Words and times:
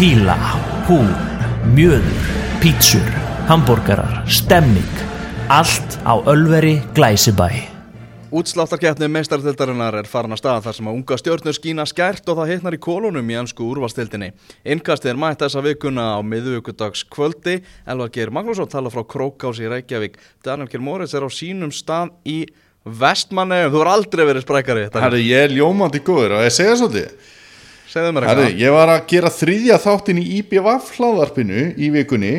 píla, 0.00 0.32
hú, 0.88 0.96
mjöður, 1.76 2.28
pítsur, 2.62 3.08
hambúrgarar, 3.50 4.22
stemming, 4.24 5.00
allt 5.52 5.98
á 6.08 6.16
Ölveri 6.24 6.78
Glæsibæ. 6.96 7.50
Útsláttarkeppni 8.32 9.10
meistartildarinnar 9.12 9.98
er 10.00 10.06
farin 10.08 10.32
að 10.32 10.40
staða 10.40 10.62
þar 10.64 10.76
sem 10.78 10.88
að 10.88 10.96
unga 10.96 11.18
stjórnur 11.20 11.56
skína 11.58 11.84
skært 11.84 12.32
og 12.32 12.38
það 12.38 12.52
hitnar 12.54 12.76
í 12.78 12.80
kolunum 12.80 13.28
í 13.28 13.36
ansku 13.42 13.66
úrvalstildinni. 13.68 14.30
Innkastið 14.72 15.12
er 15.12 15.20
mætt 15.20 15.44
þessa 15.44 15.60
vikuna 15.66 16.06
á 16.16 16.18
miðvíkudags 16.24 17.02
kvöldi. 17.12 17.58
Elvar 17.84 18.08
Geir 18.14 18.32
Magnússon 18.32 18.70
tala 18.72 18.88
frá 18.88 19.04
Krókás 19.04 19.60
í 19.60 19.68
Reykjavík. 19.68 20.16
Daniel 20.40 20.70
Kjell 20.72 20.86
Moritz 20.86 21.12
er 21.12 21.26
á 21.26 21.28
sínum 21.28 21.74
stað 21.76 22.14
í 22.24 22.38
Vestmanneum. 22.88 23.68
Þú 23.76 23.84
har 23.84 23.92
aldrei 23.98 24.24
verið 24.30 24.48
sprækari. 24.48 24.88
Ég 25.20 25.44
er 25.44 25.52
ljómandi 25.58 26.00
góður 26.00 26.38
og 26.38 26.48
ég 26.48 26.56
segja 26.56 26.78
svolítið. 26.80 27.36
Segðu 27.90 28.12
mér 28.14 28.26
eitthvað. 28.28 28.58
ég 28.62 28.74
var 28.76 28.92
að 28.94 29.06
gera 29.10 29.30
þriðja 29.34 29.78
þáttin 29.82 30.20
í 30.22 30.26
IBVF 30.40 30.92
hlaðarpinu 30.98 31.62
í 31.74 31.88
vikunni. 31.94 32.34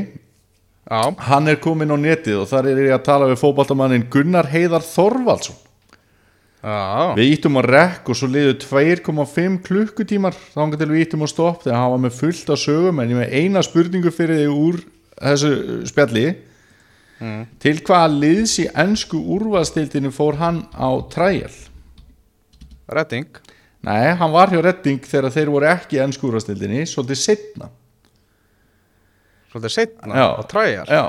Já, 0.92 1.02
Hann 1.28 1.48
er 1.52 1.60
komin 1.62 1.92
á 1.92 1.98
netið 2.00 2.40
og 2.42 2.48
þar 2.50 2.70
er 2.72 2.80
ég 2.86 2.96
að 2.96 3.04
tala 3.08 3.28
við 3.30 3.40
fótballtamannin 3.44 4.08
Gunnar 4.12 4.48
Heiðar 4.52 4.84
Þorvaldsson. 4.84 5.56
já, 6.64 7.14
Við 7.18 7.32
íttum 7.36 7.60
á 7.60 7.62
rekk 7.68 8.10
og 8.12 8.18
svo 8.18 8.28
liðu 8.32 8.56
2,5 8.64 9.60
klukkutímar 9.68 10.36
þángar 10.56 10.82
til 10.82 10.90
við 10.92 11.04
íttum 11.06 11.24
á 11.24 11.28
stopp 11.32 11.64
þegar 11.64 11.80
hann 11.80 11.94
var 11.96 12.04
með 12.06 12.18
fullt 12.20 12.50
af 12.56 12.60
sögum 12.64 13.00
en 13.04 13.10
ég 13.14 13.20
með 13.22 13.36
eina 13.40 13.64
spurningu 13.64 14.12
fyrir 14.12 14.42
þig 14.44 14.52
úr 14.56 14.82
þessu 15.22 15.52
spjalli 15.90 16.26
til 17.62 17.76
hvaða 17.86 18.08
liðs 18.18 18.56
í 18.64 18.68
ennsku 18.82 19.20
úrvaðstildinu 19.36 20.10
fór 20.16 20.40
hann 20.42 20.64
á 20.74 20.90
træjal? 21.14 21.54
redding. 22.92 23.28
Nei, 23.82 24.12
hann 24.14 24.32
var 24.34 24.52
hjá 24.54 24.62
Redding 24.62 25.00
þegar 25.10 25.34
þeir 25.34 25.50
voru 25.50 25.70
ekki 25.72 25.98
í 25.98 26.02
ennsku 26.04 26.28
úrvaðstildinni 26.30 26.84
svolítið 26.90 27.18
setna 27.24 27.70
Svolítið 29.52 29.74
setna 29.74 30.16
Já. 30.16 30.28
á 30.38 30.42
træjar. 30.48 30.88
Já, 30.92 31.04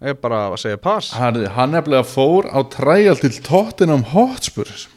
Ég 0.00 0.14
er 0.14 0.16
bara 0.16 0.38
að 0.48 0.56
segja 0.62 0.78
pass. 0.80 1.10
hann, 1.12 1.42
hann 1.52 1.74
nefnilega 1.76 2.06
fór 2.08 2.46
á 2.48 2.58
træjal 2.72 3.18
til 3.20 3.34
Tottenham 3.44 4.02
Hotspurs 4.14 4.88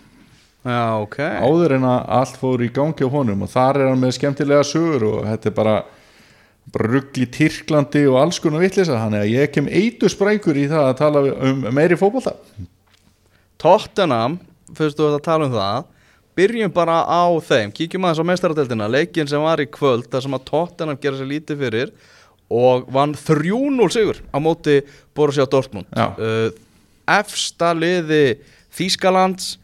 Já, 0.64 0.96
ok. 1.04 1.18
áður 1.44 1.74
en 1.76 1.84
að 1.90 2.06
allt 2.18 2.38
fór 2.40 2.64
í 2.64 2.70
gangi 2.72 3.04
á 3.04 3.10
honum 3.12 3.42
og 3.44 3.52
þar 3.52 3.82
er 3.82 3.90
hann 3.92 4.00
með 4.00 4.14
skemmtilega 4.16 4.64
sögur 4.64 5.04
og 5.10 5.26
þetta 5.28 5.50
er 5.52 5.56
bara, 5.58 5.74
í 7.20 7.26
Tyrklandi 7.36 8.06
og 8.08 8.16
alls 8.22 8.40
konar 8.40 8.64
vitlisa 8.64 8.96
þannig 8.96 9.26
að 9.26 9.34
ég 9.36 9.52
kem 9.52 9.68
eitur 9.68 10.10
sprækur 10.10 10.56
í 10.56 10.70
það 10.72 10.88
að 10.88 10.98
tala 11.04 11.24
um 11.52 11.68
meiri 11.76 12.00
fótbolta 12.00 12.38
Tottenham, 13.60 14.40
fyrst 14.76 14.98
þú 14.98 15.10
ert 15.12 15.20
að 15.20 15.26
tala 15.28 15.50
um 15.52 15.54
það 15.60 15.84
Byrjum 16.38 16.74
bara 16.74 17.02
á 17.06 17.24
þeim. 17.46 17.72
Kíkjum 17.76 18.08
aðeins 18.08 18.22
á 18.24 18.30
meistaradeildina. 18.32 18.90
Leikin 18.92 19.30
sem 19.30 19.44
var 19.44 19.62
í 19.62 19.68
kvöld 19.70 20.10
þar 20.12 20.26
sem 20.26 20.38
að 20.38 20.46
Tottenham 20.50 21.00
gera 21.02 21.20
sér 21.20 21.30
lítið 21.30 21.64
fyrir 21.66 21.94
Og 22.54 22.84
vann 22.94 23.16
3-0 23.18 23.88
sigur 23.94 24.20
á 24.30 24.38
móti 24.44 24.82
Borussia 25.16 25.48
Dortmund. 25.50 25.88
Uh, 25.94 26.52
Efsta 27.10 27.72
liði 27.74 28.40
Þýskalands. 28.76 29.56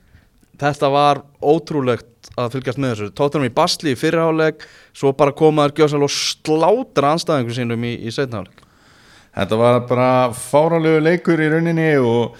Þetta 0.59 0.89
var 0.91 1.21
ótrúlegt 1.41 2.31
að 2.39 2.55
fylgjast 2.55 2.81
með 2.81 2.95
þessu. 2.95 3.11
Tottenham 3.17 3.49
í 3.49 3.53
basli 3.53 3.93
í 3.93 3.99
fyrirháleik 3.99 4.65
Svo 4.95 5.13
bara 5.15 5.35
komaður 5.35 5.77
gjösal 5.77 6.01
og 6.03 6.11
slátra 6.11 7.13
anstæðingu 7.15 7.55
sínum 7.55 7.85
í, 7.87 7.93
í 8.03 8.11
setnaháleik 8.11 8.65
þetta 9.39 9.59
var 9.59 9.81
bara 9.89 10.11
fáralegu 10.35 11.01
leikur 11.03 11.41
í 11.41 11.49
rauninni 11.51 11.91
og 12.01 12.37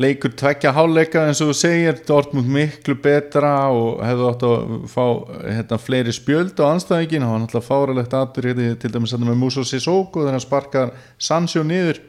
leikur 0.00 0.32
tvekja 0.32 0.72
háleika 0.72 1.26
eins 1.28 1.42
og 1.44 1.50
þú 1.50 1.56
segir 1.58 1.98
Dortmund 2.08 2.48
miklu 2.48 2.94
betra 3.02 3.52
og 3.68 4.00
hefðu 4.00 4.28
átt 4.30 4.44
að 4.48 4.70
fá 4.88 5.04
hérna, 5.42 5.78
fleiri 5.80 6.14
spjöld 6.16 6.62
á 6.64 6.64
anstæðingin, 6.70 7.26
það 7.26 7.34
var 7.34 7.42
náttúrulega 7.42 7.66
fáralegt 7.66 8.16
aður 8.16 8.48
hérna, 8.48 8.76
til 8.80 8.92
dæmis 8.94 9.12
þetta 9.12 9.28
með 9.28 9.40
Muso 9.42 9.64
Sissoko 9.68 10.22
þegar 10.22 10.38
hann 10.38 10.44
sparkar 10.44 10.94
Sancho 11.20 11.64
niður. 11.66 12.00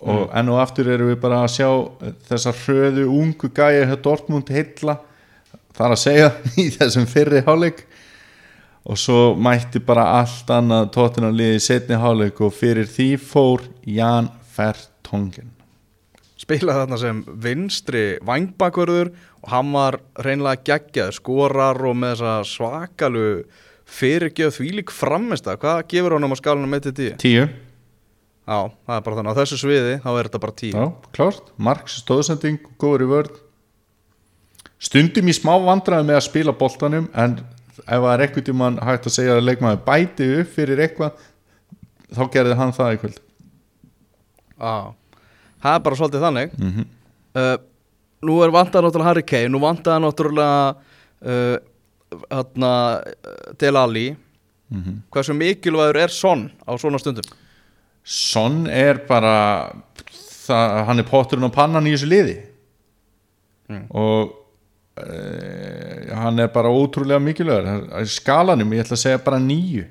Og 0.00 0.30
enn 0.32 0.48
og 0.48 0.60
aftur 0.62 0.88
erum 0.88 1.10
við 1.10 1.18
bara 1.20 1.42
að 1.44 1.54
sjá 1.58 1.68
þessar 2.28 2.60
hröðu 2.62 3.06
ungu 3.12 3.50
gæja 3.52 3.88
hjá 3.88 3.96
Dortmund 4.00 4.52
heilla 4.52 4.96
þar 5.76 5.96
að 5.96 6.02
segja 6.04 6.30
í 6.62 6.68
þessum 6.72 7.08
fyrri 7.08 7.44
háleik 7.44 7.84
og 8.88 8.96
svo 9.00 9.34
mætti 9.36 9.80
bara 9.84 10.06
allt 10.22 10.48
annað 10.56 10.88
tóttina 10.96 11.32
liði 11.32 11.60
í 11.60 11.64
setni 11.64 12.00
háleik 12.00 12.40
og 12.40 12.56
fyrir 12.56 12.88
því 12.88 13.10
fór 13.20 13.68
Jan 13.84 14.32
Fertongen 14.56 15.59
spilaði 16.50 16.82
þarna 16.82 17.00
sem 17.00 17.24
vinstri 17.46 18.04
vangbakvörður 18.26 19.12
og 19.40 19.50
hann 19.54 19.72
var 19.74 19.98
reynlega 20.26 20.62
geggjað, 20.66 21.16
skorar 21.16 21.80
og 21.86 21.98
með 22.02 22.20
þessa 22.20 22.36
svakalu 22.50 23.26
fyrirgjöð 23.90 24.56
þvílík 24.58 24.94
framista, 24.94 25.56
hvað 25.58 25.84
gefur 25.90 26.18
honum 26.18 26.34
á 26.34 26.38
skalunum 26.38 26.70
með 26.70 26.90
til 26.90 26.96
tíu? 26.98 27.12
tíu, 27.22 27.50
Já, 28.50 28.66
það 28.66 28.96
er 28.96 29.02
bara 29.06 29.16
þannig, 29.16 29.30
á 29.30 29.38
þessu 29.38 29.56
sviði 29.60 29.94
þá 30.02 30.10
er 30.10 30.26
þetta 30.26 30.38
bara 30.42 30.54
tíu. 30.58 30.72
Já, 30.74 30.86
klárt. 31.14 31.50
Marks 31.60 32.00
stóðsending, 32.02 32.58
góður 32.82 33.04
í 33.04 33.10
vörð 33.10 33.38
stundum 34.80 35.28
í 35.28 35.34
smá 35.36 35.52
vandræði 35.60 36.08
með 36.08 36.18
að 36.18 36.26
spila 36.26 36.54
boltanum 36.56 37.08
en 37.18 37.36
ef 37.80 37.90
það 37.90 38.12
er 38.12 38.22
eitthvað 38.24 38.46
tímann 38.48 38.78
hægt 38.84 39.08
að 39.08 39.16
segja 39.16 39.36
að 39.36 39.46
leikmaður 39.46 39.82
bæti 39.86 40.28
upp 40.40 40.54
fyrir 40.54 40.82
eitthvað 40.86 41.26
þá 42.16 42.22
gerði 42.34 42.56
hann 42.58 42.74
það 42.76 42.94
í 42.94 43.00
kvöld. 43.02 43.20
Já, 44.60 44.74
það 45.62 45.74
er 45.78 45.84
bara 45.86 45.98
svolítið 46.00 46.24
þannig 46.28 46.56
mm 46.58 46.86
uh, 47.40 47.56
Nú 48.20 48.34
er 48.44 48.50
vantað 48.52 48.84
náttúrulega 48.84 49.08
Harry 49.08 49.22
Kane, 49.24 49.48
nú 49.48 49.58
vantaði 49.62 50.02
náttúrulega 50.04 50.74
uh, 51.24 51.54
hérna, 52.28 52.72
uh, 53.00 53.54
Del 53.60 53.78
Ali 53.80 54.08
Hversu 55.10 55.32
mikilvægur 55.34 55.96
er 56.02 56.12
Son 56.12 56.44
á 56.68 56.70
svona 56.78 57.00
stundum? 57.00 57.24
Son 58.04 58.66
er 58.70 59.00
bara 59.08 59.32
það, 60.44 60.76
hann 60.90 61.00
er 61.02 61.08
potturinn 61.08 61.48
á 61.48 61.52
pannan 61.54 61.88
í 61.88 61.94
þessu 61.96 62.10
liði 62.12 62.36
Mm. 63.70 63.84
og 63.94 64.32
e, 64.98 66.14
hann 66.18 66.40
er 66.42 66.48
bara 66.50 66.72
ótrúlega 66.74 67.20
mikilvægur 67.22 68.02
skalanum, 68.10 68.72
ég 68.74 68.82
ætla 68.82 68.96
að 68.96 69.02
segja 69.04 69.20
bara 69.22 69.38
nýju 69.38 69.84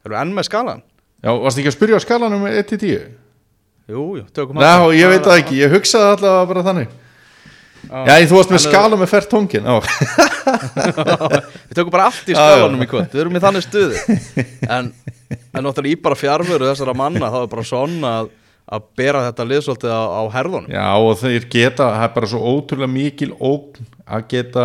Erum 0.00 0.14
við 0.14 0.20
enn 0.22 0.32
með 0.38 0.46
skalan? 0.48 0.80
já, 1.20 1.28
varstu 1.42 1.60
ekki 1.60 1.68
að 1.68 1.76
spyrja 1.76 1.98
á 2.00 2.04
skalanum 2.06 2.46
1-10? 2.48 3.04
Jú, 3.84 4.16
jú, 4.16 4.22
tökum 4.32 4.56
Ná, 4.56 4.80
ég 4.96 5.10
veit 5.12 5.26
það 5.26 5.38
ekki, 5.42 5.56
ég 5.60 5.72
hugsaði 5.74 6.14
allavega 6.14 6.44
bara 6.48 6.62
þannig. 6.64 6.92
Já, 7.84 8.14
þú 8.24 8.38
varst 8.38 8.52
með 8.52 8.56
Hann 8.56 8.62
skala 8.64 8.96
með 8.96 9.10
fært 9.10 9.28
tóngin 9.28 9.66
Við 11.68 11.74
tökum 11.76 11.92
bara 11.92 12.06
allt 12.08 12.30
í 12.32 12.36
skalanum 12.36 12.80
í 12.80 12.86
kvöld 12.88 13.12
Við 13.12 13.20
erum 13.20 13.36
í 13.36 13.42
þannig 13.44 13.66
stuði. 13.66 14.00
En, 14.72 14.88
en 15.52 15.66
náttúrulega 15.66 15.92
í 15.92 15.98
bara 16.06 16.16
fjárveru 16.16 16.70
þessara 16.70 16.94
manna 16.96 17.28
þá 17.28 17.36
er 17.42 17.50
bara 17.52 17.64
svona 17.68 18.12
að, 18.22 18.30
að 18.72 18.86
bera 19.02 19.26
þetta 19.26 19.46
lið 19.50 19.60
svolítið 19.66 19.92
á, 19.92 20.02
á 20.16 20.22
herðunum. 20.38 20.72
Já 20.72 20.86
og 20.96 21.12
þeir 21.20 21.44
geta, 21.52 21.90
það 21.98 22.06
er 22.08 22.14
bara 22.16 22.30
svo 22.32 22.40
ótrúlega 22.54 22.92
mikil 22.94 23.30
ógn 23.36 23.84
að 24.04 24.24
geta 24.32 24.64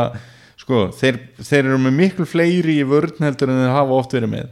sko, 0.59 0.85
þeir, 0.95 1.19
þeir 1.43 1.59
eru 1.65 1.81
með 1.89 1.99
miklu 1.99 2.27
fleiri 2.29 2.79
í 2.79 2.87
vörn 2.87 3.19
heldur 3.27 3.51
en 3.51 3.59
þeir 3.65 3.75
hafa 3.75 3.99
oft 3.99 4.15
verið 4.15 4.31
með 4.37 4.47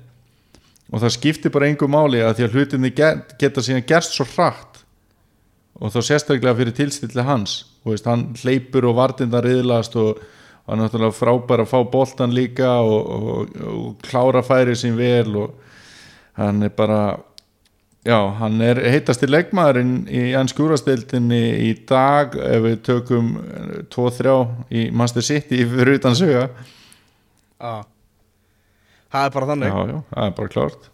og 0.91 1.03
það 1.03 1.13
skiptir 1.17 1.53
bara 1.53 1.67
engu 1.67 1.89
máli 1.91 2.23
að 2.23 2.37
því 2.37 2.45
að 2.47 2.57
hlutinni 2.57 2.91
get, 2.95 3.35
geta 3.39 3.63
síðan 3.63 3.85
gerst 3.87 4.15
svo 4.15 4.27
hratt. 4.35 4.83
Og 5.77 5.93
þá 5.93 5.99
sérstaklega 6.01 6.57
fyrir 6.57 6.75
tilstilli 6.77 7.25
hans. 7.27 7.59
Veist, 7.85 8.07
hann 8.09 8.31
hleypur 8.39 8.87
og 8.89 8.97
vartindar 8.97 9.45
riðlast 9.45 9.95
og 9.99 10.21
hann 10.67 10.79
er 10.79 10.87
náttúrulega 10.87 11.15
frábær 11.15 11.63
að 11.63 11.71
fá 11.71 11.77
boltan 11.91 12.33
líka 12.35 12.71
og, 12.83 13.11
og, 13.13 13.57
og 13.63 14.07
klára 14.07 14.43
færi 14.43 14.75
sín 14.79 14.97
vel 14.99 15.35
og 15.43 15.53
hann 16.39 16.63
er 16.67 16.73
bara 16.75 17.01
Já, 18.07 18.21
hann 18.39 18.61
er 18.63 18.77
heitasti 18.87 19.27
leikmaðurinn 19.27 20.05
í 20.07 20.29
ennskúrastildinni 20.39 21.41
í 21.67 21.73
dag 21.89 22.37
ef 22.39 22.61
við 22.63 22.77
tökum 22.85 23.33
2-3 23.91 24.35
í 24.71 24.85
Master 24.95 25.25
City 25.25 25.59
fyrir 25.67 25.97
utan 25.99 26.15
söga 26.15 26.45
ah. 27.59 27.81
Það 29.13 29.25
er 29.25 29.33
bara 29.35 29.49
þannig. 29.51 29.73
Já, 29.73 29.91
já, 29.91 29.99
það 30.11 30.29
er 30.29 30.37
bara 30.39 30.53
klárt. 30.53 30.87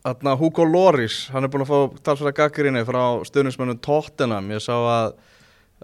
Þarna 0.00 0.34
Hugo 0.40 0.64
Loris, 0.64 1.18
hann 1.34 1.44
er 1.44 1.52
búin 1.52 1.64
að 1.66 1.70
fá 1.70 2.00
talsverða 2.08 2.36
gaggrinni 2.38 2.82
frá 2.88 3.02
stuðnismennum 3.28 3.80
Tottenham. 3.84 4.48
Ég 4.54 4.64
sá 4.64 4.74
að, 4.78 5.14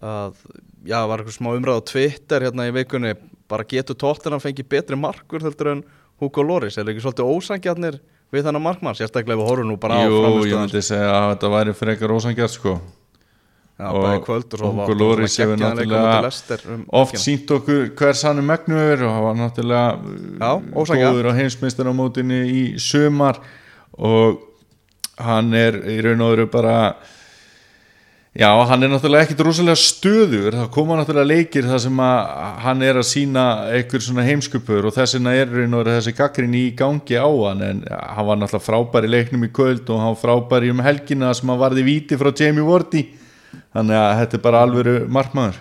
að 0.00 0.40
já, 0.88 0.98
var 1.04 1.20
eitthvað 1.20 1.36
smá 1.36 1.50
umræð 1.52 1.80
á 1.84 1.88
Twitter 1.92 2.46
hérna 2.48 2.68
í 2.70 2.74
vikunni. 2.74 3.14
Bara 3.46 3.68
getur 3.68 3.98
Tottenham 4.00 4.42
fengið 4.42 4.70
betri 4.72 4.98
markur 4.98 5.44
heldur 5.44 5.74
en 5.74 5.86
Hugo 6.22 6.42
Loris, 6.48 6.78
er 6.78 6.86
það 6.86 6.94
ekki 6.94 7.04
svolítið 7.04 7.32
ósangjarnir 7.36 7.98
við 8.32 8.46
þennan 8.48 8.64
markmann, 8.64 8.96
sérstaklega 8.96 9.38
við 9.38 9.50
horfum 9.50 9.68
nú 9.68 9.76
bara 9.80 10.00
á 10.00 10.08
Jú, 10.08 10.46
ég 10.48 10.56
myndi 10.58 10.82
segja 10.82 11.10
að 11.12 11.26
þetta 11.34 11.50
væri 11.52 11.74
frekar 11.76 12.14
ósangjart 12.16 12.54
sko 12.56 12.78
Já, 13.76 13.90
og 13.92 14.92
Lloris 14.96 15.34
geggjaðan 15.36 15.82
hefur 15.82 15.90
náttúrulega 15.92 16.60
um 16.72 16.84
oft 16.96 17.18
sínt 17.20 17.50
okkur 17.52 17.90
hver 17.98 18.16
sannum 18.16 18.46
megnuður 18.48 19.02
og 19.04 19.10
hann 19.12 19.26
var 19.26 19.36
náttúrulega 19.42 19.90
uh, 20.40 20.94
góður 20.94 21.28
á 21.28 21.32
heimsmeistaramótinu 21.36 22.38
í 22.48 22.62
sumar 22.80 23.42
og 24.00 24.40
hann 25.20 25.52
er 25.52 25.76
í 25.92 25.98
raun 26.06 26.24
og 26.24 26.32
veru 26.32 26.48
bara 26.54 26.78
Já, 28.36 28.50
hann 28.68 28.84
er 28.84 28.90
náttúrulega 28.92 29.24
ekkit 29.24 29.38
rosalega 29.46 29.80
stöður, 29.80 30.56
það 30.58 30.72
koma 30.74 30.96
náttúrulega 30.98 31.30
leikir 31.30 31.68
þar 31.68 31.78
sem 31.86 32.00
að 32.04 32.32
hann 32.66 32.82
er 32.84 32.98
að 33.00 33.06
sína 33.08 33.44
einhver 33.72 34.02
svona 34.04 34.24
heimskupur 34.26 34.88
og 34.88 34.92
þess 34.92 35.16
vegna 35.16 35.32
er 35.36 35.48
raun 35.48 35.76
og 35.76 35.80
veru 35.80 35.94
þessi 35.94 36.12
gaggrin 36.18 36.56
í 36.56 36.64
gangi 36.76 37.16
á 37.16 37.24
hann. 37.24 37.62
En 37.64 37.80
hann 37.88 38.28
var 38.28 38.36
náttúrulega 38.36 38.66
frábær 38.66 39.08
í 39.08 39.12
leiknum 39.14 39.46
í 39.48 39.52
kvöld 39.56 39.88
og 39.88 40.02
hann 40.04 40.18
frábær 40.20 40.68
í 40.68 40.72
um 40.74 40.84
helgina 40.84 41.32
sem 41.32 41.48
hann 41.48 41.62
varði 41.62 41.86
víti 41.88 42.20
frá 42.20 42.28
Jamie 42.36 42.66
Wardy 42.66 43.06
þannig 43.76 44.00
að 44.00 44.12
þetta 44.20 44.38
er 44.38 44.44
bara 44.46 44.62
alvöru 44.66 44.96
markmaður 45.18 45.60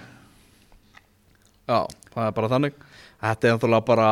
Já, 1.65 1.80
það 2.13 2.27
er 2.27 2.36
bara 2.39 2.51
þannig 2.56 2.81
Þetta 3.25 3.47
er 3.47 3.53
náttúrulega 3.56 3.86
bara 3.88 4.09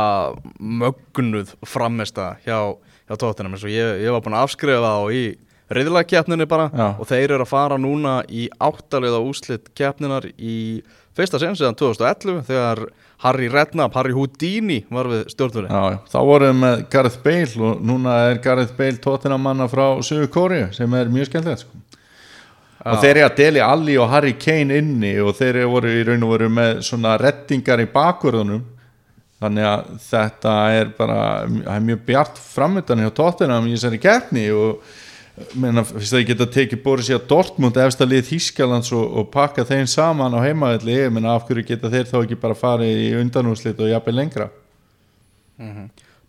mögnuð 0.58 1.52
framesta 1.70 2.32
hjá, 2.46 2.74
hjá 3.06 3.16
tóttunum 3.20 3.54
eins 3.54 3.66
og 3.68 3.74
ég, 3.74 4.00
ég 4.02 4.16
var 4.16 4.24
búin 4.26 4.38
að 4.40 4.48
afskrifa 4.48 4.82
það 4.82 5.04
og 5.04 5.14
í 5.14 5.24
reyðilega 5.74 6.10
keppninu 6.10 6.48
bara 6.50 6.70
Já. 6.74 6.88
og 6.98 7.08
þeir 7.10 7.36
eru 7.36 7.46
að 7.46 7.52
fara 7.52 7.78
núna 7.82 8.18
í 8.30 8.48
áttaliða 8.62 9.22
úslit 9.24 9.70
keppninar 9.78 10.28
í 10.34 10.58
fyrsta 11.18 11.40
sen 11.42 11.58
síðan 11.58 11.78
2011 11.80 12.44
þegar 12.50 12.84
Harry 13.24 13.48
Redknapp, 13.52 13.94
Harry 13.96 14.16
Houdini 14.16 14.82
var 14.92 15.08
við 15.12 15.28
stjórnvöli 15.32 15.70
Já, 15.72 16.00
þá 16.12 16.20
vorum 16.28 16.50
við 16.50 16.60
með 16.64 16.84
Gareth 16.96 17.22
Bale 17.24 17.70
og 17.70 17.84
núna 17.92 18.18
er 18.30 18.42
Gareth 18.44 18.76
Bale 18.80 19.00
tóttina 19.04 19.40
manna 19.40 19.70
frá 19.72 19.86
Suður 20.04 20.32
Kóri 20.34 20.64
sem 20.76 20.98
er 21.00 21.12
mjög 21.14 21.32
skemmtilegt 21.32 21.66
sko. 21.66 21.83
Og 22.84 23.00
þeir 23.00 23.14
eru 23.16 23.26
að 23.30 23.38
deli 23.40 23.62
Alli 23.64 23.96
og 24.02 24.10
Harry 24.12 24.34
Kane 24.36 24.80
inni 24.82 25.14
og 25.24 25.38
þeir 25.38 25.62
eru 25.62 25.72
voru 25.72 25.94
í 25.94 26.04
raun 26.08 26.26
og 26.26 26.34
voru 26.34 26.50
með 26.52 26.82
svona 26.88 27.16
reddingar 27.22 27.84
í 27.84 27.88
bakvörðunum. 27.94 28.66
Þannig 29.44 29.68
að 29.68 29.88
þetta 30.06 30.52
er 30.72 30.92
bara 30.98 31.22
er 31.44 31.82
mjög 31.84 32.04
bjart 32.08 32.38
framöndan 32.40 33.02
hjá 33.04 33.10
tóttina 33.16 33.60
í 33.64 33.74
þessari 33.74 34.00
keppni 34.04 34.46
og 34.56 34.84
menna, 35.58 35.84
fyrst 35.88 36.14
að 36.14 36.22
ég 36.22 36.30
geta 36.32 36.48
tekið 36.54 36.82
Borussia 36.84 37.20
Dortmund 37.30 37.78
efsta 37.82 38.06
lið 38.08 38.28
Þískalands 38.30 38.94
og, 38.96 39.04
og 39.04 39.30
pakka 39.34 39.66
þeim 39.68 39.88
saman 39.90 40.36
á 40.38 40.40
heimavelli. 40.44 40.96
Ég 41.06 41.14
menna 41.14 41.36
af 41.38 41.48
hverju 41.48 41.66
geta 41.68 41.92
þeir 41.92 42.08
þá 42.12 42.18
ekki 42.22 42.40
bara 42.40 42.58
farið 42.58 43.04
í 43.08 43.12
undanúslit 43.20 43.82
og 43.82 43.92
jafnvel 43.92 44.16
lengra? 44.22 44.50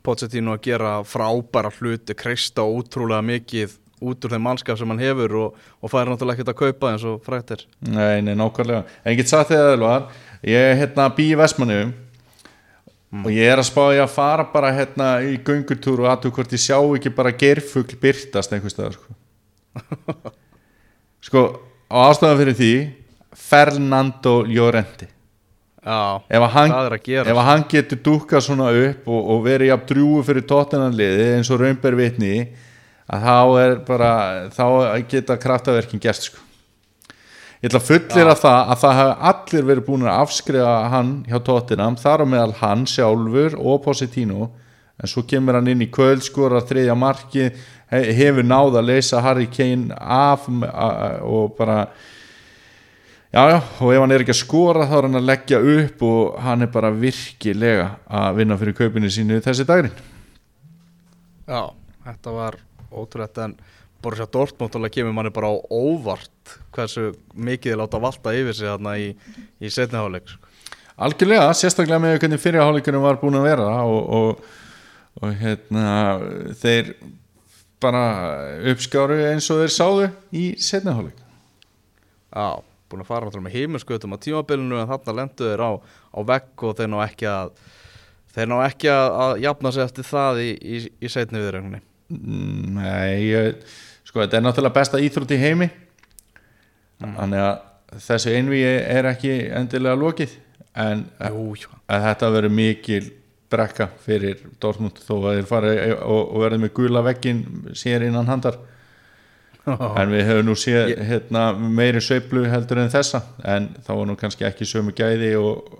Pochettino 0.04 0.54
að 0.56 0.64
gera 0.66 0.98
frábæra 1.08 1.70
hluti 1.78 2.16
kreista 2.18 2.64
ótrúlega 2.64 3.24
mikið 3.24 3.78
út 4.04 4.26
úr 4.26 4.36
þeim 4.36 4.46
mannskap 4.46 4.78
sem 4.80 4.92
hann 4.92 5.02
hefur 5.02 5.36
og, 5.40 5.58
og 5.80 5.92
færi 5.92 6.12
náttúrulega 6.12 6.38
ekkert 6.38 6.52
að 6.54 6.60
kaupa 6.60 6.92
eins 6.92 7.04
og 7.08 7.20
frættir 7.24 7.66
Nei, 7.88 8.20
nei, 8.24 8.34
nákvæmlega. 8.38 8.84
En 9.04 9.14
ég 9.14 9.20
get 9.22 9.32
sagt 9.32 9.52
þið 9.52 9.84
að 9.88 10.08
Ég 10.44 10.60
er 10.60 10.74
hérna 10.76 11.06
bí 11.16 11.30
í 11.32 11.36
Vestmannu 11.40 11.78
og 13.22 13.30
ég 13.32 13.46
er 13.48 13.60
að 13.60 13.68
spá 13.68 13.82
ég 13.94 14.02
að 14.02 14.12
fara 14.12 14.44
bara 14.50 14.72
hérna 14.74 15.08
í 15.24 15.36
göngutúr 15.44 16.02
og 16.02 16.10
aðtöku 16.10 16.40
hvort 16.40 16.54
ég 16.56 16.62
sjá 16.62 16.76
ekki 16.82 17.12
bara 17.14 17.32
gerfugl 17.32 17.96
byrtast 18.00 18.52
einhvers 18.52 18.74
staðar 18.74 18.96
sko. 18.98 19.14
sko, 21.28 21.42
á 21.88 21.96
ástæðan 22.10 22.40
fyrir 22.42 22.58
því 22.58 22.72
Fernando 23.44 24.40
Llorenti 24.48 25.08
Já, 25.84 26.20
ef 26.32 26.40
að 26.46 26.52
hann, 26.54 26.74
að 26.74 26.94
ef 27.12 27.36
að 27.36 27.46
hann 27.50 27.64
getur 27.68 28.00
dúkað 28.06 28.44
svona 28.46 28.70
upp 28.72 29.08
og, 29.08 29.32
og 29.34 29.42
verið 29.44 29.68
jafn 29.68 29.88
drjúu 29.90 30.22
fyrir 30.24 30.46
tóttinanliði 30.48 31.26
eins 31.36 31.50
og 31.52 31.60
raunber 31.60 31.98
vitni 31.98 32.36
að 33.12 33.26
þá 33.28 33.36
er 33.64 33.74
bara 33.88 34.10
þá 34.54 34.64
geta 35.10 35.36
kraftaverkin 35.36 36.00
gerst 36.00 36.30
sko. 36.30 36.40
ég 37.60 37.68
ætla 37.70 37.80
að 37.80 37.88
fullir 37.90 38.30
að 38.32 38.40
það 38.44 38.72
að 38.72 38.80
það 38.84 38.96
hafa 39.00 39.14
allir 39.30 39.68
verið 39.70 39.86
búin 39.86 40.06
að 40.08 40.22
afskrifa 40.24 40.74
hann 40.92 41.12
hjá 41.28 41.38
tóttinam, 41.44 41.96
þar 42.00 42.24
á 42.24 42.26
meðal 42.28 42.54
hann 42.60 42.86
sjálfur 42.88 43.56
og 43.60 43.82
Positino 43.84 44.50
en 45.00 45.08
svo 45.10 45.22
kemur 45.26 45.56
hann 45.58 45.68
inn 45.72 45.82
í 45.82 45.90
kvöld 45.90 46.22
skora 46.22 46.60
þriðja 46.64 46.94
marki, 46.96 47.48
he- 47.90 48.12
hefur 48.14 48.44
náð 48.46 48.76
að 48.80 48.88
leysa 48.92 49.20
Harry 49.24 49.46
Kane 49.50 49.94
af 50.00 50.48
og 50.48 51.56
bara 51.58 51.86
Já, 53.34 53.48
já, 53.50 53.56
og 53.82 53.88
ef 53.90 53.98
hann 53.98 54.12
er 54.14 54.22
ekki 54.22 54.30
að 54.30 54.38
skora 54.38 54.84
þá 54.86 54.92
er 54.94 55.06
hann 55.08 55.18
að 55.18 55.24
leggja 55.26 55.58
upp 55.58 56.02
og 56.06 56.36
hann 56.44 56.62
er 56.62 56.68
bara 56.70 56.92
virkilega 56.94 57.88
að 58.06 58.36
vinna 58.38 58.54
fyrir 58.60 58.76
kaupinu 58.78 59.08
sínu 59.10 59.40
þessi 59.42 59.64
dagrin. 59.66 59.90
Já, 61.50 61.64
þetta 62.06 62.30
var 62.36 62.54
ótrúlegt 63.00 63.40
en 63.44 63.56
Borussia 64.04 64.26
Dortmund 64.28 64.76
alveg 64.76 64.98
kemur 64.98 65.14
manni 65.16 65.32
bara 65.34 65.48
á 65.48 65.54
óvart 65.72 66.56
hversu 66.74 67.12
mikið 67.32 67.72
þið 67.72 67.80
láta 67.80 68.00
valta 68.02 68.34
yfir 68.36 68.56
sig 68.56 68.68
þarna 68.68 68.96
í, 69.00 69.08
í 69.60 69.70
setniháleik 69.72 70.28
sko. 70.28 70.50
Algjörlega, 71.04 71.48
sérstaklega 71.58 71.98
með 72.02 72.20
hvernig 72.22 72.42
fyrirháleikunum 72.42 73.02
var 73.02 73.18
búin 73.18 73.38
að 73.40 73.48
vera 73.48 73.70
og, 73.82 74.04
og, 74.14 74.44
og 75.18 75.32
hérna, 75.40 75.86
þeir 76.60 76.92
bara 77.82 78.04
uppskáru 78.70 79.16
eins 79.32 79.48
og 79.50 79.64
þeir 79.64 79.74
sáðu 79.74 80.10
í 80.30 80.44
setniháleik. 80.62 81.18
Já, 82.30 82.60
búin 82.90 83.02
að 83.02 83.10
fara 83.10 83.42
með 83.42 83.56
heimuskötum 83.56 84.14
á 84.14 84.22
tímabilinu 84.22 84.78
en 84.78 84.92
þarna 84.92 85.16
lendu 85.18 85.48
þeir 85.48 85.64
á, 85.66 85.72
á 86.14 86.20
vegg 86.30 86.68
og 86.68 86.78
þeir 86.78 86.92
ná 86.92 87.00
ekki 87.08 87.30
að 87.32 87.56
þeir 88.34 88.50
ná 88.50 88.56
ekki 88.68 88.90
að, 88.90 89.08
að 89.24 89.34
jafna 89.48 89.74
sig 89.74 89.84
eftir 89.88 90.08
það 90.08 90.40
í, 90.44 90.48
í, 90.54 90.80
í 90.98 91.10
setni 91.10 91.42
viðrögninni 91.42 91.82
Nei, 92.14 93.30
ég, 93.30 93.64
sko 94.06 94.22
þetta 94.22 94.38
er 94.38 94.44
náttúrulega 94.46 94.76
besta 94.78 95.00
íþrótt 95.02 95.34
í 95.34 95.40
heimi 95.40 95.70
þannig 97.02 97.42
að 97.42 98.00
þessu 98.06 98.32
einvíi 98.34 98.70
er 98.94 99.08
ekki 99.10 99.34
endilega 99.54 99.98
lokið 99.98 100.38
en 100.84 101.04
Jú, 101.30 101.44
jú. 101.58 101.70
þetta 101.90 102.30
verður 102.34 102.54
mikil 102.54 103.02
brekka 103.52 103.88
fyrir 104.02 104.40
Dortmund 104.62 104.98
þó 105.04 105.16
að 105.20 105.36
þeir 105.38 105.48
fara 105.50 105.74
og, 106.00 106.22
og 106.22 106.40
verður 106.42 106.62
með 106.64 106.72
gula 106.78 107.02
veggin 107.06 107.42
sér 107.76 108.06
innan 108.08 108.30
handar 108.30 108.58
en 109.64 110.10
við 110.12 110.26
höfum 110.28 110.48
nú 110.50 110.54
séð 110.58 110.90
hérna, 111.08 111.44
meiri 111.56 112.00
sveiflu 112.04 112.44
heldur 112.52 112.82
en 112.82 112.90
þessa. 112.92 113.22
En 113.48 113.70
þá 113.86 113.90
var 113.94 114.08
nú 114.10 114.16
kannski 114.20 114.44
ekki 114.44 114.66
sömu 114.68 114.92
gæði 114.96 115.30
og, 115.40 115.70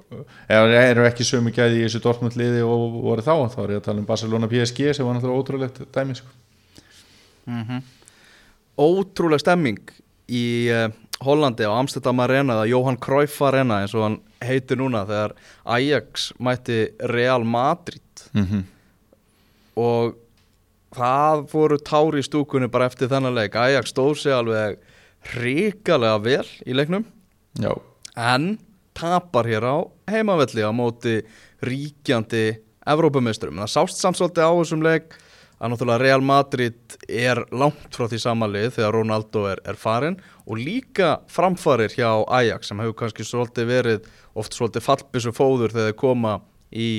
eða 0.48 0.84
eru 0.88 1.04
ekki 1.08 1.26
sömu 1.28 1.52
gæði 1.52 1.82
í 1.82 1.84
þessu 1.84 2.00
Dortmund 2.04 2.38
liði 2.40 2.62
og 2.64 2.96
voru 3.04 3.24
þá. 3.24 3.34
Þá 3.52 3.60
er 3.64 3.74
ég 3.74 3.82
að 3.82 3.86
tala 3.90 4.00
um 4.00 4.08
Barcelona 4.08 4.48
PSG 4.48 4.94
sem 4.96 5.06
var 5.06 5.18
náttúrulega 5.18 5.42
ótrúlegt 5.42 5.82
dæmi 5.92 6.16
sko. 6.16 6.32
Ótrúleg 8.80 9.44
stemming 9.44 9.92
í 10.32 10.44
uh, 10.72 10.88
Hollandi 11.24 11.68
á 11.68 11.76
Amsterdam 11.76 12.24
Arena 12.24 12.56
eða 12.56 12.70
Johan 12.72 12.96
Cruyff 12.96 13.42
Arena 13.44 13.82
eins 13.84 13.92
og 13.94 14.08
hann 14.08 14.20
heitir 14.44 14.80
núna 14.80 15.04
þegar 15.08 15.36
Ajax 15.76 16.30
mætti 16.40 16.86
Real 17.12 17.44
Madrid. 17.44 18.00
Mm 18.32 18.46
-hmm. 18.46 18.62
og 19.76 20.23
það 20.94 21.46
fóru 21.52 21.78
tári 21.82 22.22
í 22.22 22.26
stúkunni 22.26 22.70
bara 22.72 22.88
eftir 22.90 23.10
þennan 23.12 23.36
leik 23.36 23.56
Ajax 23.58 23.92
stóð 23.94 24.14
sig 24.20 24.34
alveg 24.34 24.78
hrikalega 25.34 26.20
vel 26.22 26.46
í 26.66 26.76
leiknum 26.76 27.06
Já, 27.60 27.72
en 28.16 28.56
tapar 28.94 29.48
hér 29.50 29.66
á 29.66 29.76
heimavelli 30.10 30.62
á 30.62 30.70
móti 30.74 31.20
ríkjandi 31.64 32.60
Evrópumistrum. 32.84 33.56
Það 33.62 33.70
sást 33.72 34.00
samt 34.02 34.18
svolítið 34.18 34.44
á 34.44 34.52
þessum 34.52 34.82
leik 34.84 35.14
að 35.56 35.72
náttúrulega 35.72 36.02
Real 36.02 36.24
Madrid 36.26 36.96
er 37.08 37.40
langt 37.54 37.94
frá 37.94 38.08
því 38.10 38.20
samanlið 38.20 38.74
þegar 38.76 38.96
Ronaldo 38.98 39.46
er, 39.48 39.62
er 39.64 39.78
farin 39.80 40.18
og 40.44 40.60
líka 40.60 41.14
framfarir 41.32 41.94
hjá 41.94 42.10
Ajax 42.28 42.68
sem 42.68 42.82
hefur 42.82 42.98
kannski 43.00 43.24
svolítið 43.24 43.70
verið 43.70 44.10
oft 44.36 44.56
svolítið 44.56 44.84
fallbissu 44.84 45.32
fóður 45.32 45.72
þegar 45.72 45.92
þeir 45.92 45.98
koma 46.02 46.36
í 46.74 46.90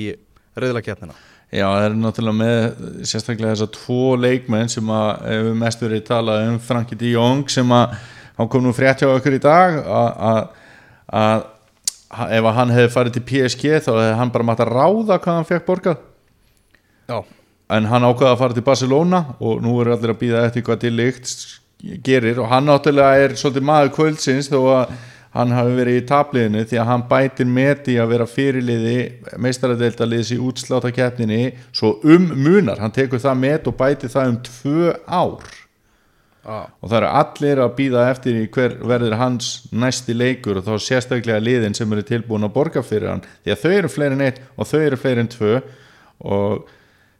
reyðlakeppnina. 0.58 1.14
Já, 1.54 1.66
það 1.70 1.84
er 1.86 1.94
náttúrulega 2.02 2.36
með 2.40 2.62
sérstaklega 3.06 3.52
þessar 3.54 3.68
tvo 3.76 3.98
leikmenn 4.18 4.68
sem 4.72 4.88
að 4.90 5.10
hefur 5.30 5.54
mest 5.60 5.84
verið 5.84 6.02
talað 6.08 6.46
um 6.50 6.56
Frankie 6.58 6.98
de 6.98 7.12
Jong 7.14 7.44
sem 7.52 7.70
að 7.72 7.94
hann 8.36 8.48
kom 8.52 8.64
nú 8.66 8.72
frétt 8.76 9.00
hjá 9.04 9.08
okkur 9.14 9.36
í 9.38 9.42
dag 9.44 9.78
að- 9.86 10.16
að 10.30 11.44
að 12.16 12.32
ef 12.36 12.44
að 12.50 12.54
hann 12.56 12.70
hefði 12.74 12.92
farið 12.96 13.12
til 13.16 13.22
PSG 13.30 13.70
þá 13.86 13.90
hefði 13.94 14.16
hann 14.18 14.30
bara 14.34 14.44
mátt 14.44 14.60
að 14.64 14.72
ráða 14.74 15.18
hvað 15.22 15.34
hann 15.36 15.44
fekk 15.48 15.66
borgað. 15.66 15.96
Já, 17.08 17.18
en 17.70 17.84
hann 17.90 18.02
ákvaði 18.02 18.32
að 18.32 18.38
fara 18.38 18.54
til 18.54 18.62
Barcelona 18.66 19.20
og 19.40 19.62
nú 19.62 19.80
eru 19.80 19.92
allir 19.94 20.14
að 20.14 20.20
býða 20.22 20.44
eftir 20.48 20.62
hvað 20.66 20.80
til 20.80 20.92
líkt 20.96 21.34
gerir 22.02 22.38
og 22.42 22.48
hann 22.50 22.66
náttúrulega 22.66 23.24
er 23.24 23.34
svolítið 23.38 23.66
maður 23.68 23.92
kvöldsins 23.96 24.48
þó 24.50 24.58
að 24.74 24.94
hann 25.36 25.52
hafi 25.52 25.76
verið 25.76 25.98
í 26.00 26.06
tabliðinu 26.08 26.64
því 26.68 26.80
að 26.80 26.88
hann 26.90 27.04
bætir 27.10 27.48
með 27.50 27.74
því 27.86 27.96
að 28.00 28.10
vera 28.14 28.26
fyrirliði 28.30 28.96
meistaradeildaliðs 29.44 30.32
í 30.36 30.40
útsláta 30.42 30.92
keppninni 30.94 31.52
svo 31.76 31.96
um 32.08 32.30
munar, 32.32 32.80
hann 32.80 32.94
tekur 32.94 33.22
það 33.22 33.38
með 33.42 33.70
og 33.70 33.78
bætir 33.78 34.12
það 34.12 34.32
um 34.32 34.42
tvö 34.48 34.92
ár. 35.06 35.54
Já, 36.46 36.58
og 36.78 36.86
það 36.86 36.96
eru 37.00 37.08
allir 37.18 37.60
að 37.64 37.72
býða 37.74 38.02
eftir 38.12 38.36
í 38.38 38.44
hver 38.54 38.76
verður 38.86 39.16
hans 39.18 39.48
næsti 39.74 40.14
leikur 40.14 40.60
og 40.60 40.68
þá 40.68 40.84
sérstaklega 40.84 41.42
liðin 41.42 41.74
sem 41.74 41.90
eru 41.90 42.04
tilbúin 42.06 42.46
að 42.46 42.54
borga 42.54 42.84
fyrir 42.86 43.10
hann. 43.10 43.24
Því 43.42 43.54
að 43.54 43.64
þau 43.64 43.72
eru 43.72 43.90
fleiri 43.90 44.16
en 44.16 44.26
eitt 44.28 44.38
og 44.54 44.70
þau 44.70 44.78
eru 44.78 45.00
fleiri 45.00 45.24
en 45.24 45.32
tvö 45.32 45.56
og 46.22 46.68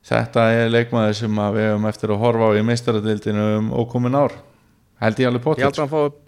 þetta 0.06 0.44
er 0.54 0.70
leikmaður 0.70 1.18
sem 1.18 1.42
við 1.56 1.66
hefum 1.66 1.90
eftir 1.90 2.14
að 2.14 2.22
horfa 2.22 2.52
á 2.54 2.58
í 2.60 2.62
meistaradeildinu 2.70 3.48
um 3.56 3.74
ókomin 3.82 4.14
ár. 4.14 4.38
Held 5.02 5.24
ég 5.24 5.32
alveg 5.32 5.44
potið 5.48 6.22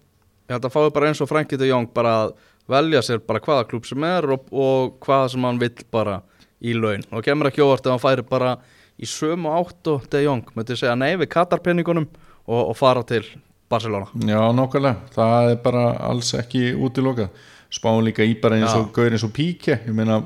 ég 0.49 0.57
held 0.57 0.65
að 0.65 0.75
fái 0.75 0.93
bara 0.97 1.11
eins 1.11 1.21
og 1.21 1.29
Frankie 1.29 1.61
de 1.61 1.69
Jong 1.69 1.91
bara 1.95 2.15
að 2.25 2.35
velja 2.69 3.03
sér 3.05 3.21
bara 3.25 3.43
hvaða 3.45 3.67
klúb 3.69 3.87
sem 3.89 4.05
er 4.09 4.27
og, 4.33 4.49
og 4.53 4.97
hvaða 5.05 5.33
sem 5.35 5.45
hann 5.45 5.61
vill 5.61 5.85
bara 5.93 6.23
í 6.59 6.75
laun. 6.77 7.05
Og 7.13 7.25
kemur 7.25 7.51
ekki 7.51 7.65
óvart 7.65 7.87
ef 7.87 7.95
hann 7.95 8.03
færi 8.03 8.25
bara 8.29 8.57
í 8.99 9.07
sömu 9.09 9.53
átt 9.55 9.93
og 9.93 10.09
de 10.11 10.25
Jong 10.25 10.49
myndi 10.57 10.77
segja 10.79 10.97
nei 10.99 11.13
við 11.21 11.31
katarpenningunum 11.37 12.09
og, 12.09 12.63
og 12.73 12.75
fara 12.79 13.05
til 13.07 13.25
Barcelona. 13.69 14.09
Já, 14.25 14.41
nákvæmlega, 14.57 15.13
það 15.15 15.53
er 15.53 15.63
bara 15.65 15.87
alls 16.09 16.33
ekki 16.39 16.73
útilokað. 16.75 17.29
Spáum 17.69 18.01
líka 18.01 18.25
í 18.25 18.33
bara 18.41 18.57
eins 18.57 18.73
og 18.73 18.89
gaur 18.97 19.13
eins 19.13 19.27
og 19.27 19.35
píke 19.37 19.83
ég 19.85 19.93
meina, 19.93 20.23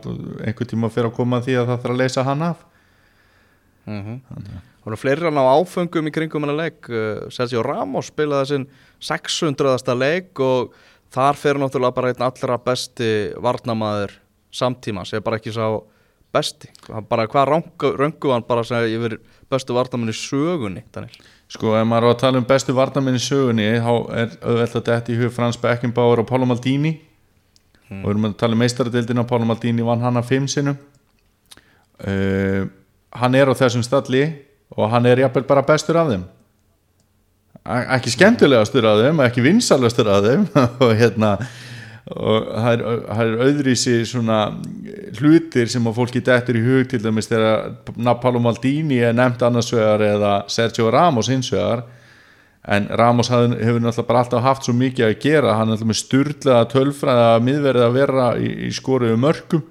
einhvern 0.47 0.69
tíma 0.71 0.91
fyrir 0.95 1.11
að 1.11 1.17
koma 1.17 1.41
að 1.41 1.49
því 1.49 1.57
að 1.59 1.73
það 1.73 1.81
þarf 1.81 1.95
að 1.97 2.03
leysa 2.05 2.27
hann 2.29 2.45
af. 2.47 2.61
Það 3.83 4.72
voru 4.85 4.99
fleiri 4.99 5.29
hann 5.29 5.39
á 5.39 5.47
áfengum 5.55 6.09
í 6.09 6.15
kringum 6.15 6.47
hennar 6.47 6.59
leik. 6.59 6.89
Uh, 6.91 7.29
Sergio 7.33 7.63
Ramos 7.67 8.11
spilaði 8.11 8.51
sinn 8.53 8.67
600. 9.03 9.97
leik 9.99 10.43
og 10.43 10.75
þar 11.13 11.39
fer 11.39 11.61
náttúrulega 11.61 11.97
bara 11.97 12.13
einn 12.13 12.27
allra 12.27 12.59
besti 12.63 13.11
varnamaður 13.43 14.17
samtíma 14.53 15.05
sem 15.09 15.21
er 15.21 15.27
bara 15.27 15.39
ekki 15.41 15.55
sá 15.55 15.67
besti. 16.33 16.71
Hann 16.89 17.07
bara 17.09 17.29
hvað 17.29 17.53
röngu, 17.53 18.33
hann 18.33 18.45
bara 18.49 18.65
sem 18.65 18.89
yfir 18.89 19.19
bestu 19.53 19.77
varnamenn 19.77 20.13
í 20.13 20.17
sögunni 20.17 20.85
Daniel? 20.93 21.15
Sko, 21.53 21.75
ef 21.77 21.85
maður 21.89 22.09
á 22.09 22.11
að 22.15 22.21
tala 22.23 22.41
um 22.41 22.47
bestu 22.49 22.75
varnamenn 22.77 23.19
í 23.19 23.23
sögunni 23.23 23.67
þá 23.85 23.93
er 24.23 24.37
auðvelt 24.41 24.77
að 24.79 24.87
þetta 24.89 25.13
í 25.13 25.19
hug 25.21 25.35
Frans 25.35 25.61
Beckenbauer 25.61 26.23
og 26.23 26.29
Pála 26.31 26.49
Maldini. 26.49 26.95
Og 27.93 28.07
við 28.07 28.15
erum 28.15 28.31
að 28.31 28.39
tala 28.41 28.57
um 28.57 28.63
meistaradildina 28.65 29.27
Pála 29.29 29.49
Maldini 29.49 29.85
vann 29.85 30.01
hana 30.01 30.23
fimm 30.25 30.49
sinnum. 30.49 30.79
Uh, 32.01 32.65
hann 33.13 33.37
er 33.37 33.53
á 33.53 33.55
þessum 33.55 33.85
stalli 33.85 34.25
og 34.77 34.89
hann 34.93 35.07
er 35.07 35.25
jafnvel 35.25 35.45
bara 35.49 35.65
bestur 35.67 35.99
af 36.01 36.13
þeim. 36.13 36.25
Ekki 37.63 38.11
skemmtilegastur 38.17 38.87
af 38.91 39.05
þeim 39.05 39.21
ekki 39.27 39.45
vinsalastur 39.45 40.09
af 40.11 40.25
þeim. 40.27 40.49
Og 40.83 40.97
hérna 40.99 41.37
og 42.03 42.49
það 42.51 42.73
er, 42.73 42.81
er 43.15 43.37
öðrísi 43.47 43.93
svona 44.11 44.39
hlutir 45.21 45.69
sem 45.71 45.85
að 45.87 45.99
fólki 46.01 46.23
dettur 46.25 46.59
í 46.59 46.63
hug 46.65 46.89
til 46.91 46.99
dæmis 47.03 47.31
þegar 47.31 47.77
Paolo 48.21 48.41
Maldini 48.43 48.99
er 49.07 49.15
nefnt 49.15 49.45
annars 49.47 49.71
vegar 49.73 50.03
eða 50.03 50.33
Sergio 50.51 50.91
Ramos 50.91 51.31
hins 51.31 51.53
vegar. 51.55 51.85
En 52.63 52.89
Ramos 52.99 53.31
hafði, 53.31 53.57
hefur 53.63 53.83
náttúrulega 53.83 54.09
bara 54.09 54.25
alltaf 54.25 54.45
haft 54.45 54.67
svo 54.67 54.75
mikið 54.79 55.07
að 55.09 55.15
gera, 55.23 55.55
hann 55.59 55.71
er 55.71 55.77
alltaf 55.77 55.89
með 55.93 56.01
styrlaða 56.03 56.69
tölfræða 56.75 57.31
miðverið 57.47 57.87
að 57.87 57.97
vera 57.97 58.27
í, 58.39 58.51
í 58.67 58.75
skoruðu 58.75 59.23
mörgum 59.23 59.65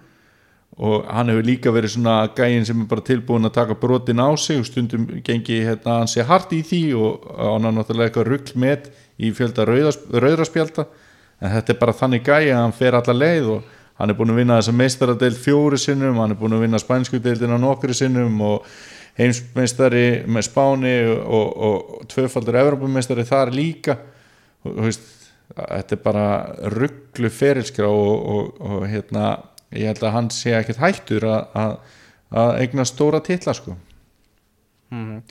og 0.81 1.05
hann 1.13 1.29
hefur 1.29 1.45
líka 1.45 1.73
verið 1.73 1.95
svona 1.95 2.15
gæinn 2.33 2.65
sem 2.65 2.79
er 2.81 2.89
bara 2.89 3.05
tilbúin 3.05 3.45
að 3.45 3.57
taka 3.59 3.77
brotin 3.77 4.21
á 4.21 4.29
sig 4.33 4.57
og 4.57 4.65
stundum 4.65 5.05
gengi 5.21 5.59
hérna 5.67 6.00
hann 6.00 6.09
sé 6.09 6.25
hart 6.25 6.53
í 6.57 6.63
því 6.65 6.81
og 6.97 7.27
hann 7.38 7.67
er 7.69 7.75
náttúrulega 7.75 8.09
eitthvað 8.09 8.31
rugl 8.31 8.55
með 8.63 8.89
í 9.21 9.29
fjölda 9.38 9.67
rauðraspjálta 9.69 10.88
en 11.41 11.53
þetta 11.57 11.73
er 11.73 11.79
bara 11.83 11.97
þannig 12.00 12.25
gæi 12.25 12.50
að 12.50 12.57
hann 12.63 12.75
fer 12.79 12.97
alla 12.97 13.17
leið 13.17 13.51
og 13.57 13.77
hann 14.01 14.09
er 14.09 14.17
búin 14.17 14.33
að 14.33 14.41
vinna 14.41 14.57
þessa 14.57 14.73
meistaradeild 14.73 15.38
fjóri 15.38 15.77
sinnum, 15.77 16.17
hann 16.17 16.33
er 16.33 16.39
búin 16.39 16.57
að 16.57 16.65
vinna 16.65 16.81
spænsku 16.81 17.21
deildina 17.21 17.61
nokkru 17.61 17.93
sinnum 17.93 18.41
og 18.41 18.65
heimsmeistari 19.19 20.23
með 20.25 20.47
Spáni 20.47 20.95
og, 21.05 21.21
og, 21.21 21.50
og 21.67 22.05
tvöfaldur 22.09 22.57
Evrópumeistari 22.61 23.25
þar 23.27 23.51
líka. 23.53 23.97
Og, 24.65 24.77
veist, 24.88 25.03
þetta 25.51 25.97
er 25.97 26.01
bara 26.01 26.25
rugglu 26.73 27.31
og, 27.91 28.61
og 28.61 28.85
hérna 28.88 29.33
ég 29.71 29.91
held 29.91 30.03
að 30.03 30.15
hann 30.15 30.31
sé 30.33 30.55
ekkert 30.57 30.81
hættur 30.81 31.27
að, 31.27 31.45
að, 31.55 31.77
að 32.43 32.55
eigna 32.63 32.87
stóra 32.87 33.21
titla 33.23 33.55
sko. 33.57 33.77
Mm 34.91 35.21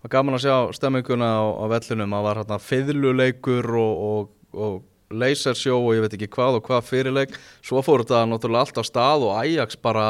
Það 0.00 0.06
var 0.08 0.12
gaman 0.14 0.34
að 0.38 0.44
sjá 0.46 0.54
stemminguna 0.72 1.26
á, 1.28 1.44
á 1.60 1.64
vellinum. 1.68 2.12
Það 2.16 2.22
var 2.24 2.38
hérna 2.40 2.56
fiðluleikur 2.64 3.66
og, 3.76 3.98
og, 4.00 4.30
og 4.56 4.78
lasersjó 5.12 5.74
og 5.76 5.90
ég 5.92 6.06
veit 6.06 6.14
ekki 6.16 6.28
hvað 6.32 6.56
og 6.56 6.70
hvað 6.70 6.86
fyrirleik. 6.88 7.34
Svo 7.60 7.82
fór 7.84 8.06
þetta 8.06 8.22
náttúrulega 8.30 8.64
allt 8.64 8.80
á 8.80 8.84
stað 8.88 9.26
og 9.28 9.34
Ajax 9.36 9.76
bara 9.76 10.06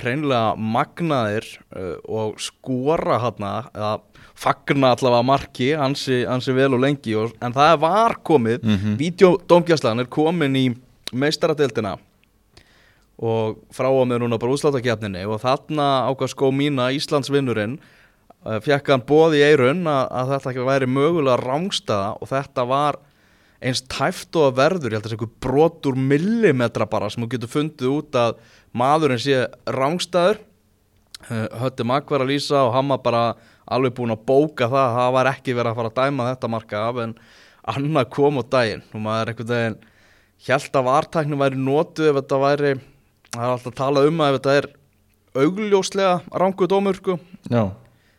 hreinlega 0.00 0.54
magnaðir 0.56 1.44
uh, 1.76 1.98
og 2.08 2.40
skora 2.40 3.18
hérna 3.20 3.52
eða 3.74 3.92
fagna 4.38 4.94
allavega 4.96 5.28
marki 5.28 5.70
ansi, 5.76 6.22
ansi 6.24 6.56
vel 6.56 6.70
og 6.78 6.80
lengi. 6.86 7.12
Og, 7.20 7.36
en 7.44 7.52
það 7.52 7.76
var 7.84 8.16
komið, 8.24 8.64
mm 8.64 8.76
-hmm. 8.76 8.98
videodómgjastlan 9.04 10.00
er 10.00 10.08
komin 10.08 10.56
í 10.56 10.66
meistaradeildina 11.12 11.98
og 13.18 13.58
frá 13.74 13.88
að 13.90 14.04
með 14.06 14.22
núna 14.22 14.38
bara 14.38 14.54
útslátakjarninni 14.54 15.24
og 15.26 15.40
þarna 15.42 15.86
ákvað 16.10 16.32
skó 16.34 16.50
mína 16.54 16.90
Íslandsvinnurinn 16.94 17.78
fekk 18.62 18.92
hann 18.92 19.04
bóð 19.06 19.38
í 19.40 19.42
eirun 19.42 19.82
að, 19.90 20.04
að 20.14 20.32
þetta 20.34 20.52
ekki 20.52 20.66
væri 20.68 20.90
mögulega 20.90 21.40
rángstaða 21.42 22.12
og 22.22 22.30
þetta 22.30 22.66
var 22.70 23.00
eins 23.58 23.82
tæft 23.90 24.36
og 24.38 24.54
verður, 24.54 24.94
ég 24.94 25.00
held 25.00 25.08
að 25.08 25.08
það 25.08 25.14
sé 25.14 25.18
einhver 25.18 25.32
brotur 25.42 25.98
millimetra 25.98 26.86
bara 26.86 27.08
sem 27.10 27.24
þú 27.24 27.30
getur 27.32 27.50
fundið 27.50 27.90
út 27.90 28.18
að 28.18 28.36
maðurinn 28.78 29.22
sé 29.22 29.40
rángstaður 29.66 30.38
hötti 31.26 31.86
makk 31.86 32.12
var 32.14 32.22
að 32.22 32.30
lýsa 32.30 32.62
og 32.68 32.76
var 32.92 33.02
bara 33.02 33.22
alveg 33.66 33.96
búin 33.96 34.14
að 34.14 34.24
bóka 34.28 34.68
það 34.70 34.94
það 34.94 35.14
var 35.16 35.30
ekki 35.32 35.56
verið 35.58 35.72
að 35.72 35.80
fara 35.80 35.90
að 35.90 35.98
dæma 35.98 36.28
þetta 36.30 36.52
marka 36.54 36.82
af 36.86 37.00
en 37.02 37.16
annað 37.74 38.10
kom 38.14 38.38
á 38.38 38.42
daginn 38.54 38.84
og 38.94 39.02
maður 39.04 39.32
einhvern 39.32 39.50
veginn 39.50 39.78
held 40.46 40.78
að 40.78 40.88
vartæknum 40.88 41.42
væri 41.42 41.60
notuð 41.66 42.12
ef 42.12 42.20
þetta 42.20 42.40
væri 42.44 42.72
það 43.34 43.44
er 43.44 43.52
alltaf 43.52 43.72
að 43.72 43.80
tala 43.82 44.06
um 44.08 44.22
að 44.22 44.30
ef 44.30 44.38
þetta 44.38 44.56
er 44.60 44.70
augljóslega 45.38 46.40
rángu 46.42 46.68
dómur 46.70 46.98
sko. 46.98 47.18
Já. 47.50 47.68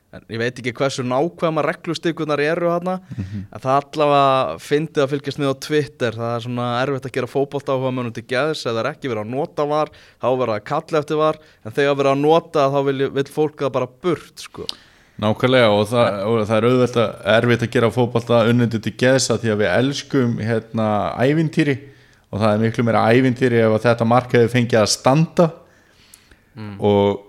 En 0.10 0.24
ég 0.34 0.40
veit 0.42 0.58
ekki 0.58 0.72
hversu 0.74 1.04
nákvæma 1.06 1.62
reglustíkunar 1.62 2.42
eru 2.42 2.72
hana 2.72 2.96
en 3.14 3.62
það 3.62 3.76
allavega 3.76 4.56
fyndið 4.66 5.04
að 5.04 5.12
fylgjast 5.12 5.42
niður 5.42 5.54
á 5.54 5.64
Twitter. 5.68 6.18
Það 6.18 6.32
er 6.34 6.46
svona 6.48 6.70
erfitt 6.80 7.06
að 7.06 7.14
gera 7.20 7.30
fótbolt 7.30 7.70
áhuga 7.70 7.92
mönnum 7.94 8.16
til 8.16 8.26
geðs 8.32 8.64
eða 8.66 8.74
það 8.74 8.82
er 8.82 8.90
ekki 8.90 9.12
verið 9.12 9.22
að 9.28 9.36
nota 9.36 9.68
var 9.70 9.92
þá 9.94 10.28
verið 10.32 10.56
að 10.56 10.66
kalla 10.72 11.02
eftir 11.04 11.22
var 11.22 11.40
en 11.62 11.76
þegar 11.78 12.00
verið 12.02 12.14
að 12.16 12.24
nota 12.24 12.66
þá 12.74 12.80
vil, 12.90 13.10
vil 13.20 13.26
fólk 13.36 13.62
það 13.62 13.76
bara 13.78 13.92
burt 14.08 14.46
sko. 14.48 14.66
Nákvæmlega 15.20 15.70
og 15.76 15.86
það, 15.92 16.20
og 16.26 16.42
það 16.48 16.58
er 16.58 16.68
auðvitað 16.72 17.16
erfitt 17.36 17.64
að 17.68 17.74
gera 17.76 17.94
fótbolta 17.94 18.44
unnendur 18.50 18.82
til 18.82 18.98
geðsa 18.98 19.38
því 19.38 19.54
að 19.54 19.62
við 19.62 19.74
elskum 19.76 20.38
hérna 20.42 20.90
ævintýri 21.22 21.78
og 22.30 22.42
það 22.42 22.52
er 22.52 22.62
miklu 22.62 22.86
meira 22.86 23.08
ævintýri 23.14 23.64
ef 23.64 23.80
þetta 23.84 24.06
markaði 24.06 24.52
fengið 24.54 24.84
að 24.84 24.94
standa. 24.94 25.50
Og 26.80 27.26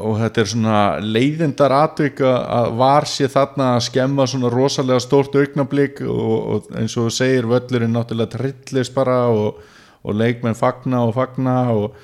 og 0.00 0.16
þetta 0.18 0.42
er 0.42 0.50
svona 0.50 0.78
leiðindar 1.02 1.74
atvik 1.76 2.22
að 2.26 2.72
var 2.80 3.06
sér 3.08 3.30
þarna 3.32 3.68
að 3.76 3.84
skemma 3.88 4.26
svona 4.30 4.50
rosalega 4.52 5.02
stórt 5.02 5.36
augnablík 5.38 6.02
og, 6.06 6.34
og 6.54 6.68
eins 6.78 6.96
og 6.98 7.08
þú 7.08 7.14
segir 7.14 7.48
völlurinn 7.50 7.94
náttúrulega 7.94 8.34
trillist 8.34 8.94
bara 8.96 9.20
og, 9.30 9.60
og 10.02 10.18
leikmenn 10.18 10.58
fagna 10.58 11.04
og 11.06 11.14
fagna 11.16 11.56
og, 11.74 11.94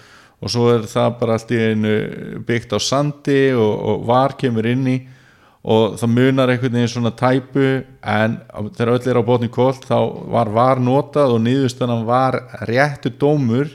og 0.40 0.52
svo 0.52 0.68
er 0.76 0.86
það 0.90 1.16
bara 1.22 1.38
allt 1.38 1.54
í 1.54 1.62
einu 1.70 1.96
byggt 2.46 2.76
á 2.76 2.80
sandi 2.82 3.40
og 3.58 4.06
var 4.08 4.36
kemur 4.40 4.70
inn 4.70 4.86
í 4.90 4.98
og 5.60 5.96
það 6.00 6.12
munar 6.14 6.50
einhvern 6.52 6.78
veginn 6.78 6.88
svona 6.88 7.12
tæpu 7.12 7.64
en 8.00 8.38
þegar 8.72 8.94
öll 8.94 9.08
er 9.12 9.20
á 9.20 9.28
botni 9.28 9.50
kólt 9.52 9.84
þá 9.84 9.98
var 10.32 10.48
var 10.54 10.80
notað 10.80 11.34
og 11.34 11.42
nýðustanum 11.44 12.06
var 12.08 12.38
réttu 12.68 13.12
dómur. 13.12 13.68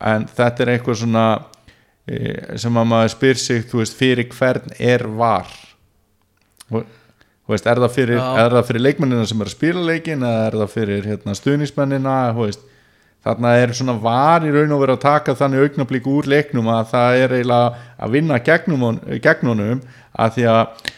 En 0.00 0.24
þetta 0.26 0.64
er 0.64 0.72
eitthvað 0.72 1.02
svona 1.02 1.26
sem 2.58 2.78
að 2.80 2.88
maður 2.90 3.12
spyr 3.12 3.38
sig 3.38 3.68
þú 3.70 3.82
veist, 3.82 3.98
fyrir 3.98 4.32
hvern 4.32 4.74
er 4.80 5.04
var? 5.06 5.52
Og 6.72 7.52
veist, 7.52 7.66
er 7.68 7.78
það 7.82 7.94
fyrir, 7.94 8.22
fyrir 8.66 8.82
leikmennina 8.82 9.26
sem 9.28 9.40
er 9.42 9.50
að 9.50 9.54
spila 9.54 9.84
leikin 9.86 10.24
eða 10.24 10.46
er 10.48 10.58
það 10.62 10.72
fyrir 10.72 11.08
hérna, 11.10 11.36
stuðnismennina 11.38 12.16
veist, 12.38 12.64
þarna 13.22 13.54
er 13.60 13.74
svona 13.76 13.94
var 14.02 14.46
í 14.46 14.50
raun 14.52 14.74
og 14.74 14.82
verið 14.82 14.96
að 14.98 15.04
taka 15.04 15.36
þannig 15.38 15.66
augnablík 15.66 16.08
úr 16.10 16.28
leiknum 16.30 16.70
að 16.72 16.90
það 16.92 17.20
er 17.20 17.36
eiginlega 17.38 17.86
að 18.02 18.16
vinna 18.16 18.40
gegnunum 19.22 19.82
að 20.12 20.36
því 20.36 20.48
að 20.52 20.90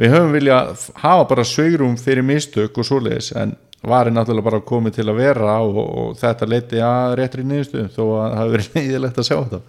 við 0.00 0.14
höfum 0.14 0.34
vilja 0.34 0.58
hafa 1.02 1.28
bara 1.30 1.46
sögrum 1.46 1.96
fyrir 2.00 2.26
mistök 2.26 2.78
og 2.78 2.88
svoleiðis 2.88 3.32
en 3.38 3.54
var 3.84 4.08
er 4.08 4.14
náttúrulega 4.16 4.48
bara 4.48 4.64
komið 4.64 4.98
til 4.98 5.08
að 5.10 5.20
vera 5.20 5.56
og, 5.62 5.78
og 5.78 6.18
þetta 6.18 6.48
leiti 6.48 6.80
að 6.82 7.16
réttri 7.20 7.44
nýðustu 7.44 7.88
þó 7.92 8.04
að 8.04 8.22
það 8.22 8.38
hefur 8.38 8.54
verið 8.54 8.70
leiðilegt 8.78 9.20
að 9.20 9.28
sjá 9.28 9.36
þetta 9.36 9.60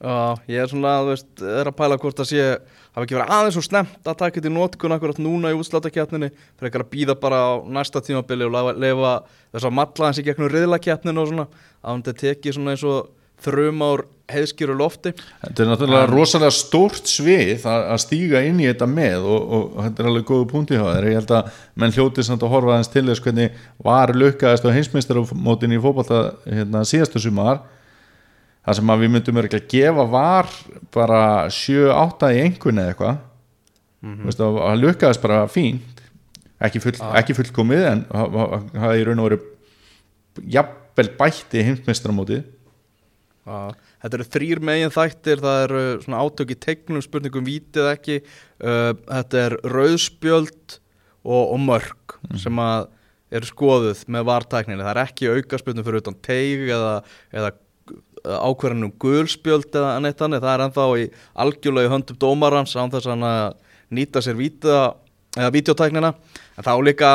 Já, 0.00 0.38
ég 0.48 0.62
er 0.62 0.68
svona, 0.70 0.94
þú 1.04 1.10
veist, 1.10 1.30
er 1.44 1.68
að 1.68 1.76
pæla 1.76 1.96
hvort 2.00 2.20
að 2.22 2.28
sé 2.30 2.44
hafa 2.94 3.04
ekki 3.04 3.16
verið 3.18 3.32
aðeins 3.36 3.58
og 3.60 3.64
snemt 3.66 4.08
að 4.08 4.18
taka 4.22 4.38
þetta 4.38 4.48
í 4.48 4.54
nótkun 4.54 4.94
akkurat 4.96 5.18
núna 5.20 5.50
í 5.52 5.58
útslátakjapninu 5.58 6.30
fyrir 6.32 6.70
ekki 6.70 6.80
að 6.80 6.90
býða 6.94 7.16
bara 7.20 7.40
á 7.44 7.50
næsta 7.68 8.00
tímabili 8.06 8.46
og 8.48 8.70
lefa 8.80 9.10
þess 9.52 9.66
að 9.68 9.74
matla 9.76 10.08
hans 10.08 10.20
í 10.22 10.24
gegnum 10.24 10.48
riðlakjapninu 10.54 11.20
og 11.20 11.28
svona 11.28 11.44
að 11.50 11.90
hann 11.90 12.04
teki 12.08 12.54
svona 12.56 12.72
eins 12.72 12.84
og 12.88 13.10
þrjum 13.44 13.84
ár 13.84 14.02
heiðskýru 14.30 14.76
lofti. 14.78 15.12
Þetta 15.42 15.64
er 15.64 15.68
náttúrulega 15.70 16.06
en, 16.06 16.12
rosalega 16.14 16.54
stórt 16.54 17.10
svið 17.10 17.66
að, 17.68 17.84
að 17.94 18.00
stíga 18.04 18.42
inn 18.46 18.60
í 18.62 18.68
þetta 18.68 18.88
með 18.88 19.26
og, 19.26 19.40
og, 19.40 19.66
og 19.74 19.86
þetta 19.86 20.02
er 20.02 20.08
alveg 20.10 20.26
góðu 20.28 20.46
punkti 20.52 20.78
hjá 20.78 20.84
þér. 20.86 21.08
Ég 21.10 21.18
held 21.20 21.34
að 21.38 21.58
menn 21.82 21.96
hljótið 21.96 22.28
samt 22.28 22.46
að 22.46 22.54
horfa 22.54 22.76
aðeins 22.76 22.92
til 22.92 23.04
þess 23.08 23.24
hvernig 23.24 23.60
var 23.88 24.14
lukkaðist 24.16 24.68
á 24.68 24.76
heimsmeistarmótin 24.76 25.76
í 25.76 25.80
fókbalta 25.82 26.22
hérna, 26.46 26.84
síðastu 26.88 27.22
sumar 27.24 27.64
það 28.60 28.78
sem 28.78 28.92
við 29.02 29.12
myndum 29.14 29.40
ekki 29.42 29.60
að 29.60 29.70
gefa 29.72 30.06
var 30.12 30.50
bara 30.94 31.22
7-8 31.54 32.32
í 32.36 32.42
einhvern 32.44 32.82
eða 32.82 32.92
eitthvað 32.92 33.16
mm 34.00 34.16
-hmm. 34.16 34.36
það 34.36 34.82
lukkaðist 34.82 35.22
bara 35.24 35.40
fínt 35.48 36.02
ekki, 36.60 36.82
full, 36.82 36.96
ah. 37.00 37.16
ekki 37.20 37.36
fullkomið 37.36 37.86
en 37.88 38.04
það 38.10 38.90
er 38.90 39.00
í 39.00 39.06
raun 39.08 39.22
og 39.22 39.30
veru 39.30 39.40
jafnvel 40.56 41.08
bætti 41.20 41.64
heimsmeistramótið 41.66 42.44
ah. 43.46 43.72
Þetta 44.00 44.16
eru 44.16 44.24
þrýr 44.32 44.60
megin 44.64 44.92
þættir 44.94 45.42
það 45.44 45.62
eru 45.66 45.80
svona 46.00 46.20
átök 46.24 46.54
í 46.54 46.56
tegnum 46.56 47.02
spurningum 47.04 47.44
vítið 47.44 47.90
ekki 47.90 48.14
uh, 48.64 48.94
þetta 48.96 49.42
er 49.42 49.56
rauðspjöld 49.60 50.78
og, 51.20 51.42
og 51.52 51.58
mörg 51.60 52.16
sem 52.40 52.62
að 52.64 52.88
eru 53.30 53.46
skoðuð 53.46 54.06
með 54.10 54.24
vartækninni 54.30 54.82
það 54.82 54.94
er 54.94 55.02
ekki 55.04 55.28
aukaspjöldum 55.34 55.86
fyrir 55.86 56.02
utan 56.02 56.16
teig 56.24 56.64
eða, 56.72 56.94
eða 57.28 57.52
ákverðinum 58.24 58.94
gulspjöld 59.00 59.70
eða 59.72 59.98
neitt 60.04 60.22
annað 60.24 60.46
það 60.46 60.54
er 60.54 60.64
ennþá 60.66 60.86
í 61.00 61.04
algjörlega 61.44 61.88
í 61.88 61.92
höndum 61.94 62.20
dómarans 62.20 62.76
án 62.76 62.92
þess 62.92 63.10
að 63.10 63.26
að 63.30 63.54
nýta 63.90 64.22
sér 64.22 64.38
víta, 64.38 64.80
eða 65.36 65.52
videotæknina 65.54 66.12
en 66.56 66.66
þá 66.66 66.74
líka 66.86 67.12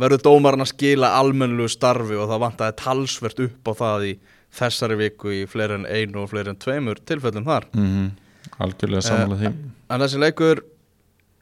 verður 0.00 0.22
dómaran 0.24 0.64
að 0.64 0.72
skila 0.74 1.14
almennlu 1.18 1.68
starfi 1.72 2.16
og 2.16 2.30
það 2.30 2.44
vantaði 2.44 2.78
talsvert 2.82 3.42
upp 3.46 3.68
á 3.68 3.72
það 3.80 4.06
í 4.10 4.12
þessari 4.56 4.96
viku 5.00 5.32
í 5.32 5.42
fleiri 5.48 5.80
en 5.80 5.88
einu 5.88 6.22
og 6.22 6.30
fleiri 6.30 6.52
en 6.52 6.60
tveimur 6.60 7.00
tilfellum 7.04 7.44
þar. 7.48 7.68
Mm 7.76 8.14
algjörlega 8.62 9.04
samanlega 9.04 9.42
því. 9.42 9.52
en 9.90 10.04
þessi 10.04 10.22
leikur 10.22 10.62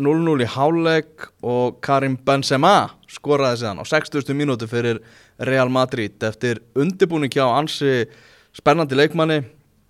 0-0 0.04 0.42
í 0.42 0.49
háleik 0.50 1.28
og 1.46 1.78
Karim 1.84 2.16
Benzema 2.26 2.90
skoraði 3.11 3.62
síðan 3.62 3.82
á 3.82 3.84
60. 3.87 4.34
mínúti 4.34 4.68
fyrir 4.70 5.00
Real 5.38 5.70
Madrid 5.70 6.23
eftir 6.26 6.62
undirbúning 6.75 7.30
hjá 7.30 7.46
ansi 7.46 8.08
spennandi 8.54 8.99
leikmanni 8.99 9.42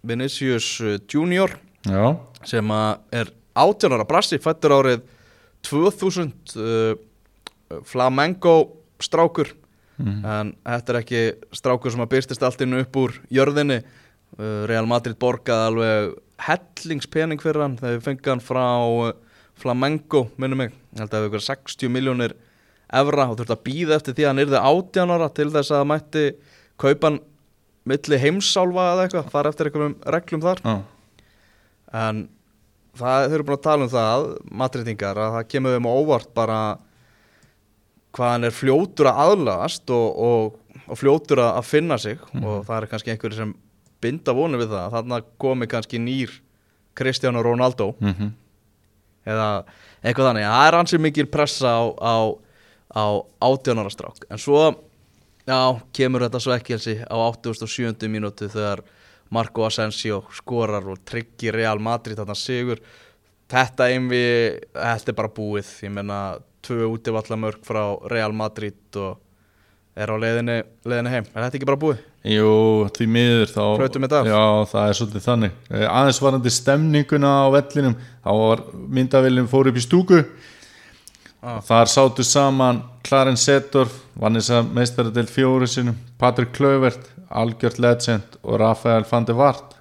Vinicius 0.04 0.80
Junior 1.09 1.52
já, 1.87 2.16
sem 2.44 2.71
er 3.12 3.33
18 3.54 3.94
ára 3.94 4.06
brassi, 4.09 4.38
fættur 4.42 4.75
árið 4.75 5.04
2000 5.64 6.56
uh, 6.59 6.94
Flamengo 7.88 8.56
strákur. 9.02 9.54
En 9.94 10.50
þetta 10.66 10.92
er 10.92 10.99
ekki 10.99 11.21
strákur 11.54 11.92
sem 11.94 12.02
að 12.02 12.11
byrstist 12.16 12.42
allt 12.42 12.64
innu 12.64 12.80
upp 12.83 12.97
úr 12.99 13.14
jörðinni. 13.33 13.78
Uh, 14.35 14.64
Real 14.68 14.88
Madrid 14.90 15.16
borgaði 15.23 15.68
alveg 15.71 16.16
hellingspening 16.44 17.40
fyrir 17.40 17.62
hann 17.62 17.76
þegar 17.78 17.94
við 17.94 18.09
fengið 18.09 18.33
hann 18.33 18.42
frá 18.42 18.66
Flamengo, 19.62 20.25
minnum 20.37 20.64
mig. 20.64 20.75
Held 20.99 21.06
að 21.06 21.12
það 21.12 21.21
hefur 21.21 21.30
ykkur 21.30 21.47
60 21.47 21.94
miljónir 21.94 22.35
evra 22.94 23.28
og 23.30 23.38
þurfti 23.38 23.54
að 23.54 23.64
býða 23.68 23.99
eftir 24.00 24.16
því 24.16 24.25
að 24.25 24.33
hann 24.33 24.42
yrði 24.44 24.61
18 24.61 25.14
ára 25.14 25.28
til 25.38 25.49
þess 25.54 25.75
að 25.75 25.87
mætti 25.92 26.25
kaupan 26.83 27.21
milli 27.88 28.21
heimsálfa 28.21 28.87
eða 28.93 29.07
eitthvað, 29.07 29.31
fara 29.33 29.53
eftir 29.53 29.71
einhverjum 29.71 29.97
reglum 30.14 30.45
þar. 30.45 30.62
Já, 30.64 30.75
en 32.05 32.23
það, 32.97 33.26
þau 33.26 33.37
eru 33.37 33.47
búin 33.49 33.59
að 33.59 33.64
tala 33.69 33.87
um 33.87 33.93
það 33.93 34.26
matreitingar, 34.62 35.21
að 35.21 35.38
það 35.38 35.49
kemur 35.55 35.76
þeim 35.76 35.88
á 35.88 35.93
óvart 35.93 36.31
bara 36.37 36.61
hvað 38.14 38.31
hann 38.31 38.47
er 38.47 38.55
fljótur 38.55 39.11
að 39.11 39.21
aðlagast 39.25 39.91
og, 39.95 40.23
og, 40.29 40.79
og 40.87 41.00
fljótur 41.00 41.43
að 41.43 41.59
að 41.59 41.69
finna 41.73 41.99
sig. 41.99 42.23
Og 42.38 42.62
það 42.67 42.76
er 42.79 42.88
kannski 42.93 43.14
einhverju 43.14 43.41
sem 43.41 43.53
binda 44.05 44.35
vonu 44.37 44.61
við 44.61 44.73
það, 44.76 44.95
þarna 44.95 45.21
komi 45.41 45.69
kannski 45.71 46.00
nýr 46.03 46.33
Cristiano 46.95 47.43
Ronaldo. 47.43 47.93
Mm 47.99 48.33
eða 49.25 49.49
eitthvað 50.05 50.31
þannig, 50.31 50.49
það 50.49 50.67
er 50.69 50.79
ansið 50.79 51.05
mikil 51.07 51.26
pressa 51.33 51.73
á, 51.81 51.85
á, 51.97 52.17
á 52.93 53.05
átjánara 53.49 53.93
strák. 53.93 54.26
En 54.29 54.41
svo 54.41 54.67
já, 55.49 55.61
kemur 55.97 56.27
þetta 56.27 56.41
svo 56.43 56.55
ekki 56.57 56.77
helsi 56.77 56.97
á 57.05 57.17
87. 57.17 58.09
mínútu 58.11 58.49
þegar 58.53 58.85
Marco 59.35 59.65
Asensio 59.67 60.23
skorar 60.35 60.87
og 60.89 61.03
tryggir 61.09 61.57
Real 61.57 61.81
Madrid 61.83 62.19
þarna 62.21 62.37
sigur 62.39 62.81
þetta 63.51 63.91
einvi, 63.93 64.25
þetta 64.73 65.13
er 65.13 65.19
bara 65.19 65.33
búið 65.35 65.71
ég 65.85 65.93
menna 65.95 66.21
tvö 66.65 66.89
útivallamörk 66.95 67.65
frá 67.67 67.83
Real 68.11 68.33
Madrid 68.37 68.99
og 69.01 69.21
er 69.95 70.11
á 70.11 70.17
leiðinni, 70.19 70.57
leiðinni 70.89 71.13
heim 71.13 71.27
er 71.29 71.45
þetta 71.45 71.59
ekki 71.59 71.69
bara 71.69 71.81
búið? 71.85 72.01
Jú, 72.25 72.49
því 72.97 73.07
miður 73.15 73.51
þá 73.53 73.63
Flautum 73.79 74.07
þetta 74.07 74.21
af? 74.23 74.31
Já, 74.31 74.45
það 74.73 74.89
er 74.89 74.99
svolítið 74.99 75.27
þannig 75.29 75.59
Eh, 75.75 75.85
Aðeins 75.91 76.21
varandi 76.25 76.53
stemninguna 76.55 77.33
á 77.45 77.47
vellinum 77.55 77.95
þá 78.25 78.31
var 78.41 78.65
myndavillin 78.97 79.51
fór 79.51 79.71
upp 79.71 79.79
í 79.79 79.85
stúku 79.85 80.23
Ah. 81.45 81.59
Þar 81.61 81.91
sátu 81.93 82.25
saman 82.25 82.79
Clarence 83.05 83.45
Seddorf 83.45 83.93
Vanessa 84.17 84.63
meistaradel 84.65 85.27
fjóru 85.29 85.67
sinum 85.69 85.97
Patrick 86.19 86.55
Kluivert, 86.57 87.03
Algjört 87.29 87.77
Legend 87.83 88.39
og 88.43 88.57
Rafael 88.63 89.05
van 89.11 89.27
der 89.29 89.37
Vart 89.37 89.75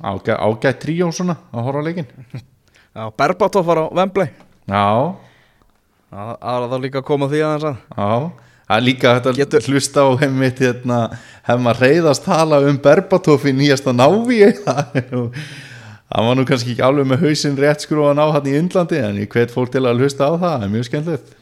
Ágætt, 0.00 0.38
ágætt 0.38 0.78
tríó 0.80 1.10
svona 1.12 1.34
að 1.52 1.64
horfa 1.66 1.80
á 1.82 1.86
leikinn. 1.88 2.10
Já, 2.96 3.08
Berbatov 3.18 3.66
var 3.66 3.80
á 3.82 3.84
Wembley. 3.98 4.28
Já, 4.70 4.84
það 6.08 6.30
það 6.40 6.66
var 6.72 6.84
líka 6.84 7.00
að 7.02 7.08
koma 7.08 7.28
því 7.32 7.40
að. 7.46 7.66
Já, 7.98 8.08
það 8.70 8.76
er 8.78 8.84
líka 8.86 9.14
að 9.18 9.40
Getur- 9.42 9.66
hlusta 9.68 10.06
á 10.06 10.10
heimitt 10.22 10.62
hérna, 10.62 11.00
hef 11.50 11.60
maður 11.64 11.82
reyðast 11.84 12.24
tala 12.30 12.62
um 12.70 12.78
Berbatov 12.84 13.44
í 13.50 13.56
nýjasta 13.58 13.92
návi 13.92 14.40
það 14.62 15.02
var 16.24 16.38
nú 16.38 16.44
kannski 16.48 16.72
ekki 16.72 16.84
alveg 16.84 17.08
með 17.10 17.26
hausinn 17.26 17.58
rétt 17.60 17.84
skrúan 17.84 18.20
á 18.20 18.26
hann 18.32 18.48
í 18.48 18.56
Indlandi 18.56 19.00
en 19.02 19.20
ég 19.20 19.28
hvet 19.32 19.52
fólk 19.52 19.74
til 19.74 19.84
að 19.84 20.00
hlusta 20.00 20.28
á 20.28 20.32
það, 20.32 20.40
það 20.44 20.64
er 20.64 20.72
mjög 20.72 20.88
skemmtilegt. 20.88 21.34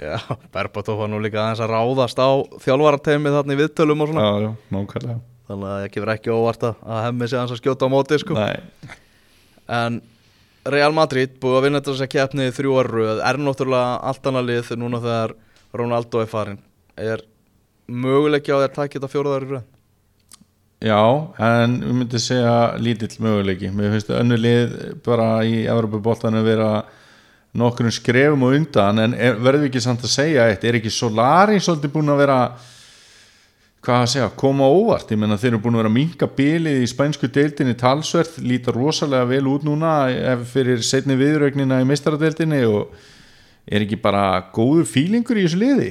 Já, 0.00 0.16
Berbatov 0.54 1.00
var 1.00 1.10
nú 1.10 1.18
líka 1.20 1.40
aðeins 1.42 1.62
að 1.64 1.72
ráðast 1.72 2.20
á 2.20 2.30
þjálfarateimið 2.62 3.36
þarna 3.38 3.56
í 3.56 3.60
viðtölum 3.60 4.04
og 4.04 4.12
svona. 4.12 4.26
Já, 4.26 4.44
já, 4.44 4.50
nákvæmlega. 4.76 5.18
Þannig 5.50 5.72
að 5.72 5.82
ég 5.82 5.94
kemur 5.96 6.12
ekki 6.14 6.34
óvart 6.34 6.66
að 6.70 7.00
hemmi 7.06 7.28
sig 7.28 7.40
aðeins 7.40 7.56
að 7.56 7.62
skjóta 7.62 7.88
á 7.88 7.94
móti 7.94 8.20
sko. 8.22 8.36
Nei, 8.38 8.96
En 9.70 10.00
Real 10.66 10.92
Madrid 10.92 11.36
búið 11.40 11.56
að 11.56 11.64
vinna 11.66 11.80
þess 11.84 12.04
að 12.04 12.12
keppni 12.12 12.48
í 12.50 12.54
þrjú 12.54 12.76
arruð 12.82 13.20
er 13.24 13.38
náttúrulega 13.40 14.00
allt 14.10 14.26
annað 14.28 14.48
lið 14.50 14.72
núna 14.76 15.00
þegar 15.00 15.34
Ronaldo 15.80 16.20
er 16.20 16.28
farin 16.30 16.58
Er 17.00 17.22
möguleiki 17.88 18.52
á 18.52 18.60
þér 18.60 18.74
þetta 18.76 19.08
fjóruðar? 19.10 19.62
Já, 20.80 21.02
en 21.44 21.76
við 21.84 21.92
myndum 21.98 22.22
segja 22.22 22.54
lítill 22.80 23.12
möguleiki. 23.20 23.70
Mér 23.76 23.94
finnst 23.94 24.10
önnu 24.16 24.38
lið 24.40 24.74
bara 25.04 25.28
í 25.44 25.62
Evropaboltanum 25.68 26.46
vera 26.46 26.72
nokkurinn 27.60 27.94
skrefum 27.94 28.44
og 28.46 28.56
undan 28.56 29.02
en 29.04 29.14
er, 29.18 29.38
verðum 29.42 29.66
við 29.66 29.72
ekki 29.72 29.82
samt 29.82 30.04
að 30.06 30.14
segja 30.14 30.46
eitt, 30.48 30.64
er 30.64 30.78
ekki 30.78 30.92
Solari 30.94 31.58
svolítið 31.60 31.94
búin 31.96 32.12
að 32.14 32.22
vera 32.22 32.40
hvað 33.80 34.02
að 34.04 34.10
segja, 34.12 34.28
koma 34.38 34.68
óvart? 34.70 35.10
Ég 35.10 35.18
menna 35.18 35.38
þeir 35.40 35.54
eru 35.54 35.62
búin 35.64 35.78
að 35.78 35.82
vera 35.82 35.90
að 35.90 35.96
minka 35.96 36.28
bilið 36.36 36.82
í 36.84 36.90
spænsku 36.90 37.30
deildinni 37.32 37.74
talsverð, 37.80 38.36
líta 38.44 38.74
rosalega 38.76 39.28
vel 39.32 39.46
út 39.50 39.64
núna 39.66 39.94
fyrir 40.52 40.84
setni 40.86 41.16
viðrögnina 41.18 41.80
í 41.80 41.88
meistaradeildinni 41.88 42.60
og 42.68 42.94
er 43.66 43.86
ekki 43.86 43.98
bara 44.00 44.44
góður 44.54 44.86
fílingur 44.88 45.40
í 45.40 45.46
þessu 45.48 45.60
liði 45.60 45.90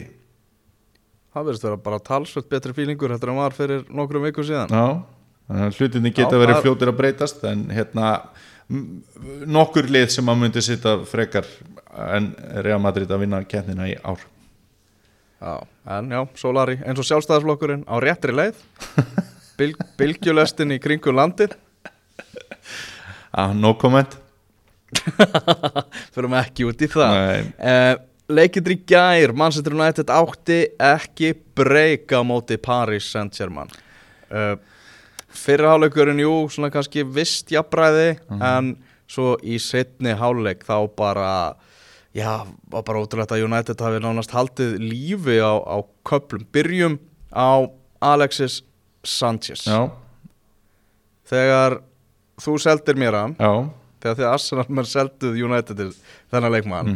Það 1.30 1.46
verðist 1.50 1.66
vera 1.68 1.78
bara 1.86 2.00
talsvöld 2.02 2.48
betri 2.50 2.74
fílingur 2.74 3.12
heldur 3.14 3.32
en 3.34 3.38
var 3.42 3.54
fyrir 3.54 3.84
nokkrum 3.94 4.24
vikum 4.26 4.46
síðan. 4.48 4.72
Já, 4.74 4.86
að 5.54 5.78
hlutinni 5.78 6.12
geta 6.16 6.40
verið 6.42 6.64
fljótir 6.64 6.90
að 6.92 6.98
breytast 7.04 7.44
en 7.50 7.68
hérna 7.74 8.14
nokkur 9.50 9.90
lið 9.90 10.10
sem 10.14 10.30
að 10.30 10.42
myndi 10.44 10.62
sitta 10.66 10.96
frekar 11.10 11.48
en 12.10 12.32
Real 12.66 12.82
Madrid 12.82 13.10
að 13.14 13.24
vinna 13.26 13.44
keppnina 13.50 13.88
í 13.90 13.96
ár. 14.06 14.22
Já, 15.40 15.54
en 15.98 16.10
já, 16.12 16.22
Solari 16.38 16.80
eins 16.84 17.00
og 17.00 17.08
sjálfstæðarflokkurinn 17.08 17.86
á 17.88 17.96
réttri 18.04 18.34
leið. 18.36 18.58
Bil, 19.60 19.74
Bilgjulestin 20.00 20.74
í 20.76 20.80
kringum 20.82 21.18
landið. 21.20 21.56
Ah, 23.32 23.54
No 23.54 23.76
comment. 23.78 24.18
Fyrir 26.14 26.30
mig 26.32 26.40
ekki 26.48 26.66
út 26.66 26.82
í 26.82 26.90
það. 26.90 27.14
Nei. 27.14 27.50
uh, 27.62 28.09
Leikindur 28.30 28.76
í 28.76 28.82
gær 28.90 29.32
Manchester 29.34 29.74
United 29.74 30.12
átti 30.14 30.60
ekki 30.78 31.32
breyka 31.58 32.20
móti 32.26 32.60
Paris 32.62 33.08
Saint-Germain. 33.14 33.72
Uh, 34.30 34.54
Fyrir 35.30 35.66
hálfleikurinn, 35.70 36.22
jú, 36.24 36.34
svona 36.50 36.72
kannski 36.74 37.04
vist 37.06 37.52
jafnræði 37.54 38.16
En 38.42 38.72
svo 39.10 39.36
í 39.46 39.60
setni 39.62 40.16
hálfleik 40.18 40.64
þá 40.66 40.76
bara 40.98 41.32
Já, 42.18 42.42
var 42.74 42.82
bara 42.88 43.02
ótrúlegt 43.04 43.34
að 43.36 43.44
United 43.46 43.82
hafi 43.86 44.00
nánast 44.02 44.34
haldið 44.34 44.80
lífi 44.82 45.38
á, 45.38 45.54
á 45.62 45.78
köplum 46.10 46.42
Byrjum 46.54 46.96
á 47.30 47.70
Alexis 48.02 48.64
Sanchez. 49.06 49.68
Já, 49.70 49.86
Þegar 51.30 51.78
þú 52.42 52.56
seldir 52.62 52.98
mér 52.98 53.20
já. 53.38 53.52
þegar 54.02 54.18
þið 54.18 54.28
Arsenal 54.32 54.66
menn 54.74 54.90
selduð 54.90 55.38
United 55.38 55.78
til 55.78 55.92
þennan 56.34 56.56
leikmann 56.56 56.90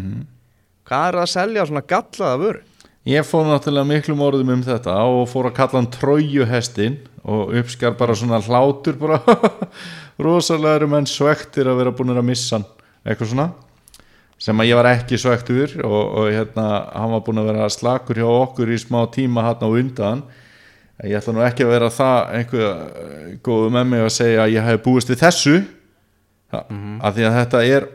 hvað 0.87 1.07
er 1.07 1.17
það 1.17 1.23
að 1.23 1.31
selja 1.33 1.65
svona 1.69 1.83
gallaða 1.93 2.39
vöru? 2.43 2.61
Ég 3.03 3.25
fór 3.27 3.49
náttúrulega 3.49 3.89
miklum 3.89 4.23
orðum 4.23 4.53
um 4.53 4.61
þetta 4.63 4.93
og 5.11 5.25
fór 5.27 5.49
að 5.49 5.57
kalla 5.57 5.81
hann 5.81 5.89
trójuhestin 5.91 7.01
og 7.23 7.51
uppskar 7.59 7.97
bara 7.99 8.15
svona 8.15 8.39
hlátur 8.43 8.95
bara. 8.99 9.19
Rosalega 10.23 10.79
eru 10.79 10.87
menn 10.91 11.09
svektir 11.09 11.67
að 11.67 11.81
vera 11.81 11.93
búin 11.95 12.15
að 12.15 12.23
missa 12.27 12.57
hann. 12.59 12.67
Eitthvað 13.03 13.33
svona 13.33 13.49
sem 14.43 14.59
að 14.59 14.67
ég 14.67 14.79
var 14.79 14.89
ekki 14.89 15.19
svektur 15.19 15.75
og, 15.87 15.99
og 16.19 16.31
hérna 16.33 16.65
hann 16.91 17.13
var 17.13 17.21
búin 17.23 17.39
að 17.39 17.51
vera 17.51 17.67
slakur 17.71 18.17
hjá 18.19 18.27
okkur 18.27 18.71
í 18.71 18.79
smá 18.79 19.03
tíma 19.11 19.45
hann 19.49 19.63
á 19.63 19.69
undan. 19.69 20.23
Ég 21.03 21.19
ætla 21.19 21.35
nú 21.35 21.43
ekki 21.43 21.65
að 21.65 21.73
vera 21.73 21.91
það 21.91 22.35
einhver 22.37 22.67
eh, 22.71 23.29
góðu 23.43 23.71
með 23.75 23.87
mig 23.91 24.03
að 24.03 24.13
segja 24.15 24.43
að 24.45 24.53
ég 24.55 24.67
hef 24.67 24.83
búist 24.85 25.11
við 25.11 25.23
þessu. 25.25 25.57
Mm 25.59 26.99
af 27.01 27.15
því 27.15 27.27
að 27.27 27.37
þetta 27.39 27.61
er 27.65 27.85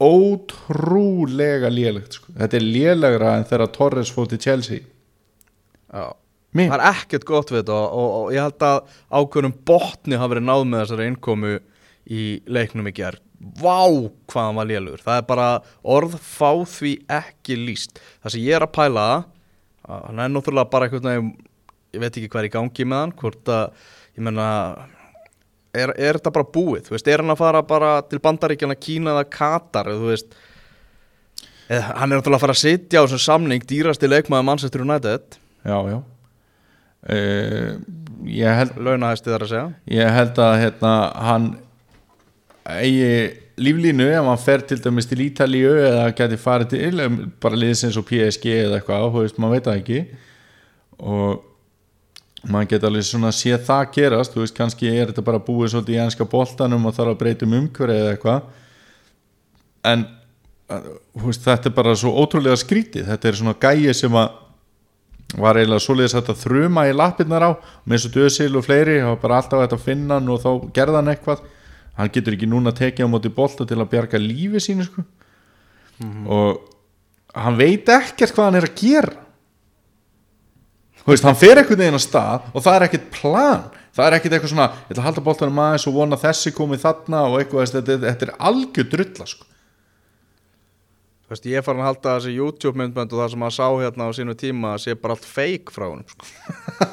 ótrúlega 0.00 1.70
lélegt 1.72 2.18
sko. 2.18 2.32
þetta 2.38 2.58
er 2.58 2.66
lélegra 2.66 3.36
en 3.38 3.46
þegar 3.48 3.72
Torres 3.74 4.12
fór 4.14 4.30
til 4.30 4.40
Chelsea. 4.40 4.84
Já. 5.90 6.06
Mér, 6.56 6.72
það 6.72 6.80
er 6.80 6.86
ekkert 6.90 7.26
gott 7.28 7.50
við 7.52 7.60
þetta 7.60 7.74
og, 7.76 7.90
og, 7.94 8.14
og 8.20 8.32
ég 8.34 8.42
held 8.42 8.64
að 8.66 8.78
ákveðnum 9.14 9.58
botni 9.68 10.18
hafa 10.18 10.32
verið 10.32 10.46
náð 10.48 10.64
með 10.66 10.80
þessari 10.82 11.10
innkomu 11.10 11.52
í 12.10 12.22
leiknum 12.50 12.88
í 12.90 12.94
gerð 12.96 13.20
vá 13.40 13.86
hvað 14.28 14.48
hann 14.48 14.58
var 14.58 14.68
lélugur 14.68 15.04
það 15.04 15.20
er 15.20 15.28
bara 15.28 15.48
orð 15.96 16.16
fá 16.20 16.50
því 16.68 16.94
ekki 17.20 17.56
líst 17.56 18.00
það 18.20 18.34
sem 18.34 18.42
ég 18.44 18.58
er 18.58 18.66
að 18.66 18.74
pæla 18.76 19.06
hann 19.86 20.20
er 20.20 20.32
náttúrulega 20.32 20.72
bara 20.72 20.90
veginn 20.92 21.30
ég 21.94 22.02
veit 22.02 22.12
ekki 22.12 22.28
hvað 22.28 22.42
er 22.42 22.48
í 22.50 22.54
gangi 22.54 22.86
með 22.86 23.04
hann 23.04 23.14
hvort 23.22 23.52
að, 23.54 23.86
ég 24.18 24.26
menna 24.26 24.48
er, 25.74 25.92
er 25.94 26.18
þetta 26.18 26.32
bara 26.34 26.52
búið, 26.54 26.86
þú 26.86 26.96
veist, 26.96 27.10
er 27.10 27.22
hann 27.22 27.34
að 27.34 27.42
fara 27.42 27.62
bara 27.66 27.90
til 28.10 28.20
bandaríkjana 28.22 28.78
Kína 28.78 29.14
eða 29.14 29.26
Katar 29.32 29.90
þú 29.92 30.10
veist? 30.10 30.38
Eða, 31.70 31.96
hann 32.00 32.10
er 32.10 32.18
náttúrulega 32.18 32.40
að 32.40 32.44
fara 32.46 32.56
að 32.56 32.62
sitja 32.64 33.02
á 33.02 33.04
þessum 33.04 33.24
samning 33.26 33.66
dýrasti 33.70 34.10
leikmaður 34.10 34.46
Manchester 34.48 34.82
United. 34.82 35.36
Já, 35.62 35.76
já. 35.92 35.98
Uh, 37.00 37.76
launahæsti 38.76 39.30
þar 39.30 39.44
að 39.46 39.52
segja. 39.52 39.68
Ég 39.94 40.16
held 40.16 40.40
að 40.42 40.56
hérna, 40.64 40.94
hann 41.28 41.46
eigi 42.70 43.12
líflínu 43.60 44.08
ef 44.08 44.26
hann 44.26 44.40
fer 44.40 44.64
til 44.66 44.80
dæmis 44.82 45.08
til 45.08 45.22
Ítalíu 45.24 45.70
eða 45.78 46.08
geti 46.16 46.38
farið 46.40 46.74
til 46.74 47.06
bara 47.42 47.58
liðsins 47.60 47.98
og 48.00 48.06
PSG 48.08 48.50
eða 48.56 48.80
eitthvað 48.80 49.06
þú 49.06 49.22
veist, 49.24 49.38
maður 49.40 49.56
veit 49.56 49.68
það 49.68 49.80
ekki. 49.80 50.02
Og 51.00 51.49
maður 52.48 52.70
geta 52.72 52.88
alveg 52.88 53.04
svona 53.04 53.32
séð 53.36 53.64
það 53.66 53.82
gerast, 53.96 54.34
þú 54.34 54.44
veist, 54.44 54.56
kannski 54.56 54.88
er 54.88 55.10
þetta 55.10 55.24
bara 55.26 55.42
búið 55.44 55.74
svolítið 55.74 55.96
í 55.96 56.00
ennska 56.04 56.26
boltanum 56.30 56.86
og 56.88 56.96
þarf 56.96 57.14
að 57.14 57.20
breyta 57.20 57.46
um 57.46 57.56
umhverju 57.58 57.96
eða 57.96 58.14
eitthvað. 58.14 58.46
En 59.90 60.06
veist, 61.20 61.44
þetta 61.44 61.68
er 61.68 61.76
bara 61.76 61.96
svo 61.98 62.14
ótrúlega 62.22 62.56
skrítið, 62.60 63.10
þetta 63.10 63.28
er 63.28 63.40
svona 63.40 63.56
gæi 63.60 63.94
sem 63.96 64.16
að 64.16 64.38
var 65.38 65.60
eiginlega 65.60 65.84
svoleiðis 65.84 66.16
hægt 66.16 66.32
að 66.32 66.40
þruma 66.40 66.88
í 66.88 66.94
lappirnar 66.96 67.44
á 67.46 67.50
með 67.86 68.08
og 68.08 68.14
döðsil 68.16 68.50
og 68.58 68.64
fleiri, 68.66 68.98
það 68.98 69.12
var 69.12 69.20
bara 69.22 69.36
alltaf 69.38 69.74
að 69.76 69.84
finna 69.84 70.18
hann 70.18 70.32
og 70.32 70.40
þá 70.42 70.50
gerða 70.74 70.98
hann 70.98 71.12
eitthvað. 71.12 71.44
Hann 72.00 72.12
getur 72.14 72.34
ekki 72.34 72.48
núna 72.48 72.72
tekið 72.74 73.06
á 73.06 73.12
móti 73.12 73.30
bolta 73.34 73.66
til 73.68 73.78
að 73.78 73.90
bjarga 73.92 74.18
lífi 74.18 74.62
sínu 74.64 74.86
sko. 74.88 75.04
og 76.26 76.62
hann 77.36 77.58
veit 77.58 77.88
ekkert 77.92 78.32
hvað 78.34 78.46
hann 78.48 78.58
er 78.58 78.66
að 78.66 78.78
gera 78.80 79.29
þú 81.04 81.12
veist, 81.12 81.26
hann 81.28 81.38
fer 81.38 81.60
einhvern 81.60 81.84
veginn 81.84 82.00
á 82.00 82.02
stað 82.02 82.50
og 82.54 82.64
það 82.64 82.76
er 82.76 82.88
ekkert 82.88 83.12
plan 83.14 83.68
það 83.96 84.06
er 84.06 84.16
ekkert 84.18 84.36
eitthvað 84.36 84.52
svona, 84.54 84.66
ég 84.86 84.92
ætla 84.94 85.02
að 85.02 85.08
halda 85.08 85.24
boltanum 85.26 85.62
aðeins 85.64 85.86
og 85.90 85.96
vona 85.96 86.18
þessi 86.20 86.52
komið 86.56 86.84
þarna 86.84 87.22
og 87.28 87.38
eitthvað 87.40 87.72
þetta, 87.74 87.96
þetta 88.06 88.28
er 88.28 88.34
algjör 88.50 88.90
drulla 88.94 89.26
sko. 89.30 89.48
Þú 91.20 91.34
veist, 91.34 91.46
ég 91.46 91.60
er 91.60 91.66
farin 91.66 91.82
að 91.84 91.90
halda 91.90 92.14
þessi 92.16 92.32
YouTube 92.34 92.80
myndbönd 92.80 93.12
og 93.14 93.22
það 93.22 93.32
sem 93.32 93.42
maður 93.44 93.56
sá 93.58 93.66
hérna 93.82 94.06
á 94.06 94.10
sínu 94.18 94.36
tíma 94.38 94.72
sé 94.82 94.96
bara 94.98 95.14
allt 95.14 95.28
fake 95.28 95.74
frá 95.74 95.86
honum 95.86 96.06
sko. 96.10 96.30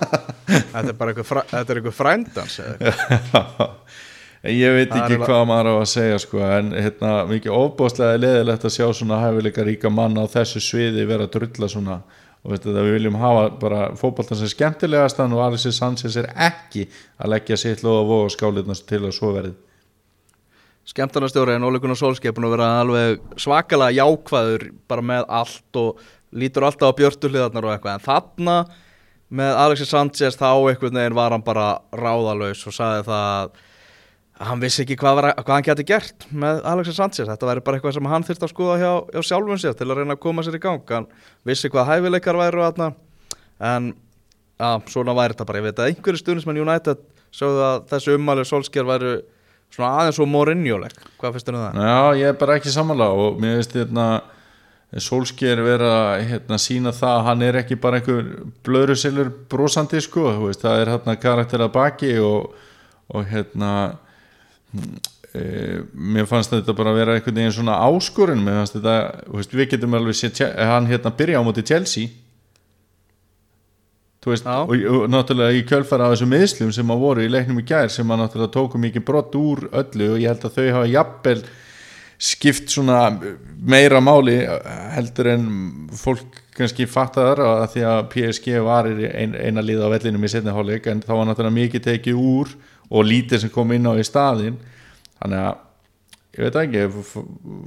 þetta 0.74 0.84
er 0.84 0.98
bara 1.00 1.16
eitthvað, 1.16 1.96
frændans 1.98 2.60
ég 4.48 4.76
veit 4.78 4.92
Það 4.94 5.00
ekki 5.02 5.18
hvað 5.24 5.42
maður 5.50 5.72
á 5.74 5.76
að 5.80 5.90
segja 5.92 6.20
sko, 6.22 6.42
en 6.46 6.70
hérna, 6.78 7.14
mikið 7.30 7.58
ofbóðslega 7.58 8.22
leðilegt 8.22 8.68
að 8.70 8.76
sjá 8.78 8.86
svona 8.94 9.18
hæfileika 9.24 9.66
ríka 9.66 9.90
mann 9.92 10.18
á 10.22 10.26
þessu 10.30 10.62
sviði 10.64 11.08
vera 11.10 11.26
að 11.26 11.34
drulla 11.40 11.70
svona 11.74 11.98
og 12.48 12.54
veit 12.56 12.66
að 12.66 12.80
við 12.80 12.94
viljum 12.96 13.20
hafa 13.20 13.48
bara 13.60 13.84
fótboltan 14.00 14.40
sem 14.40 14.48
skemmtilegastan 14.48 15.34
og 15.36 15.44
Alexis 15.44 15.78
Sanchez 15.82 16.16
er 16.16 16.32
ekki 16.48 16.88
að 17.20 17.34
leggja 17.36 17.60
sitt 17.60 17.84
loða 17.84 18.24
og 18.24 18.32
skálirnast 18.32 18.88
til 18.88 19.04
að 19.04 19.18
svo 19.18 19.34
verið 19.36 19.58
skemmtarnastjóri 20.88 21.58
en 21.58 21.68
Óli 21.68 21.82
Gunnar 21.84 22.00
Solskjaer 22.00 22.36
búin 22.36 22.48
að 22.48 22.64
alveg 22.64 23.40
svakalega 23.44 23.98
jákvæður 24.00 24.70
bara 24.88 25.04
með 25.04 25.26
allt 25.28 25.80
og 25.82 26.04
lítur 26.32 26.68
alltaf 26.68 26.96
á 26.96 26.98
björtuhliðarnar 27.00 27.68
og 27.68 27.74
eitthvað. 27.74 27.98
En 27.98 28.06
þarna 28.06 28.58
með 29.28 29.62
Alexis 29.66 29.92
Sanchez 29.92 30.40
þá 30.40 30.50
einhvern 30.56 31.00
veginn 31.02 31.18
var 31.18 31.36
hann 31.36 31.44
bara 31.44 31.82
ráðalaus 31.92 32.64
og 32.68 32.76
sagði 32.76 33.08
það 33.10 33.26
að 33.28 33.66
hann 34.48 34.62
vissi 34.62 34.84
ekki 34.84 34.98
hvað, 35.02 35.16
var, 35.18 35.30
hvað 35.42 35.56
hann 35.56 35.66
geti 35.66 35.86
gert 35.88 36.28
með 36.30 36.60
Alexis 36.72 37.00
Sanchez, 37.00 37.28
þetta 37.28 37.50
væri 37.50 37.64
bara 37.66 37.80
eitthvað 37.80 37.96
sem 37.98 38.10
hann 38.12 38.26
þurfti 38.28 38.46
að 38.46 38.54
skoða 38.54 38.76
hjá, 38.80 38.92
hjá 39.16 39.30
sjálfum 39.32 39.62
sér 39.62 39.78
til 39.78 39.88
að 39.90 40.00
reyna 40.00 40.16
að 40.16 40.24
koma 40.24 40.46
sér 40.46 40.60
í 40.60 40.62
gang. 40.62 40.84
Hann 40.94 41.10
vissi 41.48 41.72
hvað 41.72 41.90
hæfileikar 41.92 42.40
væru 42.40 42.66
þarna 42.66 42.92
en 43.72 43.90
ja, 44.60 44.72
svona 44.90 45.16
væri 45.18 45.36
þetta 45.36 45.48
bara, 45.50 45.62
ég 45.62 45.68
veit 45.70 45.82
að 45.82 45.92
einhverju 45.92 46.22
stundismenn 46.22 46.62
United 46.64 47.04
sögðu 47.36 47.66
að 47.68 47.84
þessu 47.92 48.16
ummæli 48.18 48.46
Solskjaer 48.48 48.88
væru 48.88 49.14
svona 49.74 49.92
aðeins 50.02 50.22
og 50.24 50.32
Mourinho-leg 50.32 50.96
hvað 51.20 51.36
finnst 51.36 51.50
þér 51.50 51.60
um 51.60 51.64
það? 51.66 51.86
Já, 51.90 52.22
ég 52.22 52.32
er 52.32 52.42
bara 52.42 52.58
ekki 52.60 52.74
sammála 52.74 53.12
og 53.16 53.40
mér 53.42 53.60
veist 53.60 53.76
hérna 53.78 54.08
Solskjær 55.04 55.60
vera 55.66 55.92
hérna 56.24 56.58
sína 56.64 56.94
það 56.96 57.18
að 57.18 57.26
hann 57.28 57.42
er 57.44 57.60
ekki 57.60 57.76
bara 57.84 58.00
einhver 58.00 58.30
blöðrusilur 58.64 59.34
brosandi 59.52 60.00
sko, 60.04 60.30
það 60.56 60.84
er 60.84 60.92
hérna 60.94 61.18
karakter 61.20 61.66
að 61.66 61.74
baki 61.76 62.14
og, 62.24 62.54
og 63.12 63.28
hérna 63.28 63.74
mér 65.94 66.28
fannst 66.30 66.54
þetta 66.54 66.76
bara 66.78 66.94
að 66.94 67.00
vera 67.02 67.18
einhvern 67.18 67.40
veginn 67.42 67.56
svona 67.56 67.80
áskorun. 67.88 68.44
Mér 68.46 68.62
fannst 68.62 68.78
þetta, 68.78 68.96
veist, 69.34 69.54
við 69.58 69.70
getum 69.74 69.98
alveg 70.00 70.22
Che- 70.38 70.54
hann 70.72 70.90
hérna 70.90 71.14
byrja 71.18 71.42
á 71.42 71.48
móti 71.48 71.66
Chelsea. 71.68 72.10
Veist, 74.28 74.44
og, 74.44 74.74
og 74.76 75.06
náttúrulega 75.08 75.56
í 75.56 75.62
kjölfara 75.64 76.10
af 76.10 76.18
þessum 76.18 76.34
meðslum 76.34 76.72
sem 76.76 76.90
að 76.92 77.04
voru 77.06 77.24
í 77.24 77.30
leiknum 77.32 77.62
í 77.62 77.64
gær 77.68 77.88
sem 77.94 78.10
að 78.12 78.26
náttúrulega 78.26 78.54
tóku 78.58 78.82
mikið 78.82 79.06
brott 79.08 79.38
úr 79.40 79.62
öllu 79.72 80.10
og 80.16 80.20
ég 80.20 80.34
held 80.34 80.44
að 80.50 80.58
þau 80.58 80.66
hafa 80.76 80.90
jafnvel 80.92 81.38
skipt 82.28 82.74
svona 82.74 83.00
meira 83.62 84.02
máli 84.04 84.40
heldur 84.98 85.30
en 85.32 85.46
fólk 85.96 86.42
kannski 86.58 86.88
fattaðar 86.90 87.44
að 87.46 87.66
því 87.76 87.84
að 87.92 88.00
PSG 88.14 88.56
varir 88.66 89.04
ein, 89.14 89.36
eina 89.38 89.62
lið 89.64 89.86
á 89.86 89.94
vellinum 89.94 90.26
í 90.26 90.32
setni 90.34 90.52
hálfleik 90.56 90.90
en 90.92 91.04
þá 91.06 91.12
var 91.14 91.30
náttúrulega 91.30 91.58
mikið 91.62 91.86
tekið 91.86 92.20
úr 92.20 92.52
og 92.90 93.06
lítið 93.08 93.46
sem 93.46 93.54
kom 93.54 93.72
inn 93.78 93.86
á 93.86 93.94
í 93.94 94.06
staðinn 94.08 94.58
þannig 95.22 95.44
að 95.46 95.56
ég 96.38 96.46
veit 96.46 96.58
ekki, 96.62 96.82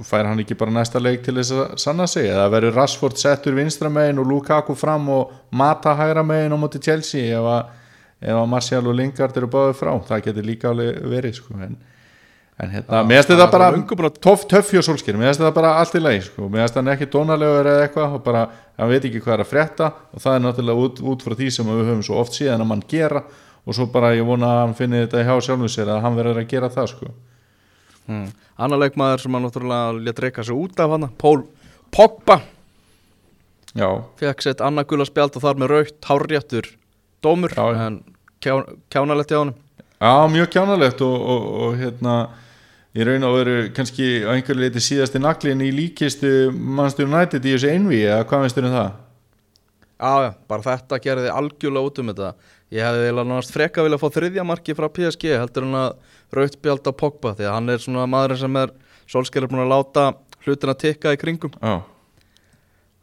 fær 0.07 0.29
hann 0.29 0.39
ekki 0.39 0.55
bara 0.59 0.71
næsta 0.71 0.99
leik 1.01 1.25
til 1.25 1.35
þess 1.35 1.51
að 1.51 1.71
sanna 1.83 2.07
sig 2.07 2.29
eða 2.31 2.47
verður 2.53 2.77
Rashford 2.79 3.19
settur 3.19 3.55
vinstra 3.57 3.91
megin 3.91 4.21
og 4.21 4.29
Lukaku 4.29 4.75
fram 4.79 5.09
og 5.11 5.33
Mata 5.51 5.91
hægra 5.99 6.23
megin 6.23 6.55
á 6.55 6.57
móti 6.59 6.79
Chelsea 6.83 7.35
ef 7.35 7.47
að, 7.51 7.71
að 8.31 8.43
Martial 8.51 8.85
og 8.87 8.95
Lingard 8.95 9.37
eru 9.37 9.49
báðið 9.51 9.79
frá 9.81 9.91
það 10.07 10.27
getur 10.27 10.47
líka 10.47 10.69
alveg 10.71 11.01
verið 11.11 11.35
sko. 11.41 11.57
en, 11.59 11.75
en 12.61 12.71
hérna, 12.77 13.01
mér 13.09 13.19
finnst 13.19 13.33
þetta 13.33 13.49
bara 13.51 14.13
töff 14.53 14.71
hjá 14.71 14.79
Solskjær, 14.87 15.19
mér 15.19 15.33
finnst 15.33 15.43
þetta 15.43 15.57
bara 15.57 15.73
allt 15.81 15.97
í 15.99 16.03
leið 16.05 16.23
sko. 16.29 16.47
mér 16.47 16.63
finnst 16.63 16.79
hann 16.79 16.91
ekki 16.93 17.09
dónalegur 17.11 17.71
eða 17.73 17.89
eitthvað 17.89 18.15
og 18.21 18.23
bara, 18.29 18.45
hann 18.79 18.93
veit 18.93 19.09
ekki 19.09 19.19
hvað 19.25 19.35
er 19.35 19.43
að 19.43 19.51
frétta 19.51 19.89
og 20.13 20.23
það 20.23 20.37
er 20.37 20.45
náttúrulega 20.45 20.85
út, 20.85 21.03
út 21.11 21.27
frá 21.27 21.35
því 21.41 21.49
sem 21.57 21.73
við 21.73 21.83
höfum 21.89 22.05
svo 22.07 22.23
oft 22.23 22.39
síðan 22.39 22.63
að 22.63 22.71
mann 22.71 22.85
gera 22.87 23.25
og 23.67 23.75
svo 23.75 23.89
bara 23.91 24.13
ég 24.15 24.23
vona 24.25 24.47
að 24.55 24.63
hann 24.63 24.79
finni 24.79 25.03
þetta 25.03 25.25
hjá 25.27 25.35
sjálfum 25.49 25.69
sér 25.69 25.91
að 25.91 26.01
hann 26.05 26.15
verður 26.15 26.39
að 26.45 26.49
gera 26.55 26.71
það 26.71 26.89
sko. 26.93 27.11
Hmm. 28.09 28.29
Annar 28.61 28.81
leikmaður 28.81 29.23
sem 29.23 29.35
hann 29.37 29.45
náttúrulega 29.47 29.97
létt 30.01 30.21
reyka 30.23 30.43
sig 30.43 30.57
út 30.57 30.79
af 30.79 30.95
hann 30.95 31.09
Pól 31.17 31.45
Pogba. 31.91 32.41
Já, 33.75 33.87
fekk 34.19 34.43
sett 34.43 34.61
annað 34.63 34.89
gula 34.91 35.07
spjald 35.07 35.35
og 35.37 35.43
þar 35.45 35.59
með 35.59 35.71
raukt 35.71 36.07
hárréttur 36.09 36.67
dómur 37.23 37.53
Já, 37.55 37.85
en 37.85 38.01
kjá, 38.43 38.57
kjánalegt 38.91 39.31
hjá 39.31 39.39
honum. 39.39 39.55
Já, 40.01 40.13
mjög 40.27 40.49
kjánalegt 40.55 41.03
og, 41.05 41.15
og, 41.15 41.45
og 41.63 41.77
hérna 41.79 42.15
í 42.91 43.05
raun 43.07 43.23
og 43.23 43.37
veru 43.37 43.55
kannski 43.75 44.07
á 44.27 44.33
einhverju 44.33 44.65
leiti 44.65 44.83
síðasti 44.83 45.21
naglin 45.21 45.63
í 45.63 45.69
líkistu 45.71 46.51
mannstur 46.51 47.07
United 47.07 47.45
í 47.45 47.53
þessu 47.55 47.71
einví 47.71 48.01
eða 48.03 48.25
hvað 48.27 48.47
veistur 48.47 48.67
um 48.67 48.75
það? 48.75 48.89
Já, 50.01 50.13
já, 50.25 50.31
bara 50.49 50.65
þetta 50.65 50.99
gerði 51.03 51.31
algjörlega 51.31 51.87
út 51.91 52.01
um 52.01 52.09
þetta. 52.11 52.31
Ég 52.73 52.87
hefði 52.87 53.05
eiginlega 53.05 53.29
náttúrulega 53.29 53.55
freka 53.55 53.85
vilja 53.85 53.99
að 53.99 54.03
fá 54.03 54.15
þriðja 54.17 54.45
marki 54.49 54.75
frá 54.75 54.87
PSG 54.89 55.27
heldur 55.37 55.67
hann 55.67 55.79
að 55.83 56.10
raut 56.35 56.57
spjald 56.57 56.87
á 56.87 56.93
Pogba 56.95 57.33
því 57.37 57.47
að 57.47 57.55
hann 57.57 57.73
er 57.73 57.81
svona 57.83 58.09
maðurinn 58.09 58.41
sem 58.43 58.59
er 58.61 58.75
Solskjær 59.11 59.43
er 59.45 59.51
búin 59.51 59.65
að 59.65 59.73
láta 59.73 60.03
hlutina 60.45 60.75
tikka 60.79 61.11
í 61.11 61.19
kringum. 61.19 61.51
Já, 61.59 61.81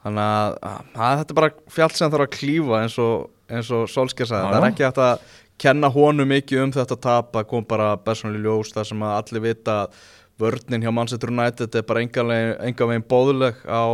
Þannig 0.05 0.23
að, 0.25 0.55
að 0.95 1.19
þetta 1.21 1.35
er 1.35 1.39
bara 1.41 1.51
fjall 1.75 1.91
sem 1.93 2.13
þarf 2.13 2.25
að 2.25 2.37
klífa 2.37 2.79
eins 2.85 2.97
og, 3.03 3.27
og 3.51 3.91
Solskjær 3.93 4.31
sagði. 4.31 4.47
Já, 4.47 4.53
Það 4.55 4.61
er 4.61 4.69
ekki 4.71 4.87
hægt 4.87 5.03
að 5.05 5.27
kenna 5.59 5.91
honum 5.93 6.31
mikið 6.31 6.63
um 6.63 6.73
þetta 6.77 6.99
tap 7.03 7.37
að 7.37 7.49
kom 7.51 7.67
bara 7.69 7.91
personally 8.01 8.41
ljós 8.45 8.71
þar 8.73 8.89
sem 8.89 9.03
að 9.05 9.17
allir 9.17 9.45
vita 9.49 9.77
að 9.83 9.99
vörninn 10.39 10.85
hjá 10.87 10.93
Manchester 10.95 11.33
United 11.35 11.75
er 11.75 11.87
bara 11.87 12.05
engan 12.05 12.31
veginn, 12.31 13.07
bóðuleg 13.11 13.59
á 13.67 13.85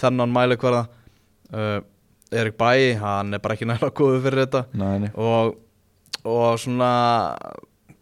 þennan 0.00 0.32
mælikvarða. 0.32 0.86
Uh, 1.52 1.82
Erik 2.32 2.56
Bæi, 2.56 2.94
hann 2.96 3.36
er 3.36 3.42
bara 3.44 3.58
ekki 3.58 3.68
næra 3.68 3.90
góðu 3.92 4.22
fyrir 4.24 4.46
þetta. 4.46 4.64
Næni 4.80 5.10
og, 5.20 5.58
og 6.24 6.56
svona 6.62 6.88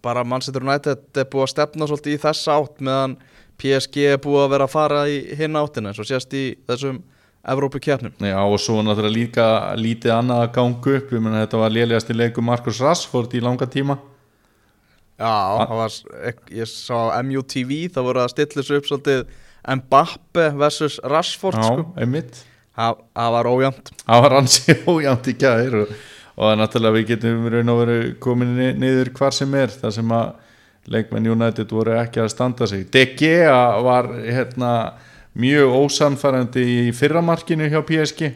bara 0.05 0.25
Manchester 0.25 0.65
United 0.65 1.21
er 1.21 1.29
búið 1.31 1.47
að 1.47 1.53
stefna 1.55 1.89
svolítið 1.91 2.17
í 2.17 2.21
þessa 2.23 2.57
átt 2.61 2.83
meðan 2.87 3.17
PSG 3.61 4.05
er 4.15 4.21
búið 4.25 4.45
að 4.47 4.53
vera 4.55 4.69
að 4.69 4.75
fara 4.75 5.01
í 5.13 5.19
hinn 5.37 5.59
áttina 5.61 5.91
eins 5.93 6.01
og 6.01 6.09
sést 6.09 6.33
í 6.37 6.45
þessum 6.69 7.03
Evrópu 7.51 7.81
keppnum 7.81 8.13
Já, 8.21 8.37
og 8.45 8.59
svo 8.61 8.83
náttúrulega 8.85 9.17
líka 9.17 9.45
lítið 9.81 10.13
annað 10.13 10.43
að 10.45 10.51
ganga 10.59 10.97
upp, 10.99 11.13
ég 11.17 11.23
menna 11.25 11.43
þetta 11.47 11.61
var 11.63 11.73
lélegasti 11.73 12.17
leiku 12.17 12.45
Markus 12.45 12.81
Rashford 12.85 13.33
í 13.33 13.41
langa 13.41 13.65
tíma. 13.73 13.97
Já, 15.21 15.33
það 15.65 15.73
var, 15.79 15.97
ég 16.61 16.69
sá 16.69 16.99
MUTV, 17.25 17.73
það 17.95 18.07
voru 18.11 18.23
að 18.23 18.31
stilla 18.35 18.61
þessu 18.61 18.77
upp 18.81 18.91
svolítið 18.91 19.25
Mbappe 19.81 20.47
versus 20.61 21.01
Rashford 21.05 21.61
Já, 21.61 21.67
sko. 21.69 21.87
einmitt. 22.01 22.43
Það, 22.77 23.01
var 23.35 23.49
ójæmt 23.51 23.91
Það 24.05 24.23
var 24.25 24.37
hansi 24.39 24.77
ójæmt 24.95 25.29
í 25.29 25.35
gær 25.41 25.75
og, 25.83 25.91
og 26.41 26.55
náttúrulega 26.57 26.97
við 26.97 27.09
getum 27.15 27.49
raun 27.53 27.69
og 27.75 27.81
veru 27.83 27.97
komin 28.23 28.55
ni- 28.57 28.73
niður 28.81 29.11
hvar 29.19 29.35
sem 29.37 29.55
er 29.61 29.69
það 29.75 29.93
sem 29.99 30.13
að 30.17 30.31
leikmenn 30.91 31.29
United 31.35 31.71
voru 31.77 31.93
ekki 32.01 32.23
að 32.23 32.31
standa 32.33 32.67
sig. 32.67 32.87
Gea 32.91 33.81
var 33.85 34.09
hérna, 34.25 34.71
mjög 35.37 35.75
ósamfærandi 35.85 36.63
í 36.89 36.93
fyrramarkinu 36.97 37.69
hjá 37.71 37.83
PSG 37.87 38.31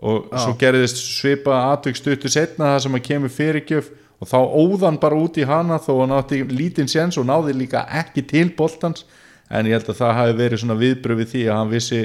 og 0.00 0.30
Já. 0.30 0.38
svo 0.44 0.54
gerðist 0.56 0.96
svipa 1.18 1.58
atvik 1.74 1.96
stuttu 1.98 2.30
setna 2.32 2.70
það 2.76 2.82
sem 2.86 2.94
að 2.94 3.02
kemur 3.08 3.34
fyrirgjöf. 3.34 3.90
Og 4.20 4.28
þá 4.28 4.36
óðan 4.52 4.98
bara 5.00 5.16
út 5.16 5.36
í 5.40 5.44
hana 5.48 5.78
þó 5.80 6.00
hann 6.02 6.12
átti 6.12 6.42
lítinn 6.48 6.88
séns 6.88 7.16
og 7.18 7.24
náði 7.26 7.54
líka 7.56 7.86
ekki 7.88 8.22
til 8.28 8.50
boltans. 8.56 9.04
En 9.50 9.66
ég 9.66 9.72
held 9.72 9.88
að 9.90 9.96
það 10.00 10.14
hafi 10.14 10.34
verið 10.38 10.60
svona 10.62 10.76
viðbröð 10.78 11.18
við 11.24 11.28
því 11.34 11.42
að 11.48 11.56
hann 11.58 11.70
vissi 11.72 12.00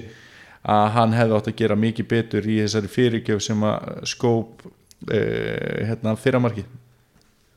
að 0.65 0.89
hann 0.95 1.13
hefði 1.13 1.36
átt 1.38 1.47
að 1.51 1.55
gera 1.60 1.75
mikið 1.75 2.08
betur 2.08 2.47
í 2.49 2.55
þessari 2.63 2.88
fyrirgjöf 2.89 3.41
sem 3.45 3.62
að 3.67 4.05
skóp 4.10 4.63
uh, 5.11 5.85
hérna 5.89 6.15
fyrramarki 6.19 6.65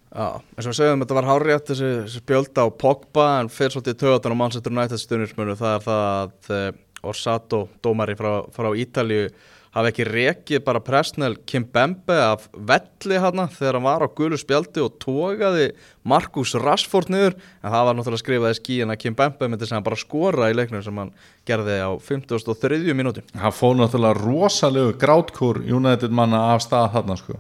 Já, 0.08 0.40
eins 0.56 0.64
og 0.64 0.72
við 0.72 0.78
segjum 0.78 1.02
þetta 1.04 1.16
var 1.18 1.28
hárétt 1.28 1.68
þessi, 1.68 1.88
þessi 2.06 2.22
spjölda 2.22 2.64
á 2.64 2.68
Pogba 2.80 3.26
en 3.42 3.50
fyrir 3.52 3.74
svolítið 3.74 3.98
töðan 4.00 4.34
á 4.34 4.40
Manchester 4.40 4.72
United 4.72 5.02
stundismönu 5.02 5.56
það 5.58 5.74
er 5.76 5.84
það 5.84 6.04
að 6.08 6.52
uh, 6.56 6.84
Orsato, 7.08 7.60
dómari 7.84 8.16
frá, 8.18 8.32
frá 8.50 8.72
Ítalju 8.74 9.28
hafi 9.76 9.90
ekki 9.92 10.06
rekið 10.08 10.62
bara 10.66 10.82
Presnel 10.84 11.36
Kimpembe 11.48 12.16
af 12.16 12.46
velli 12.52 13.20
hana 13.20 13.48
þegar 13.52 13.78
hann 13.78 13.86
var 13.86 14.04
á 14.04 14.08
gulu 14.20 14.38
spjaldi 14.40 14.84
og 14.84 14.96
tókaði 15.02 15.70
Markus 16.08 16.54
Rashford 16.58 17.12
niður 17.12 17.36
en 17.36 17.72
það 17.72 17.88
var 17.88 17.98
náttúrulega 17.98 18.22
skrifað 18.24 18.54
í 18.54 18.60
skíin 18.60 18.94
að 18.94 19.02
Kimpembe 19.04 19.50
myndi 19.50 19.68
sem 19.68 19.78
hann 19.78 19.86
bara 19.86 20.00
skora 20.00 20.48
í 20.52 20.56
leiknum 20.56 20.84
sem 20.84 21.02
hann 21.02 21.12
gerði 21.48 21.80
á 21.84 21.90
53. 22.00 22.80
mínútu 22.96 23.24
hann 23.34 23.54
fóð 23.54 23.82
náttúrulega 23.82 24.22
rosalegu 24.22 24.96
grátkúr 25.00 25.62
United 25.66 26.14
manna 26.14 26.48
af 26.54 26.64
stað 26.64 26.90
þarna 26.96 27.20
sko 27.20 27.38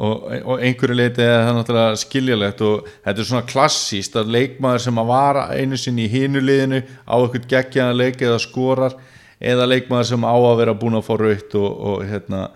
og, 0.00 0.26
og 0.44 0.62
einhverju 0.62 0.96
leiti 0.96 1.24
er 1.24 1.44
það 1.44 1.56
náttúrulega 1.58 2.00
skiljalegt 2.00 2.62
og 2.66 2.90
þetta 3.04 3.22
er 3.22 3.28
svona 3.30 3.48
klassíst 3.48 4.18
að 4.18 4.34
leikmaður 4.36 4.84
sem 4.86 5.00
að 5.02 5.10
vara 5.10 5.46
einu 5.54 5.78
sinni 5.80 6.06
í 6.06 6.12
hinu 6.12 6.42
liðinu 6.42 6.82
á 7.04 7.14
eitthvað 7.18 7.48
geggjaðan 7.54 7.98
leik 7.98 8.22
eða 8.24 8.38
skorar 8.42 8.96
eða 9.40 9.68
leikmaður 9.68 10.10
sem 10.12 10.26
á 10.28 10.34
að 10.36 10.58
vera 10.60 10.76
búin 10.76 10.98
að 10.98 11.06
fá 11.06 11.14
raut 11.20 11.54
og, 11.60 11.70
og 11.90 12.02
hérna 12.08 12.48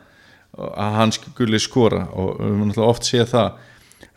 að 0.54 0.98
hann 0.98 1.14
skuli 1.14 1.60
skora 1.62 2.04
og 2.12 2.36
við 2.38 2.50
höfum 2.50 2.66
náttúrulega 2.68 2.90
oft 2.92 3.08
séð 3.08 3.30
það. 3.32 3.62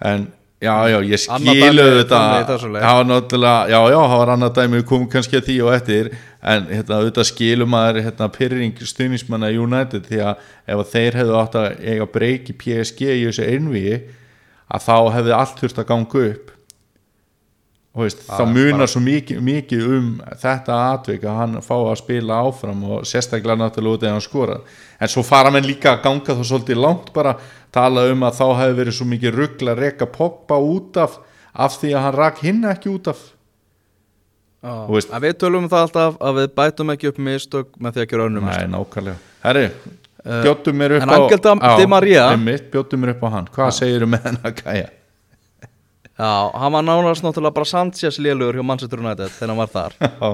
En 0.08 0.28
já, 0.62 0.74
já, 0.90 0.98
ég 1.06 1.22
skilu 1.22 1.86
þetta 2.00 2.20
já, 2.82 2.94
náttúrulega, 3.06 3.70
já, 3.72 3.80
já, 3.94 3.98
það 3.98 4.18
var 4.22 4.34
annað 4.34 4.54
dæmi 4.58 4.80
við 4.80 4.86
komum 4.90 5.10
kannski 5.14 5.40
að 5.40 5.48
því 5.48 5.58
og 5.66 5.74
eftir 5.76 6.12
en 6.42 6.68
hérna, 6.72 7.00
auðvitað 7.00 7.30
skilum 7.32 7.74
maður 7.74 8.02
hérna, 8.08 8.30
pyrring 8.34 8.84
stuðnismanna 8.92 9.52
United 9.54 10.08
því 10.10 10.22
að 10.26 10.46
ef 10.66 10.84
að 10.84 10.94
þeir 10.94 11.20
hefðu 11.22 11.40
átt 11.42 11.58
að 11.62 11.68
eiga 11.86 12.10
breyki 12.18 12.58
PSG 12.58 13.10
í 13.14 13.26
þessu 13.28 13.48
einvíi 13.48 13.98
að 14.68 14.88
þá 14.88 14.96
hefði 15.18 15.36
allt 15.38 15.62
þurft 15.62 15.82
að 15.84 15.90
ganga 15.94 16.24
upp 16.32 16.54
veist, 18.04 18.20
þá 18.28 18.44
munar 18.54 18.88
svo 18.92 19.02
mikið, 19.02 19.40
mikið 19.42 19.86
um 19.98 20.10
þetta 20.42 20.76
atvik 20.94 21.24
að 21.24 21.38
hann 21.42 21.56
fá 21.66 21.76
að 21.78 21.96
spila 22.02 22.42
áfram 22.48 22.84
og 22.84 23.06
sérstaklega 23.10 23.58
náttúrulega 23.62 23.94
út 23.98 24.04
eða 24.04 24.12
hann 24.18 24.26
skorað 24.26 24.62
en 25.02 25.08
svo 25.14 25.24
fara 25.24 25.52
menn 25.52 25.66
líka 25.66 25.96
að 25.96 26.04
ganga 26.04 26.36
þá 26.38 26.44
svolítið 26.52 26.82
langt 26.84 27.14
bara 27.14 27.36
tala 27.72 28.06
um 28.12 28.24
að 28.28 28.38
þá 28.42 28.46
hefði 28.62 28.78
verið 28.82 28.98
svo 29.00 29.06
mikið 29.14 29.36
ruggla 29.40 29.72
að 29.76 29.82
reka 29.86 30.06
Pogba 30.06 30.58
út 30.62 30.98
af 30.98 31.18
af 31.58 31.80
því 31.82 31.94
að 31.98 32.04
hann 32.06 32.14
rak 32.20 32.38
hinn 32.46 32.64
ekki 32.70 32.90
út 32.94 33.08
af. 33.10 33.18
Þú 34.62 34.94
veist- 34.94 35.14
En 35.14 35.22
við 35.22 35.34
tölum 35.42 35.64
um 35.64 35.70
það 35.70 35.86
alltaf 35.88 36.18
að 36.22 36.36
við 36.42 36.48
bætum 36.58 36.92
ekki 36.94 37.08
upp 37.08 37.18
mistök 37.18 37.68
með 37.80 37.94
því 37.96 38.02
að 38.04 38.10
gera 38.12 38.26
önnum 38.30 38.44
nákvæmlega. 38.74 39.16
Herri, 39.44 39.66
bjóttum 40.44 40.76
mér 40.78 40.96
upp 40.98 41.02
en 41.02 41.10
á 41.10 41.78
Di 41.80 41.86
Maria- 41.88 42.30
einmitt, 42.34 42.70
Bjóttum 42.72 43.00
mér 43.02 43.10
upp 43.16 43.22
á 43.24 43.30
hann. 43.32 43.48
Hvað 43.54 43.72
segirðu 43.74 44.10
með 44.12 44.24
henn 44.28 44.38
að 44.44 44.54
gæja? 44.64 44.90
Já, 46.18 46.50
hann 46.58 46.74
var 46.74 46.84
nánast 46.86 47.22
náttúrulega 47.26 47.54
bara 47.54 47.70
Sanchez 47.70 48.18
lélugur 48.18 48.58
hjá 48.58 48.66
Manchester 48.66 49.02
United 49.04 49.34
þegar 49.38 49.54
hann 49.54 49.62
var 49.62 49.72
þar 49.74 49.98
Já, 50.02 50.30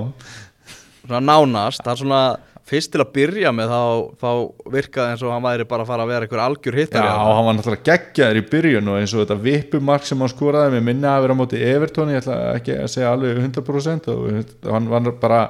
svona 1.03 1.23
nánast, 1.27 1.83
það 1.83 1.93
er 1.93 2.01
svona 2.03 2.23
fyrst 2.63 2.93
til 2.93 3.01
að 3.03 3.11
byrja 3.17 3.51
með 3.51 3.73
þá, 3.73 3.81
þá 4.21 4.29
virkaði 4.71 5.13
eins 5.13 5.25
og 5.25 5.33
hann 5.33 5.43
væri 5.43 5.65
bara 5.67 5.83
að 5.83 5.89
fara 5.91 6.05
að 6.05 6.13
vera 6.13 6.27
einhver 6.27 6.43
algjör 6.45 6.77
Já, 6.77 6.85
hittari 6.85 7.09
hann 7.11 7.47
var 7.49 7.57
náttúrulega 7.57 7.87
geggjaður 7.89 8.39
í 8.39 8.45
byrjun 8.53 8.93
og 8.93 9.01
eins 9.01 9.15
og 9.15 9.25
þetta 9.25 9.37
vippumark 9.43 10.07
sem 10.07 10.23
hann 10.23 10.31
skoraði 10.31 10.77
með 10.77 10.87
minni 10.87 11.09
að 11.11 11.25
vera 11.25 11.35
á 11.35 11.41
móti 11.41 11.59
Evertón 11.67 12.13
ég 12.13 12.23
ætla 12.23 12.39
ekki 12.53 12.77
að 12.79 12.89
segja 12.95 13.11
alveg 13.11 13.43
100% 13.43 14.09
og 14.13 14.71
hann 14.71 14.89
var 14.93 15.11
bara 15.19 15.41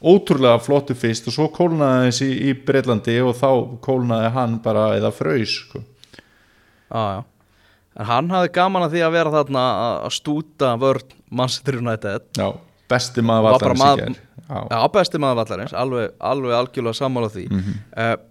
ótrúlega 0.00 0.62
flottu 0.62 0.94
fyrst 0.96 1.26
og 1.28 1.34
svo 1.34 1.48
kólnaði 1.52 2.06
hans 2.06 2.22
í, 2.24 2.30
í 2.30 2.54
Breitlandi 2.54 3.18
og 3.26 3.34
þá 3.36 3.50
kólnaði 3.84 4.30
hann 4.38 4.56
bara 4.62 4.92
eða 5.00 5.10
fröys 5.12 5.58
sko. 5.66 5.82
já, 6.94 7.02
já. 7.18 7.20
En 7.98 8.06
hann 8.06 8.30
hafði 8.30 8.52
gaman 8.54 8.86
að 8.86 8.96
því 8.96 9.04
að 9.06 9.14
vera 9.18 9.34
þarna 9.34 9.62
að 9.84 9.94
að 10.08 10.16
stúta 10.20 10.72
vörn 10.80 11.14
Manchester 11.30 11.78
United. 11.82 12.26
Já, 12.38 12.48
besti 12.90 13.22
maður 13.26 13.48
vallarins 13.50 13.84
í 13.84 14.02
gær. 14.02 14.18
Já, 14.50 14.78
besti 14.94 15.20
maður 15.22 15.40
vallarins, 15.44 15.74
alveg, 15.78 16.10
alveg 16.32 16.58
algjörlega 16.58 17.00
sammála 17.02 17.30
því. 17.36 17.46
Mm 17.50 18.26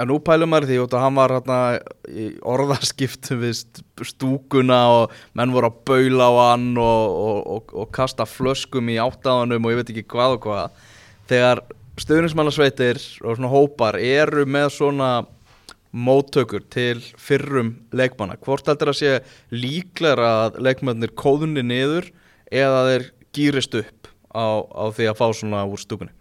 En 0.00 0.08
nú 0.08 0.14
pælum 0.24 0.48
maður 0.48 0.70
því 0.70 0.76
að 0.86 0.94
hann 1.02 1.16
var 1.18 1.32
hérna 1.34 1.56
í 2.08 2.30
orðaskiptum 2.48 3.42
við 3.42 3.50
st- 3.58 3.82
stúkuna 4.08 4.78
og 4.88 5.12
menn 5.36 5.52
voru 5.52 5.68
að 5.68 5.82
baula 5.84 6.28
á 6.32 6.34
hann 6.48 6.70
og, 6.80 7.02
og, 7.12 7.40
og, 7.56 7.74
og 7.82 7.90
kasta 7.92 8.24
flöskum 8.24 8.88
í 8.88 8.96
áttaðanum 8.96 9.68
og 9.68 9.74
ég 9.74 9.82
veit 9.82 9.92
ekki 9.92 10.06
hvað 10.14 10.38
og 10.38 10.46
hvað. 10.46 10.80
Þegar 11.28 11.60
stuðnismannasveitir 12.00 13.02
og 13.20 13.36
svona 13.36 13.52
hópar 13.52 14.00
eru 14.00 14.46
með 14.48 14.70
svona 14.78 15.10
móttökur 15.92 16.64
til 16.72 17.02
fyrrum 17.20 17.74
leikmanna. 17.92 18.38
Hvort 18.40 18.68
heldur 18.70 18.92
að 18.92 18.98
sé 19.00 19.12
líklega 19.52 20.30
að 20.46 20.58
leikmannir 20.64 21.12
kóðunni 21.18 21.64
niður 21.66 22.08
eða 22.52 22.82
þeir 22.88 23.06
gýrist 23.36 23.76
upp 23.80 24.10
á, 24.32 24.64
á 24.64 24.84
því 24.92 25.08
að 25.10 25.18
fá 25.20 25.26
svona 25.36 25.64
úr 25.68 25.80
stúkunni? 25.80 26.12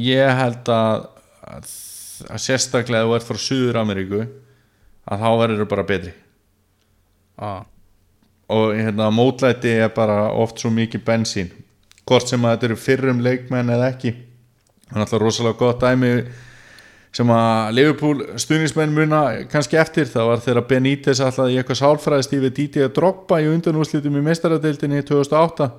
Ég 0.00 0.32
held 0.40 0.68
að, 0.72 1.08
að, 1.44 1.72
að 2.28 2.44
sérstaklega 2.44 3.04
ef 3.04 3.10
þú 3.10 3.18
ert 3.18 3.28
frá 3.28 3.42
Suður 3.44 3.80
Ameríku 3.82 4.22
að 5.08 5.24
þá 5.24 5.28
verður 5.42 5.62
þú 5.62 5.68
bara 5.74 5.88
betri. 5.88 6.14
Ah. 7.38 7.62
og 8.50 8.72
hérna 8.74 9.12
mótlæti 9.14 9.70
er 9.78 9.92
bara 9.94 10.32
oft 10.34 10.58
svo 10.58 10.72
mikið 10.74 11.04
bensín. 11.06 11.52
Hvort 12.08 12.26
sem 12.26 12.42
að 12.42 12.56
þetta 12.56 12.66
eru 12.66 12.78
fyrrum 12.80 13.20
leikmenn 13.22 13.70
eða 13.70 13.92
ekki 13.92 14.14
það 14.88 14.96
er 14.96 15.04
alltaf 15.04 15.22
rosalega 15.22 15.58
gott 15.60 15.82
dæmi 15.84 16.10
sem 17.14 17.30
að 17.32 17.74
Liverpool 17.76 18.24
stuðnismenn 18.38 18.94
muna 18.94 19.22
kannski 19.50 19.78
eftir 19.80 20.08
það 20.10 20.30
var 20.30 20.42
þegar 20.44 20.66
Benítez 20.68 21.22
alltaf 21.24 21.50
í 21.50 21.56
eitthvað 21.58 21.80
sálfræðist 21.80 22.34
yfir 22.36 22.54
Didi 22.54 22.84
að 22.84 22.94
droppa 22.98 23.40
í 23.40 23.48
undanúslitum 23.48 24.18
í 24.18 24.24
mestaradeildinni 24.26 25.04
2008 25.08 25.70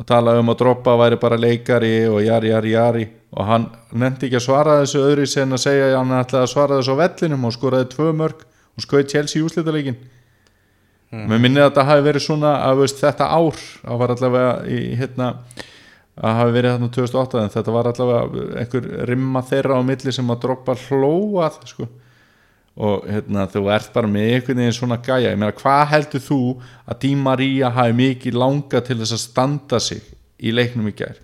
og 0.00 0.06
talaði 0.06 0.44
um 0.44 0.52
að 0.52 0.60
droppa 0.62 0.94
væri 0.96 1.18
bara 1.20 1.40
leikari 1.40 1.94
og 2.08 2.22
jari, 2.24 2.52
jari, 2.54 2.70
jari. 2.72 3.08
Og 3.36 3.46
hann 3.46 3.66
nefndi 3.92 4.28
ekki 4.28 4.38
að 4.38 4.46
svara 4.46 4.78
þessu 4.80 5.02
öðru 5.04 5.26
sem 5.28 5.52
að 5.52 5.64
segja 5.66 5.90
að 5.90 5.98
hann 5.98 6.14
ætlaði 6.20 6.46
að 6.46 6.52
svara 6.54 6.78
þessu 6.78 6.94
á 6.94 7.00
vellinum 7.02 7.44
og 7.46 7.56
skoraði 7.56 7.90
tvö 7.92 8.14
mörg 8.22 8.46
og 8.46 8.86
skoði 8.86 9.10
Chelsea 9.12 9.42
í 9.42 9.44
úslitaleikin 9.44 9.98
mm. 11.10 11.26
mér 11.26 11.42
minnið 11.42 11.64
að 11.64 11.68
þetta 11.70 11.86
hafi 11.90 12.06
verið 12.06 12.24
svona 12.26 12.54
að 12.64 12.82
veist, 12.82 13.02
þetta 13.02 13.28
ár 13.28 13.60
það 13.60 14.00
var 14.02 14.14
allavega 14.14 14.54
í 14.70 14.80
hérna 15.00 15.30
að 16.20 16.36
hafi 16.36 16.54
verið 16.56 16.74
þarna 16.74 16.90
2008 16.96 17.40
en 17.40 17.52
þetta 17.54 17.74
var 17.74 17.88
allavega 17.90 18.44
einhver 18.60 18.88
rimma 19.08 19.42
þeirra 19.48 19.80
á 19.80 19.82
milli 19.88 20.12
sem 20.12 20.32
að 20.32 20.42
droppa 20.44 20.76
hlóað 20.86 21.58
sko. 21.70 21.88
og 22.80 23.08
hérna 23.08 23.46
þú 23.50 23.64
ert 23.74 23.90
bara 23.92 24.08
með 24.08 24.34
einhvern 24.34 24.60
veginn 24.62 24.76
svona 24.76 25.00
gæja 25.04 25.32
ég 25.32 25.40
meina 25.40 25.56
hvað 25.56 25.82
heldur 25.94 26.22
þú 26.24 26.40
að 26.86 27.00
Di 27.02 27.14
Maria 27.16 27.72
hafi 27.74 27.96
mikið 27.98 28.38
langa 28.38 28.80
til 28.84 29.00
þess 29.00 29.16
að 29.16 29.24
standa 29.24 29.80
sig 29.80 30.04
í 30.38 30.52
leiknum 30.54 30.88
í 30.88 30.94
gær 30.96 31.18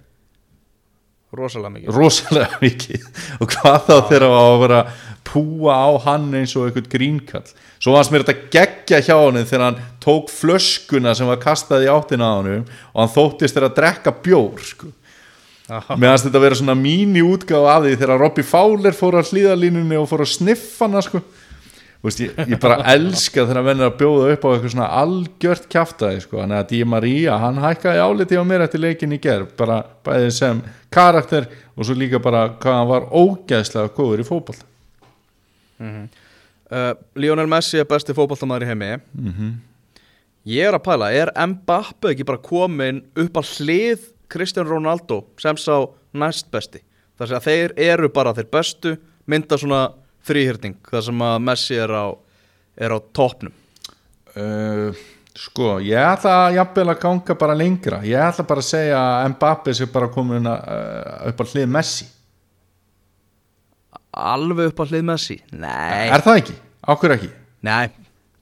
rosalega 1.35 1.73
mikið 1.75 1.97
rosalega 1.97 2.59
mikið 2.65 3.07
og 3.41 3.51
hvað 3.51 3.79
þá 3.89 3.95
þegar 4.11 4.27
það 4.27 4.35
var 4.37 4.51
að 4.55 4.61
vera 4.63 4.81
púa 5.27 5.75
á 5.75 5.89
hann 6.07 6.29
eins 6.39 6.55
og 6.57 6.69
einhvern 6.69 6.91
grínkall 6.91 7.49
svo 7.83 7.97
varst 7.97 8.13
mér 8.15 8.25
þetta 8.27 8.51
geggja 8.55 9.01
hjá 9.09 9.17
hann 9.19 9.41
þegar 9.43 9.65
hann 9.65 9.81
tók 10.03 10.31
flöskuna 10.31 11.17
sem 11.19 11.29
var 11.29 11.41
kastað 11.43 11.87
í 11.87 11.91
áttina 11.91 12.31
á 12.31 12.35
hann 12.39 12.63
og 12.63 13.01
hann 13.01 13.13
þóttist 13.17 13.57
þeirra 13.57 13.73
að 13.73 13.81
drekka 13.81 14.15
bjór 14.23 14.63
sko. 14.63 14.93
meðan 15.99 16.23
þetta 16.29 16.45
vera 16.45 16.61
svona 16.61 16.79
mín 16.79 17.19
í 17.19 17.25
útgáð 17.27 17.67
af 17.73 17.83
því 17.85 17.97
þegar 17.97 18.23
Robby 18.23 18.47
Fowler 18.47 18.95
fór 18.95 19.19
að 19.19 19.33
hlýðalínunni 19.33 19.99
og 19.99 20.07
fór 20.11 20.23
að 20.23 20.35
sniffa 20.37 20.87
hana 20.87 21.03
sko. 21.03 21.25
Veist, 22.05 22.21
ég, 22.21 22.35
ég 22.47 22.61
bara 22.63 22.77
elska 22.93 23.47
þegar 23.47 23.65
menn 23.67 23.81
er 23.81 23.89
að 23.89 23.97
bjóða 24.03 24.33
upp 24.35 24.45
á 24.45 24.49
eitthvað 24.53 24.73
svona 24.75 24.89
algjört 25.01 25.69
kjaftaði 25.73 26.21
sko. 26.23 26.43
þannig 26.43 26.61
að 26.61 26.69
Di 26.73 26.83
Maria, 26.85 27.39
hann 27.43 27.63
hækkaði 27.63 28.03
áliti 28.05 28.39
á 28.39 28.45
mér 28.47 28.67
eftir 28.67 28.83
leikin 28.85 29.17
í 29.17 29.21
gerð, 29.23 29.49
bara 29.59 29.81
bæðið 30.07 30.31
sem 30.37 30.61
karakter 30.93 31.49
og 31.75 31.89
svo 31.89 31.97
líka 31.97 32.21
bara 32.23 32.49
hvað 32.61 32.79
hann 32.79 32.91
var 32.93 33.09
ógæðslega 33.11 33.95
góður 33.97 34.23
í 34.23 34.29
fótboll 34.29 34.61
uh, 35.81 36.93
Lionel 37.19 37.49
Messi 37.51 37.81
er 37.81 37.89
besti 37.89 38.15
fótballtamaður 38.17 38.67
í 38.67 38.71
heimi. 38.71 38.93
Ég 40.47 40.69
er 40.69 40.77
að 40.77 40.85
pæla 40.87 41.11
er 41.11 41.33
Mbappe 41.35 42.13
ekki 42.13 42.27
bara 42.27 42.43
komin 42.43 43.03
upp 43.19 43.41
að 43.41 43.53
hlið 43.59 44.05
Cristiano 44.31 44.71
Ronaldo 44.71 45.25
sem 45.43 45.59
sá 45.59 45.87
næst 46.15 46.51
besti? 46.55 46.83
Þar 47.19 47.29
sem 47.29 47.39
að 47.39 47.47
þeir 47.49 47.75
eru 47.89 48.11
bara 48.15 48.35
þeir 48.37 48.51
bestu 48.53 48.97
mynda 49.27 49.59
svona 49.59 49.89
þrýhyrting 50.27 50.77
þar 50.91 51.05
sem 51.09 51.23
að 51.29 51.37
Messi 51.49 51.79
er 51.83 51.93
á, 51.95 52.07
er 52.77 52.95
á 52.95 52.99
toppnum? 53.17 53.55
Uh, 54.37 54.91
Sko, 55.37 55.75
ég 55.85 56.01
ætla 56.01 56.49
jafnvel 56.57 56.87
að 56.95 57.01
ganga 57.03 57.35
bara 57.37 57.55
lengra. 57.57 57.99
Ég 58.09 58.17
ætla 58.25 58.45
bara 58.49 58.63
að 58.63 58.69
segja 58.71 59.01
að 59.21 59.27
Mbappe 59.35 59.75
sé 59.77 59.85
bara 59.93 60.09
komin 60.09 60.49
uh, 60.49 61.29
upp 61.29 61.43
á 61.43 61.45
hlið 61.51 61.67
Messi. 61.75 62.07
Alveg 64.17 64.71
upp 64.73 64.81
á 64.81 64.85
hlið 64.89 65.05
Messi? 65.11 65.37
Nei, 65.53 66.09
Er 66.09 66.25
það 66.25 66.41
ekki? 66.41 66.57
Ákveður 66.89 67.17
ekki? 67.19 67.31
nei. 67.67 67.91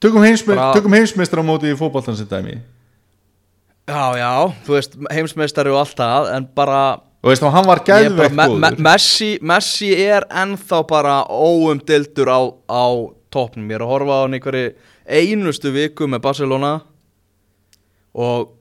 Tökum, 0.05 0.20
heimsmeistra 0.23 1.40
á 1.40 1.44
móti 1.49 1.70
í 1.73 1.77
fótboltan 1.79 2.16
sem 2.18 2.29
dæmi. 2.29 2.59
Já, 3.88 4.03
já, 4.20 4.31
þú 4.66 4.75
veist, 4.77 4.94
heimsmeistari 5.12 5.73
og 5.73 5.79
allt 5.81 5.97
það 5.97 6.29
en 6.37 6.47
bara, 6.57 6.81
Og 7.24 7.30
veist, 7.32 7.40
og 7.40 7.54
hann 7.54 7.64
var 7.64 7.80
geðveikt 7.87 8.34
me, 8.37 8.44
me, 8.60 8.70
Messi, 8.84 9.30
Messi 9.40 9.94
er 9.96 10.26
ennþá 10.28 10.82
bara 10.84 11.14
óumdildur 11.24 12.28
á, 12.28 12.40
á 12.68 12.84
topnum, 13.32 13.70
ég 13.72 13.78
er 13.78 13.84
að 13.87 13.92
horfa 13.94 14.18
á 14.20 14.22
hann 14.26 14.37
einhverju 14.37 14.74
einustu 15.08 15.72
viku 15.72 16.04
með 16.04 16.20
Barcelona. 16.26 16.72
Og 18.12 18.52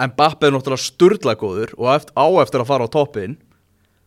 Mbappe 0.00 0.48
er 0.48 0.54
náttúrulega 0.54 0.80
sturla 0.80 1.34
góður 1.36 1.74
og 1.76 1.90
eft, 1.92 2.14
á 2.16 2.26
eftir 2.40 2.64
að 2.64 2.70
fara 2.70 2.88
á 2.88 2.94
toppin 2.96 3.36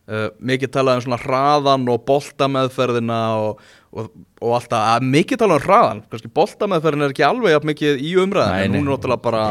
uh, 0.10 0.28
mikið 0.42 0.74
talað 0.74 1.00
um 1.00 1.06
svona 1.06 1.22
hraðan 1.22 1.86
og 1.94 2.02
boltameðferðina 2.10 3.20
og, 3.44 3.64
og, 3.94 4.10
og 4.42 4.58
alltaf, 4.58 4.88
að 4.96 5.08
mikið 5.14 5.42
talað 5.44 5.62
um 5.62 5.66
hraðan 5.68 6.04
kannski 6.10 6.34
boltameðferðin 6.42 7.06
er 7.06 7.16
ekki 7.16 7.28
alveg 7.30 7.70
mikið 7.72 8.04
í 8.06 8.16
umræðin, 8.26 8.66
en 8.66 8.78
hún 8.78 8.90
er 8.90 8.92
náttúrulega 8.96 9.26
bara 9.30 9.46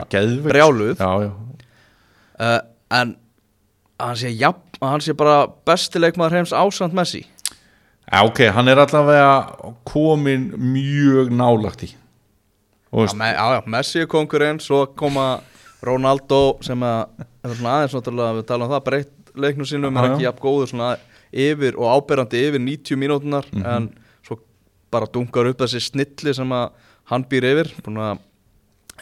brjáluð. 0.50 0.98
Já, 0.98 1.26
já, 1.26 1.32
uh, 2.42 2.60
en 2.98 3.16
að 3.98 4.06
hann 4.12 4.16
sé, 4.20 4.30
jafn, 4.38 4.62
að 4.80 4.92
hann 4.94 5.04
sé 5.04 5.14
bara 5.18 5.36
besti 5.66 5.98
leikmaður 6.02 6.36
heims 6.38 6.52
ásand 6.54 6.94
Messi? 6.96 7.24
Já, 8.08 8.22
ok, 8.24 8.38
hann 8.54 8.68
er 8.72 8.80
allavega 8.80 9.72
komin 9.84 10.50
mjög 10.56 11.32
nálagt 11.34 11.82
í 11.84 11.90
Já, 12.88 13.12
me, 13.18 13.26
já, 13.34 13.62
Messi 13.68 14.00
er 14.00 14.06
konkurrent, 14.08 14.62
svo 14.64 14.86
koma 14.96 15.40
Ronaldo 15.84 16.56
sem 16.64 16.80
að, 16.82 17.26
aðeins 17.44 17.92
náttúrulega, 17.94 18.38
við 18.38 18.46
talum 18.48 18.64
um 18.70 18.72
það, 18.72 18.84
breytt 18.86 19.34
leiknum 19.38 19.68
sínum 19.68 19.98
er 20.00 20.08
ekki 20.08 20.24
jafn 20.24 20.40
góður 20.42 20.70
svona 20.72 20.88
yfir 21.28 21.76
og 21.76 21.90
áberandi 21.98 22.40
yfir 22.48 22.62
90 22.64 22.96
mínútunar 22.98 23.44
Mhm. 23.52 23.66
en 23.66 23.90
svo 24.24 24.38
bara 24.90 25.06
dunkar 25.06 25.46
upp 25.50 25.58
þessi 25.60 25.80
snilli 25.90 26.34
sem 26.34 26.48
að 26.48 26.70
hann 27.12 27.24
býr 27.28 27.44
yfir 27.52 27.74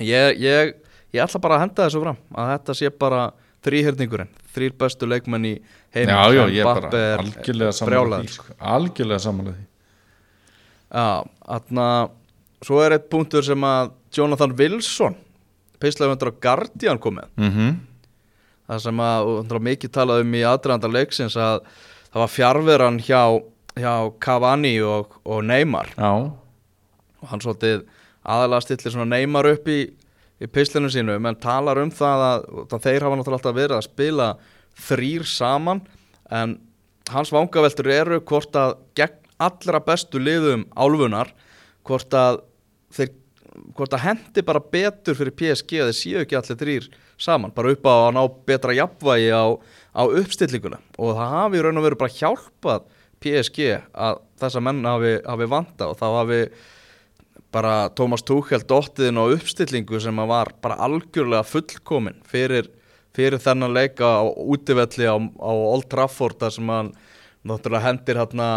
ég, 0.00 0.36
ég, 0.42 0.74
ég 1.14 1.22
ætla 1.22 1.40
bara 1.40 1.56
að 1.56 1.60
henda 1.64 1.86
þessu 1.86 2.02
fram 2.02 2.18
að 2.34 2.50
þetta 2.52 2.74
sé 2.74 2.90
bara 2.90 3.22
þrýherningurinn 3.66 4.30
þrýr 4.54 4.76
bestu 4.80 5.08
leikmenn 5.10 5.48
í 5.50 5.54
heim 5.96 6.12
já, 6.12 6.20
já, 6.32 6.44
ég 6.54 6.60
er 6.62 6.68
bara 6.70 7.02
algjörlega 7.20 7.74
samanlega 7.76 8.22
því 8.22 8.34
sko. 8.36 8.56
Algjörlega 8.76 9.24
samanlega 9.26 9.58
því. 9.58 9.66
Já, 10.86 11.08
þarna 11.50 11.88
Svo 12.64 12.80
er 12.80 12.96
eitt 12.96 13.10
punktur 13.12 13.44
sem 13.44 13.64
að 13.68 13.90
Jonathan 14.16 14.54
Wilson 14.56 15.16
Peislaföndur 15.82 16.32
á 16.32 16.40
Guardian 16.40 16.98
kom 17.02 17.20
með. 17.20 17.28
Mm 17.36 17.76
Það 18.66 18.80
sem 18.82 18.98
að, 18.98 19.28
og 19.30 19.62
mikið 19.62 19.90
talað 19.94 20.20
um 20.24 20.32
í 20.34 20.40
aðdraðanda 20.42 20.88
leiksins 20.90 21.36
að 21.38 21.60
það 22.10 22.16
var 22.18 22.30
fjárveran 22.34 22.96
hjá, 22.98 23.20
hjá 23.78 23.92
Cavani 24.18 24.80
og, 24.82 25.12
og 25.22 25.44
Neymar. 25.46 25.92
Já, 25.94 26.32
og 27.22 27.28
hann 27.30 27.44
svolítið 27.44 27.84
aðalega 28.26 28.64
stillir 28.64 29.06
Neymar 29.06 29.46
upp 29.52 29.68
í, 29.70 29.76
í 30.42 30.48
pislinu 30.52 30.90
sínu 30.92 31.16
menn 31.22 31.38
talar 31.40 31.80
um 31.80 31.92
það 31.94 32.24
að, 32.26 32.46
þeir 32.76 33.06
hafa 33.06 33.18
náttúrulega 33.18 33.38
alltaf 33.40 33.56
verið 33.56 33.76
að 33.78 33.86
spila 33.88 34.30
þrýr 34.86 35.28
saman 35.30 35.82
en 36.34 36.58
hans 37.12 37.32
vangaveltur 37.32 37.88
eru 37.94 38.20
hvort 38.26 38.58
að 38.58 38.76
gegn 38.98 39.22
allra 39.46 39.80
bestu 39.84 40.20
liðum 40.20 40.66
álfunar 40.76 41.32
hvort 41.86 42.12
að 42.16 42.42
þeir 42.96 43.14
hvort 43.76 43.94
að 43.96 44.04
hendi 44.04 44.44
bara 44.44 44.60
betur 44.60 45.16
fyrir 45.16 45.34
PSG 45.36 45.80
að 45.80 45.90
þeir 45.90 45.98
séu 45.98 46.22
ekki 46.22 46.38
allir 46.38 46.60
þrýr 46.60 46.88
saman 47.20 47.54
bara 47.56 47.72
upp 47.72 47.88
á 47.88 47.94
að 47.94 48.14
ná 48.16 48.22
betra 48.48 48.76
jafnvægi 48.76 49.30
á, 49.32 49.46
á 49.96 50.02
uppstillinguna 50.04 50.80
og 50.98 51.16
það 51.16 51.34
hafi 51.34 51.62
raun 51.64 51.80
og 51.80 51.86
veru 51.86 52.00
bara 52.00 52.16
hjálpað 52.18 52.88
PSG 53.24 53.68
að 53.96 54.20
þessa 54.42 54.62
menn 54.64 54.84
hafi, 54.84 55.14
hafi 55.24 55.48
vanda 55.48 55.88
og 55.88 55.96
þá 56.00 56.06
hafi 56.18 56.40
bara 57.52 57.88
Tómas 57.96 58.24
Tuchel 58.26 58.64
dottiðin 58.68 59.20
á 59.20 59.24
uppstillingu 59.32 60.00
sem 60.02 60.18
að 60.22 60.32
var 60.32 60.52
bara 60.62 60.78
algjörlega 60.86 61.46
fullkomin 61.46 62.18
fyrir, 62.28 62.68
fyrir 63.16 63.40
þennan 63.42 63.74
leika 63.76 64.18
á 64.20 64.24
útivelli 64.26 65.08
á, 65.08 65.16
á 65.16 65.52
Old 65.52 65.88
Trafford 65.92 66.38
þar 66.40 66.56
sem 66.56 66.72
hann 66.72 66.92
náttúrulega 67.46 67.86
hendir 67.86 68.20
hérna 68.20 68.48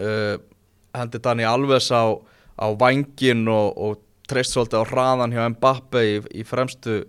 uh, 0.00 0.36
hendir 0.96 1.22
Dani 1.22 1.46
Alves 1.46 1.90
á, 1.92 2.16
á 2.58 2.66
vangin 2.78 3.46
og, 3.52 3.72
og 3.76 4.02
treyst 4.28 4.56
svolítið 4.56 4.82
á 4.82 4.90
hraðan 4.90 5.34
hjá 5.34 5.46
Mbappe 5.54 6.04
í, 6.04 6.14
í 6.40 6.44
fremstu, 6.46 7.00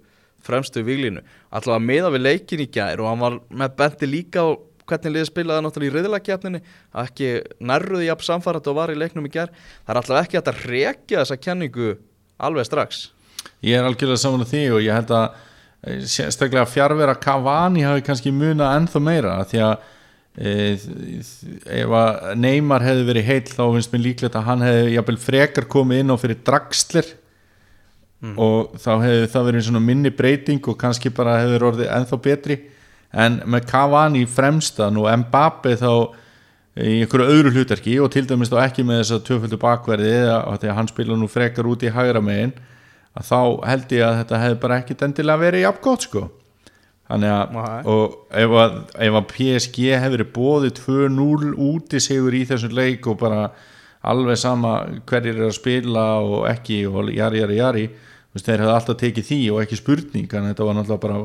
fremstu 0.45 0.83
víglínu. 0.87 1.23
Allavega 1.51 1.85
meða 1.85 2.13
við 2.15 2.25
leikin 2.25 2.63
í 2.63 2.69
gær 2.71 3.01
og 3.01 3.09
hann 3.11 3.23
var 3.23 3.39
með 3.49 3.75
bendi 3.79 4.11
líka 4.13 4.45
á 4.45 4.49
hvernig 4.89 5.13
liðið 5.15 5.29
spilaði 5.29 5.65
náttúrulega 5.65 5.91
í 5.91 5.95
riðlakefninni 5.95 6.61
að 6.91 7.09
ekki 7.09 7.29
nærruði 7.69 8.09
jafn 8.09 8.27
samfærat 8.27 8.69
og 8.71 8.77
var 8.79 8.93
í 8.93 8.97
leiknum 8.97 9.29
í 9.29 9.31
gær. 9.33 9.53
Það 9.85 9.93
er 9.93 10.01
allavega 10.01 10.25
ekki 10.25 10.41
að 10.41 10.63
rekja 10.65 11.21
þessa 11.21 11.39
kenningu 11.43 11.93
alveg 12.39 12.67
strax. 12.67 13.05
Ég 13.65 13.77
er 13.79 13.87
algjörlega 13.87 14.23
samanlega 14.23 14.51
því 14.53 14.65
og 14.73 14.83
ég 14.83 14.99
held 14.99 15.13
að 15.15 15.29
eh, 15.29 16.01
sérstaklega 16.09 16.67
fjárvera 16.69 17.15
Cavani 17.19 17.85
hafi 17.87 18.03
kannski 18.07 18.33
munað 18.35 18.75
ennþá 18.79 19.03
meira 19.03 19.37
því 19.47 19.63
að 19.67 19.87
e, 20.39 20.53
ef 21.79 21.95
að 22.01 22.19
Neymar 22.39 22.85
hefði 22.85 23.07
verið 23.09 23.29
heill 23.29 23.47
þá 23.47 23.63
finnst 23.75 23.95
mér 23.95 24.05
líklegt 24.05 24.37
að 24.39 24.47
hann 24.47 24.67
hefði 24.67 24.93
jafnvel 24.95 25.17
frekar 25.23 25.67
komið 25.71 26.03
inn 26.03 26.15
á 26.15 26.21
fyrir 26.21 26.43
dragslir 26.47 27.15
og 28.19 28.75
þá 28.79 28.91
hefði 28.99 29.27
það 29.31 29.45
verið 29.47 29.79
minni 29.79 30.11
breyting 30.11 30.65
og 30.67 30.77
kannski 30.79 31.11
bara 31.15 31.37
hefði 31.39 31.59
orðið 31.69 31.91
ennþá 31.95 32.19
betri 32.23 32.57
en 33.11 33.39
með 33.49 33.69
Cavani 33.69 34.25
fremstan 34.29 34.97
og 35.01 35.09
Mbappe 35.23 35.75
þá 35.79 35.91
í 36.79 36.99
einhverju 37.01 37.33
öðru 37.33 37.53
hlutverki 37.55 37.95
og 37.99 38.11
til 38.13 38.25
dæmis 38.29 38.51
þá 38.51 38.59
ekki 38.63 38.85
með 38.87 39.01
þess 39.01 39.15
að 39.15 39.23
tvöföldu 39.29 39.59
bakverði 39.61 40.11
eða 40.21 40.57
því 40.61 40.69
að 40.69 40.77
hann 40.77 40.91
spila 40.91 41.17
nú 41.17 41.29
frekar 41.31 41.67
út 41.67 41.83
í 41.83 41.93
hægra 41.93 42.21
megin 42.23 42.53
að 43.17 43.25
þá 43.31 43.39
held 43.67 43.95
ég 43.95 44.05
að 44.05 44.19
þetta 44.21 44.43
hefði 44.43 44.59
bara 44.61 44.77
ekkit 44.83 45.07
endilega 45.07 45.43
verið 45.43 45.65
jafn 45.65 45.83
gott 45.83 46.05
sko. 46.05 46.27
Þannig 47.09 47.33
að 47.33 47.89
og 47.89 48.15
ef 48.37 48.55
að, 48.61 48.75
ef 49.01 49.17
að 49.17 49.27
PSG 49.31 49.87
verið 50.13 50.31
bóðið 50.35 50.75
2-0 50.77 51.51
úti 51.57 52.01
sigur 52.05 52.37
í 52.37 52.43
þessum 52.45 52.75
leik 52.77 53.09
og 53.09 53.17
bara 53.23 53.47
alveg 54.05 54.37
sama 54.39 54.75
hverjir 55.09 55.39
er 55.39 55.47
að 55.49 55.57
spila 55.57 56.05
og 56.21 56.45
ekki 56.51 56.83
og 56.87 57.09
jari 57.11 57.41
jari 57.41 57.57
jari 57.57 57.87
þeir 58.37 58.61
hefði 58.61 58.75
alltaf 58.75 58.99
tekið 59.01 59.25
því 59.25 59.39
og 59.51 59.63
ekki 59.63 59.79
spurning 59.79 60.35
en 60.37 60.51
þetta 60.51 60.67
var 60.67 60.77
náttúrulega 60.77 61.03
bara 61.03 61.17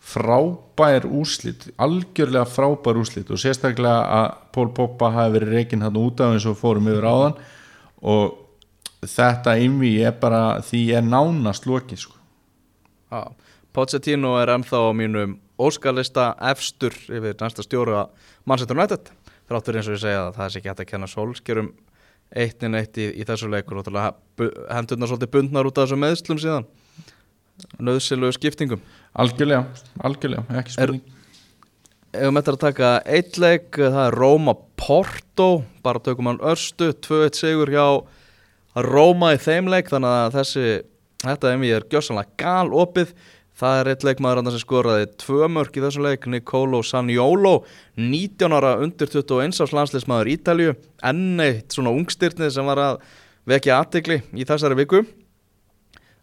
frábær 0.00 1.04
úrslit 1.06 1.68
algjörlega 1.76 2.46
frábær 2.48 2.98
úrslit 3.00 3.30
og 3.30 3.40
sérstaklega 3.40 4.00
að 4.16 4.28
Pól 4.54 4.70
Poppa 4.74 5.10
hafi 5.12 5.36
verið 5.36 5.52
reikinn 5.54 5.84
hann 5.84 5.98
út 6.00 6.22
af 6.24 6.34
eins 6.34 6.46
og 6.48 6.56
fórum 6.58 6.88
yfir 6.88 7.06
áðan 7.06 7.36
og 8.00 8.38
þetta 9.04 9.58
einví 9.60 9.92
er 10.04 10.16
bara 10.20 10.60
því 10.64 10.82
er 10.96 11.04
nánast 11.06 11.68
lokið 11.68 12.04
sko. 12.06 12.16
Já. 13.12 13.28
Pochettino 13.72 14.34
er 14.40 14.50
ennþá 14.56 14.80
á 14.82 14.90
mínum 14.96 15.36
óskalista 15.60 16.32
efstur 16.50 16.96
yfir 17.08 17.36
næsta 17.40 17.62
stjóra 17.62 18.08
Manchester 18.48 18.76
United 18.76 19.12
þráttur 19.50 19.78
eins 19.78 19.88
og 19.90 19.96
ég 19.98 20.04
segja 20.04 20.26
að 20.26 20.34
það 20.38 20.46
er 20.46 20.58
ekki 20.58 20.70
hægt 20.72 20.84
að 20.84 20.90
kenna 20.90 21.10
solskjörum 21.10 21.70
eittin 22.40 22.78
eitt 22.78 22.98
í, 22.98 23.08
í 23.20 23.26
þessu 23.26 23.50
leikur 23.50 23.82
og 23.82 23.90
hendurna 24.70 25.08
svolítið 25.10 25.32
bundnar 25.34 25.68
út 25.68 25.78
af 25.78 25.88
þessum 25.88 26.04
meðslum 26.04 26.40
síðan 26.40 26.68
nöðsilegu 27.78 28.36
skiptingum 28.36 28.84
algjörlega, 29.14 29.64
algjörlega, 30.04 30.46
ekki 30.60 30.76
spurning 30.76 31.16
Ef 32.10 32.24
við 32.26 32.32
mettar 32.34 32.56
að 32.56 32.62
taka 32.64 32.88
eitt 33.06 33.36
leik, 33.38 33.68
það 33.78 34.00
er 34.02 34.16
Róma 34.18 34.56
Porto, 34.80 35.60
bara 35.84 36.00
tökum 36.02 36.26
hann 36.26 36.40
örstu, 36.42 36.88
2-1 37.06 37.38
sigur 37.38 37.70
hjá 37.70 37.84
Róma 38.82 39.28
í 39.36 39.38
þeim 39.38 39.68
leik, 39.70 39.92
þannig 39.92 40.16
að 40.16 40.34
þessi, 40.40 40.64
þetta 41.22 41.52
er 41.52 41.60
mér 41.62 41.86
gjössanlega 41.86 42.34
gal 42.42 42.74
opið. 42.82 43.12
Það 43.60 43.78
er 43.78 43.92
eitt 43.92 44.08
leikmaður 44.08 44.40
andan 44.40 44.56
sem 44.56 44.64
skoraði 44.64 45.06
tvö 45.22 45.46
mörk 45.54 45.78
í 45.78 45.84
þessu 45.84 46.02
leik, 46.02 46.26
Nicolo 46.34 46.82
Saniolo, 46.82 47.60
19 48.00 48.58
ára 48.58 48.74
undir 48.82 49.14
21 49.14 49.62
árs 49.62 49.76
landsleismadur 49.76 50.34
Ítalju, 50.34 50.74
enn 51.06 51.44
eitt 51.46 51.76
svona 51.76 51.94
ungstyrnið 51.94 52.50
sem 52.56 52.66
var 52.72 52.82
að 52.88 53.02
vekja 53.54 53.78
aðtegli 53.78 54.18
í 54.34 54.50
þessari 54.50 54.82
viku. 54.82 55.04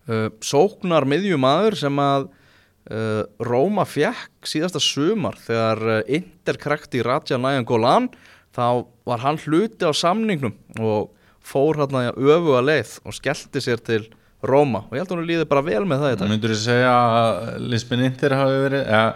Uh, 0.08 0.30
sóknar 0.39 1.03
miðjumadur 1.03 1.76
sem 1.76 1.97
að 1.99 2.30
uh, 2.30 3.24
Róma 3.43 3.84
fjekk 3.84 4.47
síðasta 4.47 4.80
sumar 4.80 5.36
þegar 5.43 5.82
uh, 5.84 5.97
Inter 6.08 6.60
krakti 6.62 7.01
Raja 7.03 7.39
Najan 7.41 7.68
Golan 7.68 8.08
þá 8.55 8.88
var 9.08 9.26
hann 9.26 9.39
hluti 9.43 9.84
á 9.84 9.91
samningnum 9.91 10.55
og 10.80 11.12
fór 11.43 11.82
hann 11.84 11.99
að 11.99 12.16
öfuga 12.16 12.64
leið 12.64 12.95
og 13.03 13.18
skellti 13.20 13.64
sér 13.64 13.84
til 13.84 14.05
Róma. 14.47 14.84
Og 14.88 14.95
ég 14.95 15.01
held 15.01 15.12
að 15.12 15.18
hún 15.18 15.28
líði 15.28 15.45
bara 15.49 15.66
vel 15.66 15.84
með 15.89 16.03
það 16.03 16.12
í 16.14 16.18
dag. 16.22 16.32
Myndur 16.32 16.53
þú 16.53 16.58
segja 16.62 16.91
að 16.93 17.38
Lisbon 17.74 18.03
Inter 18.05 18.36
hafi 18.38 18.60
verið 18.64 18.84
eða, 18.86 19.08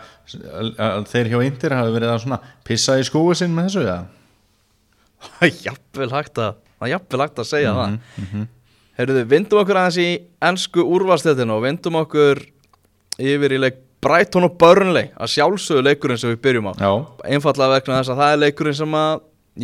að 0.87 1.11
þeir 1.11 1.29
hjá 1.31 1.37
Inter 1.45 1.75
hafi 1.77 1.93
verið 1.95 2.13
að 2.13 2.23
svona 2.23 2.39
pissa 2.67 2.97
í 2.97 3.05
skói 3.05 3.35
sinn 3.37 3.53
með 3.55 3.69
þessu 3.69 3.83
eða? 3.85 3.99
Það 5.21 5.45
er 5.47 5.59
jafnvel 5.67 6.09
hægt 6.15 6.41
að 6.41 6.55
það 6.57 6.87
er 6.87 6.93
jafnvel 6.95 7.21
hægt 7.23 7.43
að 7.43 7.49
segja 7.51 7.75
Heyrðu, 9.01 9.23
vindum 9.25 9.63
okkur 9.63 9.79
aðeins 9.81 9.97
í 9.97 10.09
ennsku 10.45 10.83
úrvarsleitina 10.85 11.55
og 11.55 11.63
vindum 11.65 11.95
okkur 12.03 12.43
yfir 13.17 13.55
í 13.55 13.57
leik 13.63 13.79
Brighton 14.01 14.45
og 14.45 14.55
Burnley. 14.61 15.09
Að 15.17 15.31
sjálfsögðu 15.35 15.85
leikurinn 15.87 16.19
sem 16.21 16.31
við 16.33 16.39
byrjum 16.45 16.69
á. 16.69 16.73
Já, 16.77 16.91
einfallega 17.33 17.75
vegna 17.79 17.99
þess 17.99 18.13
að 18.13 18.21
það 18.21 18.33
er 18.35 18.41
leikurinn 18.43 18.77
sem 18.77 18.95
að 18.97 19.11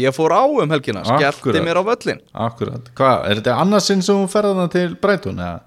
ég 0.01 0.15
fór 0.17 0.33
á 0.33 0.43
um 0.45 0.73
helgina, 0.73 1.03
skellti 1.05 1.63
mér 1.63 1.79
á 1.81 1.83
völlin 1.85 2.21
akkurat. 2.47 2.89
Hvað, 2.97 3.17
er 3.29 3.41
þetta 3.41 3.57
annarsinn 3.61 4.03
sem 4.05 4.17
hún 4.17 4.31
ferðana 4.31 4.67
til 4.73 4.89
Breitun? 5.01 5.37
eða? 5.41 5.61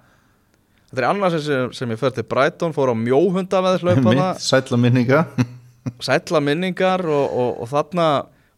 Þetta 0.90 1.02
er 1.04 1.06
annars 1.06 1.38
sem, 1.46 1.70
sem 1.78 1.94
ég 1.94 2.00
fer 2.00 2.14
til 2.14 2.26
Brighton 2.26 2.74
fór 2.74 2.90
á 2.90 2.96
mjóhunda 2.98 3.62
með 3.62 3.84
hlaupa 3.84 4.10
Mitt, 4.10 4.42
sætla 4.42 4.78
minninga. 4.80 5.22
Sætla 6.02 6.42
minningar 6.42 7.06
og, 7.06 7.26
og, 7.30 7.62
og 7.62 7.70
þarna 7.70 8.08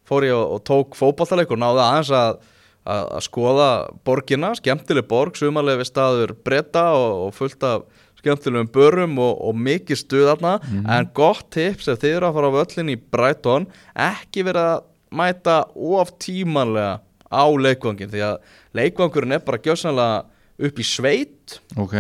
fór 0.08 0.26
ég 0.26 0.36
og, 0.36 0.56
og 0.56 0.64
tók 0.64 0.96
fótballaleik 0.96 1.52
og 1.52 1.60
náði 1.60 1.84
aðeins 1.84 2.12
að, 2.16 2.40
að, 2.82 3.02
að 3.18 3.24
skoða 3.26 3.68
borgina, 4.06 4.52
skemmtileg 4.58 5.06
borg, 5.10 5.36
sumarlega 5.38 5.82
við 5.82 5.90
staður 5.90 6.34
breyta 6.44 6.86
og, 6.98 7.26
og 7.26 7.36
fullt 7.36 7.66
af 7.68 7.84
skemmtilegum 8.22 8.70
börum 8.72 9.18
og, 9.22 9.36
og 9.48 9.58
mikið 9.58 9.98
stuð 9.98 10.26
þarna. 10.30 10.56
En 10.96 11.08
gott 11.14 11.48
tips 11.54 11.90
ef 11.90 12.02
þið 12.02 12.18
eru 12.18 12.30
að 12.30 12.36
fara 12.38 12.50
á 12.50 12.56
völlin 12.58 12.92
í 12.94 12.98
Brighton 13.16 13.68
ekki 14.08 14.46
verið 14.46 14.68
að 14.72 14.84
mæta 15.12 15.56
of 15.74 16.12
tímanlega 16.22 17.00
á 17.32 17.44
leikvangin 17.48 18.12
því 18.12 18.24
að 18.28 18.36
leikvangurinn 18.76 19.36
er 19.36 19.44
bara 19.44 19.60
gjössanlega 19.64 20.22
upp 20.62 20.78
í 20.78 20.86
sveit. 20.86 21.58
Ok, 21.80 21.96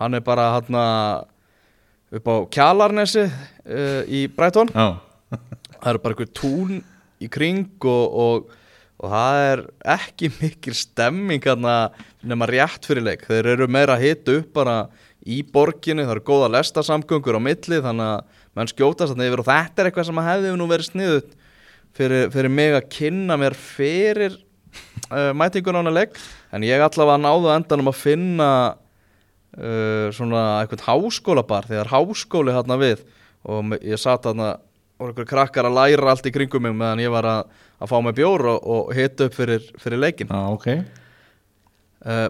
hann 0.00 0.18
er 0.18 0.24
bara 0.26 0.48
hann 0.58 0.80
upp 2.12 2.28
á 2.28 2.36
Kjalarnesi 2.52 3.24
uh, 3.24 4.02
í 4.04 4.26
Brighton. 4.32 4.72
Já. 4.74 4.98
Það 5.82 5.88
eru 5.90 6.02
bara 6.02 6.14
einhver 6.14 6.34
tún 6.36 6.82
í 7.22 7.28
kring 7.32 7.86
og, 7.88 8.18
og, 8.24 8.58
og 9.02 9.10
það 9.10 9.38
er 9.50 9.62
ekki 9.96 10.30
mikil 10.40 10.76
stemming 10.78 11.48
nema 12.22 12.48
rétt 12.48 12.86
fyrir 12.86 13.06
leik. 13.06 13.26
Þeir 13.26 13.52
eru 13.56 13.68
meira 13.70 13.96
að 13.98 14.06
hita 14.06 14.36
upp 14.38 14.52
bara 14.54 14.76
í 15.22 15.42
borginni, 15.46 16.06
það 16.06 16.16
eru 16.16 16.26
góða 16.26 16.52
lestasamgöngur 16.56 17.38
á 17.38 17.42
milli 17.42 17.80
þannig 17.82 18.08
að 18.08 18.40
menn 18.58 18.70
skjótast 18.70 19.14
þannig 19.14 19.30
yfir. 19.30 19.42
Og 19.42 19.50
þetta 19.50 19.82
er 19.82 19.90
eitthvað 19.90 20.08
sem 20.08 20.22
hefði 20.26 20.54
nú 20.58 20.68
verið 20.70 20.88
sniðut 20.90 21.36
fyrir, 21.96 22.30
fyrir 22.34 22.52
mig 22.52 22.76
að 22.76 22.88
kynna 22.94 23.38
mér 23.40 23.56
fyrir 23.58 24.38
uh, 25.10 25.32
mætingun 25.36 25.78
á 25.78 25.80
hana 25.82 25.94
leik. 25.94 26.18
En 26.54 26.66
ég 26.66 26.82
allavega 26.82 27.22
náðu 27.22 27.50
á 27.50 27.56
endanum 27.56 27.90
að 27.92 28.00
finna 28.00 28.50
uh, 28.72 30.08
svona 30.14 30.44
eitthvað 30.60 30.86
háskólabar 30.88 31.70
þegar 31.70 31.92
háskóli 31.94 32.54
hérna 32.54 32.78
við. 32.82 33.06
Og 33.42 33.74
ég 33.82 33.98
satt 33.98 34.28
hérna 34.30 34.56
og 35.02 35.10
einhver 35.10 35.28
krakkar 35.28 35.66
að 35.68 35.78
læra 35.80 36.12
allt 36.14 36.28
í 36.28 36.32
kringum 36.34 36.62
mig 36.62 36.76
meðan 36.78 37.02
ég 37.02 37.12
var 37.12 37.26
að, 37.28 37.52
að 37.82 37.90
fá 37.90 37.96
mig 38.06 38.16
bjór 38.18 38.46
og, 38.54 38.68
og 38.74 38.92
hita 38.96 39.26
upp 39.26 39.36
fyrir, 39.36 39.66
fyrir 39.82 40.00
leikin 40.00 40.30
Já, 40.30 40.42
ok. 40.54 40.68
Uh, 42.02 42.28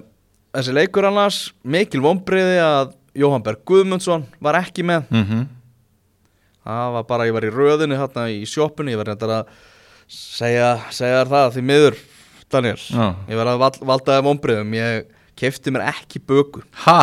þessi 0.57 0.77
leikur 0.77 1.09
annars 1.09 1.43
mikil 1.64 2.03
vonbriði 2.05 2.61
að 2.64 2.95
Jóhann 3.16 3.45
Berg 3.45 3.61
Guðmundsson 3.68 4.25
var 4.41 4.57
ekki 4.62 4.85
með. 4.89 5.05
Mm 5.12 5.45
það 6.62 6.93
var 6.97 7.07
bara, 7.09 7.27
ég 7.27 7.37
var 7.37 7.47
í 7.47 7.53
röðinu 7.53 7.99
hérna 7.99 8.29
í 8.31 8.43
sjoppunni, 8.47 8.95
ég 8.95 9.01
var 9.01 9.11
reyndar 9.11 9.35
að 9.41 9.53
segja, 10.07 10.68
segja 10.95 11.25
það 11.27 11.57
því 11.57 11.64
miður 11.70 11.99
Daniel, 12.53 12.79
Já. 12.79 13.07
ég 13.33 13.41
var 13.41 13.51
að 13.51 13.62
val, 13.62 13.73
valdaði 13.93 14.25
vonbriðum, 14.29 14.75
ég 14.77 15.07
kefti 15.41 15.73
mér 15.73 15.89
ekki 15.89 16.20
böku. 16.29 16.62
Ha? 16.85 16.99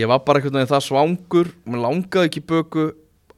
ég 0.00 0.10
var 0.10 0.20
bara 0.26 0.40
einhvern 0.40 0.60
veginn 0.60 0.72
það 0.74 0.84
svangur 0.88 1.50
mér 1.64 1.82
langaði 1.86 2.30
ekki 2.30 2.44
böku 2.44 2.86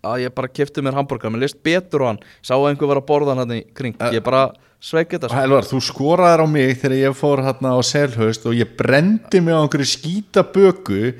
að 0.06 0.22
ég 0.24 0.34
bara 0.36 0.50
kefti 0.52 0.84
mér 0.84 0.96
hambúrgar, 0.98 1.32
mér 1.34 1.44
list 1.44 1.58
betur 1.66 2.06
á 2.06 2.06
hann 2.12 2.20
sá 2.40 2.54
að 2.56 2.70
einhver 2.70 2.90
var 2.92 3.00
að 3.02 3.08
borða 3.10 3.34
hann 3.34 3.42
hann 3.44 3.56
í 3.58 3.60
kring. 3.76 3.96
Ég 4.14 4.24
bara 4.26 4.48
sveik 4.82 5.14
þetta 5.14 5.30
sko. 5.30 5.42
Elvar, 5.42 5.68
þú 5.68 5.80
skoraðir 5.84 6.44
á 6.44 6.46
mig 6.50 6.74
þegar 6.80 6.96
ég 7.00 7.16
fór 7.18 7.44
hérna 7.46 7.74
á 7.74 7.80
selhaust 7.86 8.48
og 8.48 8.58
ég 8.58 8.74
brendi 8.78 9.42
mig 9.44 9.56
á 9.56 9.60
einhverju 9.62 9.88
skýta 9.92 10.44
böku 10.56 11.14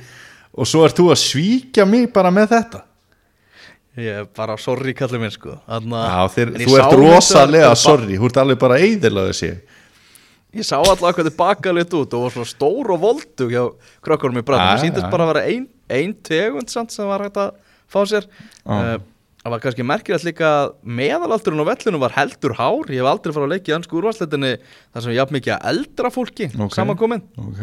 og 0.56 0.68
svo 0.68 0.84
ert 0.86 0.98
þú 0.98 1.10
að 1.12 1.22
svíkja 1.24 1.88
mig 1.88 2.10
bara 2.14 2.32
með 2.34 2.52
þetta. 2.56 2.84
Ég 3.96 4.20
er 4.22 4.26
bara 4.36 4.58
sorry 4.60 4.92
kallið 4.92 5.22
minn 5.22 5.32
sko. 5.32 5.56
Þarna, 5.64 6.02
Já, 6.04 6.34
þeir, 6.34 6.52
þú 6.60 6.76
ert 6.76 6.98
rosalega 7.00 7.72
sorry, 7.80 8.18
þú 8.20 8.28
ert 8.28 8.42
alveg 8.42 8.60
bara 8.60 8.80
eiðilega 8.82 9.32
þessi 9.32 9.54
ég 10.56 10.64
sá 10.66 10.76
alltaf 10.78 11.16
hvað 11.16 11.28
þið 11.28 11.36
baka 11.38 11.72
lit 11.74 11.94
út 11.96 12.16
og 12.16 12.26
var 12.26 12.34
svona 12.34 12.50
stór 12.50 12.92
og 12.94 13.02
voldu 13.02 13.48
hjá 13.50 13.62
krökkunum 14.04 14.40
í 14.40 14.44
bræðum, 14.46 14.64
Ja, 14.64 14.74
það 14.76 14.84
síndist 14.84 15.08
bara 15.12 15.26
að 15.26 15.32
vera 15.32 15.44
ein, 15.52 15.64
ein 15.92 16.14
tegund 16.26 16.72
sem 16.72 17.08
var 17.08 17.26
hægt 17.26 17.40
að 17.42 17.50
fá 17.92 18.00
sér. 18.10 18.26
Uh, 18.66 18.96
það 19.42 19.52
var 19.54 19.62
kannski 19.62 19.84
merkilegt 19.86 20.26
líka 20.26 20.48
að 20.64 20.72
meðalaldurinn 20.98 21.62
á 21.62 21.70
vellinu 21.70 22.00
var 22.02 22.14
heldur 22.16 22.56
hár. 22.58 22.90
Ég 22.90 22.98
hef 23.02 23.10
aldrei 23.12 23.34
farið 23.36 23.46
að 23.46 23.54
leikja 23.54 23.72
í 23.72 23.76
ansku 23.78 23.98
úrvarsleitinni 24.00 24.52
þar 24.62 25.04
sem 25.04 25.14
ég 25.14 25.22
haf 25.22 25.34
mikið 25.36 25.54
að 25.56 25.70
eldra 25.72 26.10
fólki 26.14 26.48
Ok. 26.56 26.74
samankomin 26.74 27.22
Ok, 27.38 27.62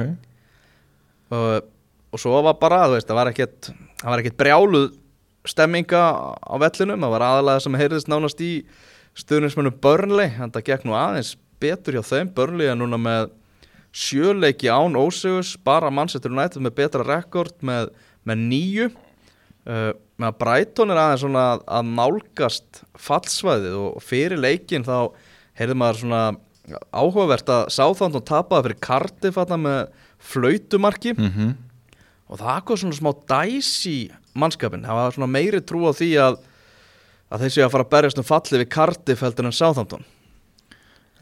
og, 1.33 1.69
og 2.13 2.21
svo 2.21 2.39
var 2.45 2.55
bara, 2.61 2.85
þú 2.87 2.97
veist, 2.97 3.09
það 3.09 3.19
var 3.19 3.31
ekkert 3.33 3.69
það 3.73 4.09
var 4.13 4.23
ekkert 4.23 4.39
brjáluð 4.39 4.89
stemminga 5.43 6.01
á 6.39 6.55
vellinum, 6.61 7.03
það 7.03 7.13
var 7.17 7.25
aðalega 7.27 7.63
sem 7.65 7.75
heyrðist 7.81 8.07
nánast 8.11 8.39
í 8.43 8.51
stuðnismennu 9.19 9.73
Burnley, 9.83 10.31
en 10.39 10.51
það 10.55 10.63
gekk 10.69 10.85
nú 10.87 10.95
aðeins 10.95 11.33
betur 11.59 11.97
hjá 11.99 12.03
þeim, 12.07 12.31
Burnley 12.35 12.71
er 12.71 12.77
núna 12.79 12.95
með 12.99 13.33
sjöleiki 13.93 14.71
án 14.71 14.95
ósegus 14.97 15.57
bara 15.67 15.91
Manchester 15.93 16.31
United 16.31 16.63
með 16.63 16.77
betra 16.79 17.03
rekord 17.05 17.53
með, 17.61 17.91
með 18.25 18.39
nýju 18.47 18.87
uh, 18.89 19.91
með 19.91 20.12
að 20.27 20.39
Brighton 20.41 20.93
er 20.93 21.01
aðeins 21.01 21.23
svona 21.23 21.43
að, 21.65 21.91
nálgast 21.99 22.81
fallsvæðið 23.01 23.77
og 23.79 24.01
fyrir 24.03 24.41
leikin 24.41 24.85
þá 24.87 25.11
heyrði 25.59 25.77
maður 25.79 26.01
svona 26.03 26.23
áhugavert 26.95 27.51
að 27.51 27.67
Southampton 27.75 28.25
tapaði 28.25 28.69
fyrir 28.69 28.81
Cardiff 28.87 29.37
þarna 29.39 29.59
með 29.59 29.79
flautumarki. 30.23 31.13
Mhm. 31.17 31.53
Og 32.31 32.39
það 32.39 32.65
kom 32.65 32.79
svona 32.79 32.97
smá 32.97 33.11
dæs 33.29 33.71
í 33.89 33.97
mannskapin, 34.33 34.85
það 34.85 34.99
var 34.99 35.11
svona 35.13 35.33
meiri 35.33 35.61
trú 35.61 35.83
á 35.85 35.93
því 35.93 36.11
að 36.23 36.41
að 37.33 37.43
þeir 37.43 37.53
séu 37.53 37.65
að 37.65 37.73
fara 37.73 37.83
að 37.83 37.93
berjast 37.93 38.19
um 38.21 38.27
falli 38.27 38.59
við 38.61 39.45
en 39.45 39.51
Southampton. 39.51 40.03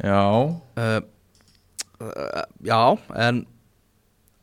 Já, 0.01 0.27
uh, 0.77 1.01
uh, 2.01 2.43
já, 2.65 2.97
en 3.15 3.45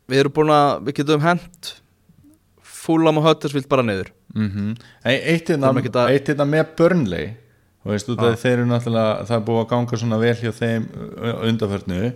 við 0.09 0.23
erum 0.23 0.33
búin 0.33 0.53
að 0.53 0.69
við 0.87 1.01
getum 1.01 1.21
hent 1.21 1.73
fúlam 2.63 3.19
og 3.21 3.27
höttersvilt 3.27 3.69
bara 3.69 3.85
niður 3.85 4.09
mhm. 4.35 4.73
Eitt 5.05 5.49
hérna 5.49 5.69
Þurfum 5.69 5.81
ekkert 5.83 6.01
að- 6.01 6.11
eitt 6.15 6.31
hérna 6.31 6.49
með 6.49 6.75
Burnley. 6.77 7.29
Þú 7.79 7.93
veist, 7.93 8.09
að 8.09 8.65
náttúrulega 8.67 9.25
það 9.25 9.37
er 9.37 9.45
búið 9.47 9.61
að 9.63 9.69
ganga 9.69 9.97
svona 9.97 10.19
vel 10.19 10.35
hjá 10.35 10.51
þeim 10.51 10.87
undarförnu 11.47 12.13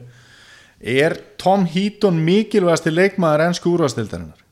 Er 0.84 1.14
Tom 1.40 1.64
Heaton 1.66 2.18
mikilvægasti 2.26 2.92
leikmaður 2.92 3.46
ennsku 3.48 3.72
úrvastildarinnar? 3.72 4.44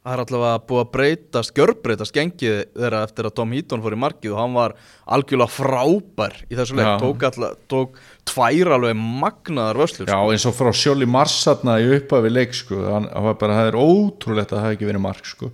það 0.00 0.14
er 0.14 0.20
allavega 0.22 0.60
búið 0.64 0.80
að 0.80 0.92
breytast 0.94 1.52
gjörbreytast 1.56 2.14
gengið 2.16 2.60
þeirra 2.72 3.02
eftir 3.04 3.26
að 3.28 3.34
Tom 3.36 3.50
Heaton 3.52 3.82
fór 3.84 3.96
í 3.96 3.98
markið 4.00 4.32
og 4.32 4.38
hann 4.40 4.54
var 4.56 4.74
algjörlega 5.12 5.52
frábær 5.52 6.38
í 6.48 6.56
þessu 6.56 6.78
leik, 6.78 6.92
tók, 7.02 7.26
alla, 7.28 7.50
tók 7.68 7.98
tvær 8.30 8.72
alveg 8.78 8.96
magnaðar 8.96 9.82
vöslur 9.82 10.08
Já, 10.08 10.16
eins 10.16 10.46
og 10.48 10.56
frá 10.56 10.70
Sjóli 10.72 11.08
Marsatna 11.08 11.76
í 11.84 11.90
upphafi 11.98 12.32
leik 12.32 12.56
sko, 12.56 12.80
hann, 12.86 13.10
hann 13.12 13.28
var 13.28 13.36
bara, 13.42 13.58
það 13.60 13.72
er 13.74 13.78
ótrúlegt 13.82 14.48
að 14.48 14.56
það 14.56 14.66
hafi 14.66 14.78
ekki 14.78 14.88
verið 14.88 15.04
mark 15.04 15.28
sko. 15.28 15.52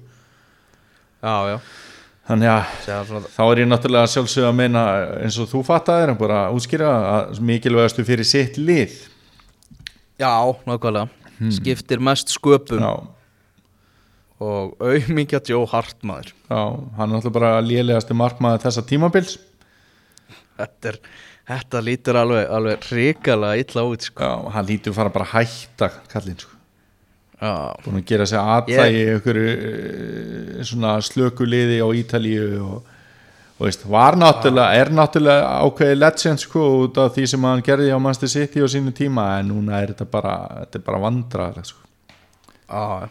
Já, 1.27 1.35
já, 1.51 1.59
Þannig 2.27 2.51
að 2.51 2.71
svona. 3.07 3.29
þá 3.31 3.43
er 3.47 3.61
ég 3.61 3.69
náttúrulega 3.71 4.11
sjálfsög 4.11 4.47
að 4.49 4.57
meina 4.59 4.81
eins 5.23 5.37
og 5.43 5.47
þú 5.53 5.61
fattaðir, 5.67 6.11
en 6.11 6.19
bara 6.19 6.39
útskýra 6.55 6.89
að 7.13 7.43
mikilvægastu 7.51 8.03
fyrir 8.07 8.27
sitt 8.27 8.59
lið. 8.59 8.97
Já, 10.19 10.33
nákvæmlega. 10.67 11.07
Skiptir 11.55 12.03
mest 12.03 12.33
sköpum. 12.35 12.81
Já, 12.83 12.95
og 14.43 14.75
auðmingja 14.83 15.39
Joe 15.49 15.69
Hart 15.71 16.03
maður. 16.03 16.33
Já, 16.51 16.61
hann 16.99 17.07
er 17.07 17.15
náttúrulega 17.15 17.37
bara 17.39 17.53
lélegasti 17.65 18.17
markmaður 18.17 18.65
þessa 18.67 18.87
tímabils. 18.91 19.37
Þetta, 20.57 20.91
er, 20.91 20.99
þetta 21.53 21.85
lítur 21.85 22.19
alveg, 22.25 22.51
alveg 22.59 22.91
ríkalega 22.91 23.63
illa 23.63 23.87
út 23.93 24.11
sko. 24.11 24.27
Já, 24.27 24.53
hann 24.57 24.69
lítur 24.73 24.97
fara 24.97 25.15
bara 25.15 25.29
að 25.31 25.35
hætta 25.37 25.93
kallinn 26.11 26.41
sko 26.43 26.56
búin 27.41 28.01
að 28.01 28.07
gera 28.09 28.27
sig 28.29 28.41
aðlægi 28.41 29.01
yeah. 29.03 29.17
ykkur 29.19 29.41
svona 30.65 30.97
slökuliði 31.05 31.83
á 31.85 31.89
Ítalíu 32.01 32.47
og, 32.65 32.95
og 33.59 33.67
veist, 33.67 33.85
var 33.93 34.17
náttúrulega 34.17 34.81
er 34.81 34.93
náttúrulega 34.97 35.51
ákveði 35.67 35.99
legend 35.99 36.43
sko 36.43 36.65
út 36.87 37.03
af 37.03 37.13
því 37.17 37.29
sem 37.35 37.47
hann 37.49 37.65
gerði 37.67 37.93
á 37.93 38.01
Manchester 38.01 38.33
City 38.33 38.65
á 38.65 38.69
sínu 38.73 38.95
tíma 38.97 39.29
en 39.41 39.53
núna 39.53 39.83
er 39.83 39.93
þetta 39.93 40.09
bara, 40.17 40.35
þetta 40.65 40.81
er 40.81 40.87
bara 40.89 41.05
vandraðar 41.05 41.69
sko. 41.69 41.85
já 42.71 43.09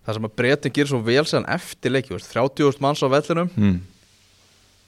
Það 0.00 0.16
sem 0.16 0.26
að 0.26 0.36
breytin 0.40 0.72
gerir 0.74 0.88
svo 0.88 0.98
vel 1.04 1.22
sem 1.28 1.44
eftir 1.52 1.92
leiki, 1.92 2.08
þú 2.08 2.16
veist, 2.16 2.30
30.000 2.32 2.82
manns 2.82 3.02
á 3.04 3.08
vellinum 3.12 3.50
mm. 3.52 3.78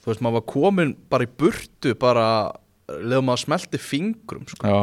Þú 0.02 0.10
veist, 0.10 0.22
maður 0.24 0.38
var 0.38 0.46
komin 0.50 0.94
bara 1.12 1.26
í 1.26 1.30
burtu 1.38 1.92
bara 1.98 2.26
leðum 2.90 3.28
maður 3.28 3.42
smelti 3.44 3.78
fingrum 3.78 4.46
sko. 4.50 4.66
Já, 4.66 4.80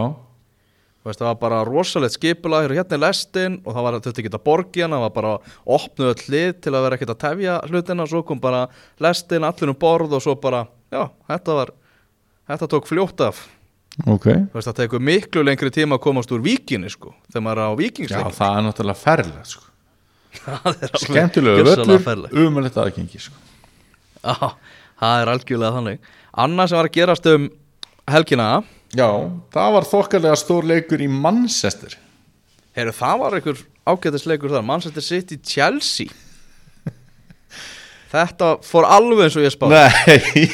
veist, 1.07 1.19
það 1.21 1.29
var 1.29 1.37
bara 1.41 1.59
rosalegt 1.67 2.15
skipulag 2.17 2.65
hér 2.65 2.73
og 2.73 2.79
hérna 2.81 2.97
er 2.97 3.03
lestin 3.05 3.59
og 3.63 3.75
það 3.75 3.85
var 3.85 3.97
þetta 3.99 4.23
ekki 4.23 4.31
að 4.33 4.43
borgi 4.49 4.83
hana, 4.83 4.97
það 4.97 5.05
var 5.05 5.13
bara 5.15 5.35
opnuð 5.77 6.11
öll 6.11 6.25
hlið 6.25 6.49
til 6.65 6.73
að 6.73 6.83
vera 6.85 6.97
ekkert 6.97 7.13
að 7.13 7.21
tefja 7.23 7.59
hlutina 7.69 8.07
svo 8.09 8.23
kom 8.27 8.41
bara 8.43 8.65
lestin, 8.99 9.47
allir 9.47 9.71
um 9.71 9.79
borð 9.79 10.17
og 10.17 10.25
svo 10.25 10.35
bara, 10.41 10.65
já, 10.91 11.05
þetta 11.31 11.55
var 11.61 11.73
þetta 12.49 12.69
tók 12.73 12.89
fljótt 12.89 13.23
af. 13.23 13.41
Ok. 14.07 14.27
Þú 14.27 14.55
veist, 14.55 14.67
það 14.69 14.77
tekur 14.79 15.03
miklu 15.03 15.43
lengri 15.43 15.71
tíma 15.75 15.97
að 15.97 16.03
komast 16.05 16.31
úr 16.35 16.43
víkinni 16.43 16.91
sko, 16.91 17.13
þegar 17.31 17.45
maður 17.45 17.61
er 17.61 17.67
á 17.67 17.71
Já, 17.71 17.79
víkingsleikin 17.83 18.37
það 18.37 18.57
er 18.57 18.65
náttúrulega 18.67 19.01
ferlega 19.03 19.47
sko. 19.49 19.65
gjörsamlega 21.09 22.03
völlur, 22.05 22.35
umöðlegt 22.45 22.79
aðgengi 22.79 23.21
sko. 23.23 23.35
Já, 24.23 24.35
það 25.01 25.23
er 25.23 25.31
algjörlega 25.33 25.75
þannig. 25.79 26.11
Annað 26.39 26.71
sem 26.71 26.79
var 26.79 26.89
að 26.89 26.95
gerast 26.99 27.29
um 27.31 27.49
helgina 28.09 28.49
Já, 28.97 29.09
það 29.53 29.73
var 29.75 29.85
þokkalega 29.85 30.37
stór 30.41 30.65
leikur 30.65 31.01
í 31.05 31.09
Manchester. 31.11 31.93
Heyrðu, 32.77 32.93
það 32.97 33.19
var 33.21 33.35
einhver 33.37 33.59
ágætisleikur 33.89 34.53
þar 34.55 34.65
Manchester 34.65 35.05
City 35.05 35.37
Chelsea. 35.45 36.09
Þetta 38.13 38.55
fór 38.65 38.87
alveg 38.89 39.27
eins 39.27 39.35
og 39.37 39.43
ég 39.45 39.53
spáði. 39.53 39.77
Nei 39.77 40.47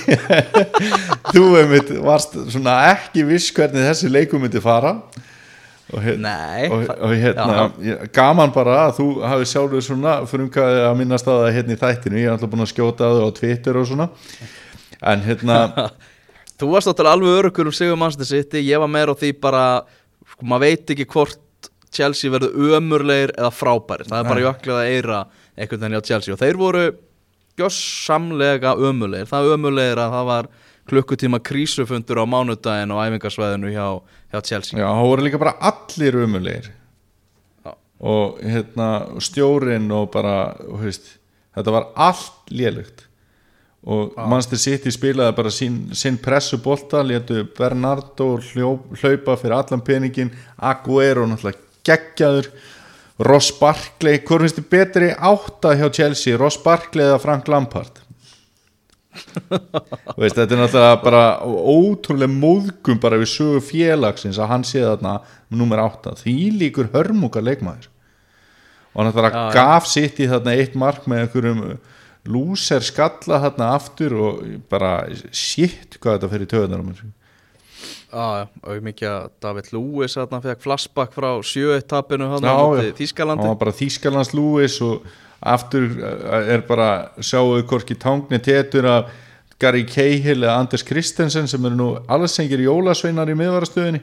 Þú 1.36 1.44
einmitt 1.62 1.94
varst 2.04 2.36
svona 2.52 2.74
ekki 2.92 3.24
viss 3.30 3.48
hvernig 3.56 3.86
þessi 3.88 4.12
leikur 4.12 4.42
myndi 4.44 4.60
fara. 4.64 4.98
Og, 5.94 6.00
hér, 6.02 6.16
Nei, 6.18 6.66
og, 6.74 6.88
og 6.98 7.12
hérna 7.14 7.68
ég- 7.86 8.08
gaman 8.16 8.50
bara 8.52 8.80
að 8.88 8.96
þú 8.98 9.06
hafi 9.30 9.46
sjálfur 9.48 9.84
svona 9.86 10.16
frumkvæði 10.28 10.80
að 10.90 10.96
minnast 11.00 11.28
að 11.30 11.44
það 11.44 11.52
hérna 11.60 11.76
í 11.76 11.80
þættinu. 11.84 12.18
Ég 12.20 12.26
er 12.28 12.34
alltaf 12.36 12.52
búin 12.52 12.66
að 12.66 12.72
skjóta 12.74 13.10
það 13.14 13.22
á 13.22 13.30
Twitter 13.40 13.80
og 13.80 13.88
svona. 13.92 14.08
En 15.14 15.24
hérna 15.28 15.60
Þú 16.56 16.70
varst 16.72 16.88
náttúrulega 16.90 17.18
alveg 17.18 17.40
örugur 17.40 17.70
um 17.72 17.76
Sigur 17.76 17.98
Manchester 18.00 18.30
City 18.30 18.62
Ég 18.64 18.80
var 18.80 18.92
meira 18.92 19.12
á 19.12 19.20
því 19.20 19.32
bara 19.44 19.64
sko, 20.32 20.46
maður 20.48 20.64
veit 20.66 20.94
ekki 20.96 21.08
hvort 21.12 21.72
Chelsea 21.96 22.32
verður 22.32 22.78
ömurlegir 22.78 23.34
eða 23.36 23.52
frábæri 23.56 24.08
Það 24.08 24.20
er 24.20 24.30
bara 24.30 24.40
Nei. 24.40 24.46
jöklið 24.46 24.80
að 24.80 24.94
eira 24.94 25.20
einhvern 25.56 25.84
veginn 25.86 26.00
á 26.00 26.08
Chelsea 26.08 26.36
og 26.36 26.42
þeir 26.42 26.60
voru 26.60 26.86
gjössamlega 27.60 28.76
ömurlegir. 28.76 29.30
Það 29.30 29.52
ömurlegir 29.56 30.02
að 30.04 30.16
það 30.16 30.26
var 30.30 30.50
klukkutíma 30.90 31.40
krísufundur 31.46 32.22
á 32.22 32.26
mánudaginn 32.30 32.94
og 32.94 33.02
æfingarsvæðinu 33.02 33.72
hjá, 33.74 33.88
hjá 34.34 34.40
Chelsea. 34.46 34.80
Já, 34.80 34.86
það 34.86 35.10
voru 35.10 35.26
líka 35.26 35.42
bara 35.42 35.56
allir 35.72 36.20
umulegir 36.22 36.70
Já. 37.66 37.72
og 38.00 38.42
hérna 38.44 38.90
stjórin 39.24 39.88
og 39.96 40.12
bara 40.14 40.36
og, 40.68 40.84
veist, 40.84 41.16
þetta 41.58 41.76
var 41.78 41.90
allt 41.96 42.54
lélugt 42.54 43.05
og 43.86 44.16
Manchester 44.18 44.58
City 44.58 44.94
spilaði 44.94 45.36
bara 45.38 45.52
sín, 45.54 45.76
sinn 45.94 46.18
pressubolta 46.22 47.04
letu 47.06 47.44
Bernardo 47.58 48.32
hlaupa 48.42 49.36
fyrir 49.38 49.54
allan 49.60 49.84
peningin 49.86 50.32
Aguero 50.58 51.28
náttúrulega 51.30 51.62
geggjaður. 51.86 52.50
Ross 53.26 53.54
Barkley, 53.56 54.20
hvað 54.28 54.42
finnst 54.44 54.58
þið 54.58 54.66
betri 54.74 55.12
átta 55.14 55.76
hjá 55.80 55.86
Chelsea, 55.94 56.36
Ross 56.36 56.58
Barkley 56.60 57.06
eða 57.06 57.22
Frank 57.24 57.48
Lampard? 57.48 58.02
Veist, 60.20 60.36
þetta 60.36 60.50
er 60.50 60.60
náttúrulega 60.60 60.98
bara 61.04 61.24
ótrúlega 61.46 62.34
móðgum 62.34 63.00
bara 63.00 63.20
við 63.22 63.32
sögu 63.32 63.62
félagsins 63.64 64.40
að 64.42 64.52
hann 64.52 64.66
sé 64.68 64.82
þarna 64.84 65.20
nummer 65.54 65.84
átta, 65.86 66.18
því 66.20 66.36
líkur 66.60 66.90
hörmungar 66.92 67.46
leikmaður. 67.46 67.88
Og 68.96 69.08
náttúrulega 69.08 69.46
gaf 69.56 69.88
sitt 69.92 70.20
í 70.20 70.28
þarna 70.32 70.58
eitt 70.58 70.76
mark 70.80 71.08
með 71.08 71.26
einhverjum 71.26 71.64
lúser 72.30 72.84
skalla 72.86 73.42
þarna 73.44 73.70
aftur 73.76 74.16
og 74.18 74.42
bara 74.72 75.06
shit 75.32 76.00
hvað 76.00 76.18
þetta 76.18 76.32
fyrir 76.32 76.52
töðunar 76.52 76.82
og 78.16 78.82
mikið 78.86 79.10
að 79.12 79.28
David 79.44 79.70
Lewis 79.76 80.16
þarna 80.16 80.40
fekk 80.46 80.64
flashback 80.64 81.16
frá 81.16 81.30
sjöetapinu 81.44 82.30
hann 82.32 82.48
á 82.48 82.56
var 83.52 83.60
bara 83.60 83.76
Þýskalands 83.76 84.34
Lewis 84.38 84.80
og 84.86 85.06
aftur 85.46 85.90
eh, 86.00 86.54
er 86.56 86.66
bara 86.68 87.12
sjáu 87.20 87.62
hvorki 87.68 87.98
tangni 88.00 88.40
tétur 88.40 88.88
að 88.90 89.14
Gary 89.60 89.86
Cahill 89.88 90.44
eða 90.44 90.58
Anders 90.60 90.84
Christensen 90.84 91.48
sem 91.48 91.66
eru 91.66 91.78
nú 91.80 91.90
allsengir 92.12 92.60
jólasveinar 92.66 93.30
í 93.32 93.38
miðvarastöðinni. 93.40 94.02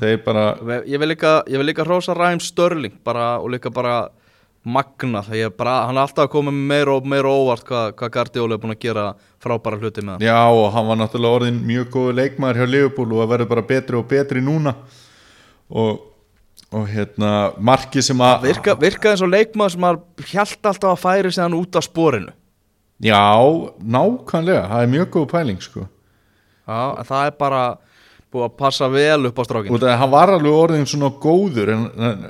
Þeir 0.00 0.22
bara 0.24 0.44
Ég 0.88 1.00
vil 1.00 1.10
líka, 1.12 1.42
ég 1.48 1.60
vil 1.60 1.68
líka 1.68 1.84
hrósa 1.84 2.16
Ræm 2.16 2.40
Störling 2.42 2.96
bara, 3.04 3.38
og 3.40 3.52
líka 3.52 3.70
bara 3.72 4.08
magna 4.64 5.20
þegar 5.24 5.40
ég 5.42 5.56
bara, 5.58 5.74
hann 5.88 5.98
er 5.98 6.06
alltaf 6.06 6.24
að 6.24 6.32
koma 6.32 6.52
meira 6.54 6.94
og 6.96 7.06
meira 7.08 7.28
óvart 7.28 7.66
hvað, 7.68 7.90
hvað 7.98 8.12
Guardiola 8.16 8.56
er 8.56 8.62
búin 8.62 8.72
að 8.72 8.80
gera 8.86 9.04
frábæra 9.44 9.80
hluti 9.80 10.04
með 10.04 10.14
hann. 10.14 10.24
Já 10.24 10.40
og 10.48 10.66
hann 10.72 10.88
var 10.88 11.00
náttúrulega 11.00 11.38
orðin 11.40 11.60
mjög 11.68 11.90
góðu 11.92 12.16
leikmaður 12.20 12.60
hjá 12.62 12.70
Liverpool 12.72 13.12
og 13.12 13.20
það 13.22 13.32
verður 13.34 13.50
bara 13.52 13.66
betri 13.68 13.98
og 13.98 14.06
betri 14.08 14.44
núna. 14.44 14.74
Og, 15.68 16.00
og 16.72 16.86
hérna 16.88 17.34
marki 17.60 18.04
sem 18.04 18.24
að 18.24 18.48
Virka, 18.48 18.76
virka 18.80 19.12
eins 19.12 19.24
og 19.24 19.32
leikmaður 19.34 19.76
sem 19.76 19.84
maður 19.84 20.32
hjælt 20.32 20.70
alltaf 20.72 20.94
að 20.94 21.02
færi 21.04 21.34
sig 21.34 21.44
hann 21.44 21.58
út 21.58 21.76
af 21.80 21.88
sporinu. 21.88 22.32
Já, 23.04 23.20
nákvæmlega, 23.84 24.68
það 24.70 24.84
er 24.86 24.92
mjög 24.94 25.10
góð 25.12 25.26
pæling 25.34 25.60
sko. 25.60 25.88
Já, 26.64 26.78
en 26.96 27.08
það 27.10 27.26
er 27.28 27.36
bara 27.36 27.64
búið 28.34 28.48
að 28.48 28.56
passa 28.58 28.90
vel 28.90 29.30
upp 29.30 29.38
á 29.38 29.42
strákinu 29.46 29.76
og 29.76 29.82
það 29.84 29.98
hann 30.02 30.12
var 30.12 30.34
alveg 30.34 30.58
orðin 30.58 30.88
svona 30.90 31.12
góður 31.22 31.72
en, 31.74 31.84
en, 31.94 32.24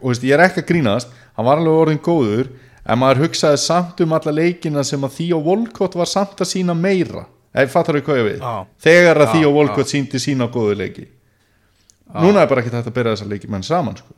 og 0.00 0.10
veist, 0.10 0.26
ég 0.26 0.34
er 0.34 0.44
ekki 0.48 0.64
að 0.64 0.70
grínast 0.72 1.14
hann 1.38 1.46
var 1.46 1.62
alveg 1.62 1.82
orðin 1.84 2.02
góður 2.02 2.50
en 2.84 3.00
maður 3.00 3.24
hugsaði 3.24 3.60
samt 3.62 4.02
um 4.04 4.12
alla 4.16 4.34
leikina 4.34 4.84
sem 4.84 5.04
að 5.06 5.16
Theo 5.18 5.40
Volkott 5.44 5.96
var 5.96 6.10
samt 6.10 6.42
að 6.44 6.50
sína 6.50 6.76
meira. 6.76 7.24
Eða 7.54 7.70
fattar 7.72 7.98
þau 7.98 8.06
hvað 8.08 8.18
ég 8.20 8.26
við? 8.28 8.40
Já. 8.42 8.54
þegar 8.84 9.20
að 9.22 9.28
Já, 9.28 9.32
Theo 9.36 9.52
Volkott 9.54 9.90
síndi 9.90 10.20
sína 10.20 10.48
góðu 10.52 10.76
leiki. 10.82 11.06
Núna 12.14 12.42
er 12.42 12.50
bara 12.50 12.62
ekki 12.62 12.74
hægt 12.74 12.90
að 12.90 12.96
byrja 12.98 13.14
þessa 13.14 13.30
leiki 13.30 13.50
menn 13.50 13.64
saman 13.66 13.96
sko. 13.98 14.16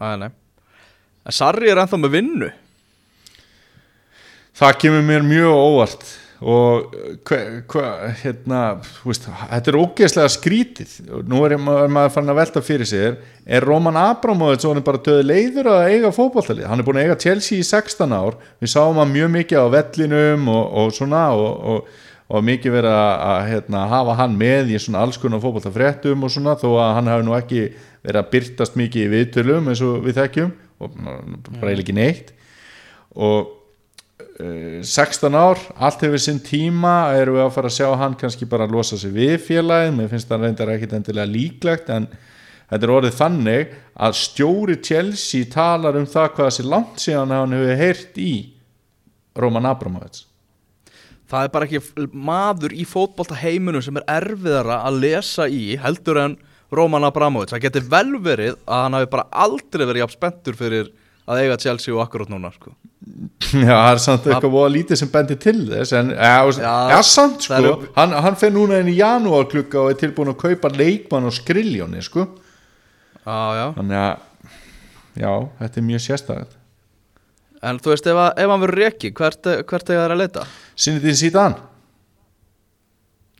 En 0.00 1.36
Sarri 1.36 1.70
er 1.70 1.80
ennþá 1.80 2.00
með 2.00 2.14
vinnu. 2.16 2.50
Það 4.60 4.76
kemur 4.82 5.06
mér 5.06 5.24
mjög 5.24 5.56
óvart 5.56 6.04
og 6.40 6.94
hva, 7.28 7.38
hva, 7.68 7.88
hérna, 8.22 8.60
veist, 9.04 9.26
þetta 9.28 9.70
er 9.72 9.76
ógeðslega 9.76 10.32
skrítið. 10.32 10.94
Nú 11.28 11.42
er 11.44 11.58
maður, 11.60 12.12
fann 12.14 12.32
að 12.32 12.38
velta 12.40 12.62
fyrir 12.64 12.88
sér 12.88 13.18
er 13.44 13.66
Roman 13.66 13.98
Abramovits 14.00 14.64
bara 14.86 15.02
döði 15.04 15.26
leiður 15.26 15.68
að 15.74 15.88
eiga 15.92 16.12
fótballtalið 16.14 16.68
hann 16.70 16.80
er 16.80 16.86
búin 16.86 17.00
að 17.00 17.10
eiga 17.10 17.18
Chelsea 17.20 17.60
í 17.60 17.66
16 17.66 18.16
ár. 18.16 18.38
Við 18.62 18.72
sáum 18.72 19.00
hann 19.02 19.12
mjög 19.12 19.34
mikið 19.36 19.60
á 19.60 19.66
vellinum 19.76 20.48
og, 20.48 20.64
og 20.80 20.96
svona 20.96 21.26
og, 21.36 21.52
og, 21.74 21.92
og 22.32 22.48
mikið 22.48 22.76
verið 22.78 22.98
að, 23.02 23.44
hérna, 23.50 23.84
hafa 23.92 24.16
hann 24.22 24.40
með 24.40 24.72
í 24.72 24.80
svona 24.80 25.04
alls 25.04 25.20
konar 25.20 25.44
fótballtafréttum 25.44 26.24
og 26.24 26.32
svona 26.32 26.56
þó 26.56 26.70
að 26.72 26.96
hann 26.96 27.14
hafi 27.14 27.28
nú 27.28 27.36
ekki 27.36 27.64
verið 28.00 28.22
að 28.22 28.32
byrtast 28.32 28.80
mikið 28.80 29.04
í 29.04 29.14
viðtölum 29.18 29.68
eins 29.68 29.84
og 29.84 30.04
við 30.08 30.22
þekkjum 30.22 30.52
og 30.80 31.00
bara 31.04 31.68
eiginlega 31.68 31.82
ekki 31.84 32.00
neitt. 32.00 32.36
Og 33.12 33.59
16 34.86 35.36
ár, 35.36 35.60
allt 35.76 36.04
hefur 36.06 36.22
sinn 36.22 36.40
tíma 36.44 37.12
erum 37.18 37.38
við 37.38 37.44
að 37.46 37.52
fara 37.56 37.70
að 37.70 37.76
sjá 37.76 37.88
hann 38.00 38.16
kannski 38.20 38.48
bara 38.50 38.68
að 38.68 38.76
losa 38.76 38.98
sig 39.00 39.12
við 39.14 39.36
félagið, 39.48 39.92
mér 39.96 40.10
finnst 40.12 40.30
það 40.30 40.46
reyndar 40.46 40.72
ekkit 40.76 40.96
endilega 40.98 41.30
líklegt 41.30 41.92
en 41.92 42.08
þetta 42.70 42.80
er 42.86 42.94
orðið 42.96 43.20
þannig 43.20 43.76
að 44.06 44.18
stjóri 44.22 44.80
Chelsea 44.80 45.50
talar 45.52 46.00
um 46.00 46.08
það 46.08 46.32
hvað 46.36 46.50
þessi 46.50 46.66
langt 46.70 47.04
síðan 47.04 47.36
hann 47.36 47.56
hefur 47.58 47.80
heyrt 47.84 48.20
í 48.20 48.32
Roman 49.40 49.70
Abramovits 49.70 50.26
Það 51.30 51.46
er 51.46 51.52
bara 51.54 51.66
ekki 51.68 52.08
maður 52.10 52.72
í 52.74 52.84
fótbolta 52.88 53.36
heiminum 53.38 53.82
sem 53.84 53.98
er 54.00 54.06
erfiðara 54.16 54.80
að 54.88 54.96
lesa 55.04 55.46
í 55.46 55.76
heldur 55.78 56.18
en 56.24 56.34
Roman 56.74 57.06
Abramovits. 57.06 57.54
Það 57.54 57.64
getur 57.66 57.86
vel 57.92 58.18
verið 58.22 58.56
að 58.66 58.82
hann 58.84 58.96
hafi 58.98 59.10
bara 59.12 59.26
aldrei 59.44 59.84
verið 59.84 60.02
jafn 60.02 60.16
spenntur 60.16 60.58
fyrir 60.58 60.90
að 61.28 61.40
eiga 61.44 61.56
Chelsea 61.60 61.94
og 61.94 62.00
akkurát 62.04 62.30
núna 62.32 62.50
sko. 62.54 62.72
Já, 63.50 63.74
það 63.74 63.90
er 63.94 64.00
samt 64.04 64.26
eitthvað 64.28 64.52
voða 64.54 64.70
lítið 64.74 65.00
sem 65.00 65.10
bendir 65.12 65.38
til 65.42 65.56
þess 65.70 65.92
en 65.98 66.10
ja, 66.14 66.36
Já, 66.92 66.98
samt 67.06 67.44
sko 67.46 67.54
það 67.56 67.68
er- 67.70 67.88
hann, 67.96 68.14
hann 68.26 68.36
fer 68.40 68.52
núna 68.54 68.78
inn 68.82 68.90
í 68.92 68.96
janúar 68.98 69.48
klukka 69.50 69.80
og 69.84 69.90
er 69.94 69.98
tilbúin 70.00 70.32
að 70.34 70.38
kaupa 70.44 70.70
leikmann 70.74 71.26
og 71.30 71.34
skriljóni 71.36 72.02
sko 72.06 72.26
Já, 73.24 73.38
já. 73.58 73.66
þannig 73.76 73.98
að 74.00 74.12
já, 75.20 75.32
þetta 75.60 75.80
er 75.82 75.86
mjög 75.90 76.04
sérstæðat 76.06 76.56
En 77.60 77.76
þú 77.76 77.90
veist, 77.92 78.06
ef, 78.08 78.16
að, 78.16 78.30
ef 78.40 78.48
hann 78.54 78.62
verður 78.62 78.78
reki, 78.80 79.10
hvert, 79.12 79.48
hvert 79.68 79.90
er 79.92 79.98
það 80.00 80.12
að 80.14 80.20
leita? 80.22 80.44
Sinni 80.80 81.02
þín 81.04 81.18
síðan 81.20 81.56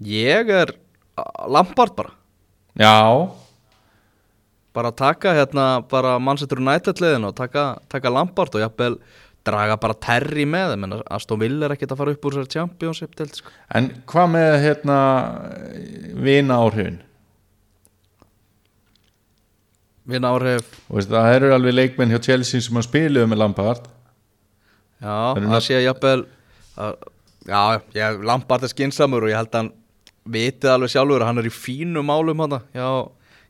Ég 0.04 0.48
er 0.52 0.72
Lampard 1.52 1.92
bara. 1.96 2.12
Já, 2.80 3.28
Bara 4.76 4.92
taka 4.94 5.32
hérna, 5.34 5.64
bara 5.90 6.18
Manchester 6.22 6.60
United 6.62 7.00
liðin 7.02 7.24
og 7.26 7.34
taka, 7.38 7.64
taka 7.90 8.10
Lampard 8.14 8.54
og 8.54 8.62
jafnvel 8.62 8.98
draga 9.46 9.74
bara 9.82 9.96
Terry 9.98 10.44
með. 10.46 10.74
Þeim 10.76 10.84
en 10.86 10.96
Aston 11.10 11.40
Villa 11.42 11.66
er 11.66 11.74
ekkert 11.74 11.94
að 11.96 12.02
fara 12.04 12.14
upp 12.14 12.26
úr 12.28 12.36
þessar 12.38 12.52
Championship 12.54 13.16
deild, 13.18 13.34
sko. 13.40 13.50
en 13.74 13.88
hvað 14.06 14.28
með 14.36 14.50
hérna 14.66 14.98
vina 16.22 16.60
áhrifin 16.62 17.00
Vinn 20.10 20.24
áhrif, 20.26 20.64
veist, 20.90 21.10
það 21.12 21.34
eru 21.36 21.50
alveg 21.54 21.74
leikmenn 21.76 22.10
hjá 22.10 22.18
Chelsea 22.24 22.62
sem 22.64 22.78
að 22.80 22.86
spiluðu 22.88 23.28
með 23.30 23.38
Lampard. 23.44 23.84
Já, 25.00 25.12
það 25.36 25.44
nöfn- 25.44 25.66
sé 25.66 25.82
jafnvel 25.84 26.22
að, 26.80 26.96
Já, 27.50 27.60
ég, 27.96 28.18
Lampard 28.26 28.64
er 28.66 28.72
skinsamur 28.72 29.24
og 29.24 29.30
ég 29.30 29.38
held 29.38 29.52
að 29.54 29.60
hann 29.60 29.70
vitið 30.34 30.72
alveg 30.74 30.90
sjálfur 30.92 31.22
að 31.22 31.28
hann 31.30 31.38
er 31.40 31.48
í 31.48 31.52
fínu 31.54 32.02
málum 32.04 32.42
hana 32.44 32.58
hjá, 32.74 32.88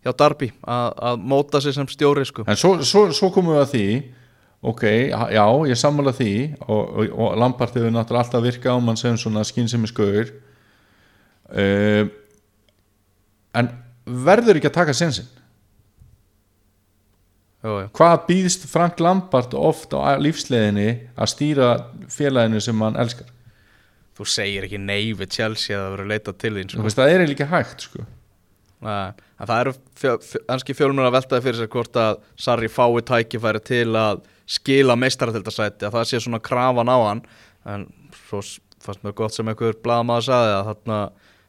hjá 0.04 0.14
Darby 0.16 0.50
að, 0.64 1.20
móta 1.20 1.60
sig 1.60 1.76
sem 1.76 1.88
stjóri, 1.90 2.24
sko. 2.28 2.46
en 2.48 2.58
svo, 2.58 2.78
svo, 2.86 3.08
svo 3.16 3.30
komum 3.34 3.56
við 3.56 3.62
að 3.64 3.72
því 3.74 3.86
ok, 4.60 4.84
já, 5.08 5.44
ég 5.70 5.80
sammála 5.80 6.12
því 6.16 6.32
og, 6.66 6.80
og, 6.84 7.12
og 7.16 7.36
Lampard 7.40 7.76
hefur 7.76 7.92
náttúrulega 7.94 8.26
alltaf 8.26 8.44
virkað 8.44 8.76
á 8.76 8.84
mann 8.84 9.00
sem 9.00 9.16
svona 9.20 9.44
skynsemi 9.48 9.88
skauður 9.88 10.32
uh, 11.56 12.04
en 13.56 13.70
verður 14.04 14.60
ekki 14.60 14.70
að 14.70 14.76
taka 14.76 14.96
sensin 14.96 15.28
jú. 17.64 17.76
hvað 17.96 18.16
býðst 18.28 18.68
Frank 18.70 19.00
Lampard 19.00 19.56
oft 19.56 19.96
á 19.96 20.20
lífsleðinni 20.20 20.90
að 21.16 21.32
stýra 21.34 21.72
félaginu 22.12 22.60
sem 22.64 22.84
hann 22.84 23.00
elskar 23.00 23.32
þú 24.16 24.28
segir 24.28 24.68
ekki 24.68 24.80
nei 24.80 25.12
við 25.16 25.36
Chelsea 25.38 25.76
að 25.76 25.84
það 25.84 25.92
verður 25.94 26.10
leita 26.12 26.36
til 26.36 26.54
þín 26.58 26.72
sko. 26.74 26.88
það 27.00 27.14
er 27.14 27.24
ekki 27.24 27.48
hægt 27.48 27.88
sko. 27.88 28.06
En 28.80 29.46
það 29.48 29.60
eru 29.60 29.74
ennski 30.54 30.76
fjölmur 30.76 31.08
að 31.08 31.16
veltaði 31.18 31.44
fyrir 31.46 31.58
sér 31.60 31.72
hvort 31.72 31.98
að 32.00 32.20
Sarri 32.40 32.70
fái 32.72 33.02
tækifæri 33.10 33.60
til 33.64 33.88
að 33.98 34.22
skila 34.50 34.96
meistarateldarsæti 34.98 35.86
að 35.86 35.98
það 35.98 36.06
sé 36.08 36.20
svona 36.24 36.40
krafan 36.42 36.90
á 36.90 36.98
hann. 37.04 37.24
En 37.68 37.86
svo 38.26 38.40
fannst 38.80 39.04
mér 39.04 39.16
gott 39.18 39.36
sem 39.36 39.50
einhver 39.50 39.76
blaðamaður 39.84 40.26
saði 40.30 40.54
að 40.54 40.70
þarna 40.70 41.00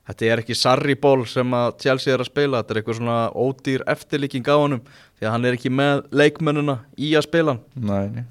þetta 0.09 0.27
er 0.27 0.41
ekki 0.43 0.57
Sarri 0.57 0.97
ból 0.99 1.23
sem 1.29 1.55
að 1.55 1.71
Chelsea 1.85 2.13
er 2.13 2.23
að 2.23 2.31
spila 2.31 2.61
þetta 2.61 2.73
er 2.73 2.81
eitthvað 2.81 2.99
svona 2.99 3.17
ódýr 3.31 3.85
eftirlíking 3.93 4.51
á 4.51 4.55
honum 4.57 4.83
því 4.89 5.27
að 5.27 5.33
hann 5.35 5.47
er 5.47 5.57
ekki 5.57 5.71
með 5.71 6.03
leikmennuna 6.11 6.77
í 6.99 7.13
að 7.15 7.27
spila 7.29 7.55
hann. 7.55 7.63
Nei. 7.87 8.25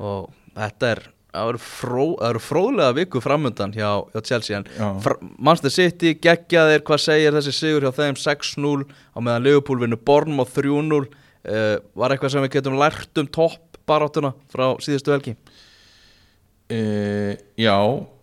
og 0.00 0.30
þetta 0.56 0.92
er 0.96 1.02
það 1.30 1.52
eru, 1.52 1.62
fró, 1.62 2.04
fróðlega 2.42 2.96
viku 2.98 3.22
framundan 3.22 3.72
hjá, 3.74 4.02
hjá 4.10 4.20
Chelsea 4.26 4.60
fr, 5.02 5.16
Manchester 5.38 5.74
City 5.74 6.14
geggjaðir 6.18 6.84
hvað 6.86 7.02
segir 7.04 7.36
þessi 7.36 7.54
sigur 7.54 7.86
hjá 7.86 7.94
þeim? 7.96 8.18
6-0 8.18 8.86
á 9.14 9.18
meðan 9.22 9.46
Liverpool 9.46 9.82
vinnu 9.82 9.98
Borm 9.98 10.42
og 10.42 10.50
3-0 10.54 11.00
uh, 11.00 11.76
var 11.94 12.14
eitthvað 12.14 12.34
sem 12.34 12.46
við 12.46 12.56
getum 12.58 12.78
lært 12.80 13.22
um 13.22 13.30
topp 13.30 13.80
baráttuna 13.88 14.34
frá 14.50 14.72
síðustu 14.82 15.14
helgi? 15.14 15.36
E, 16.70 16.80
já, 17.58 17.74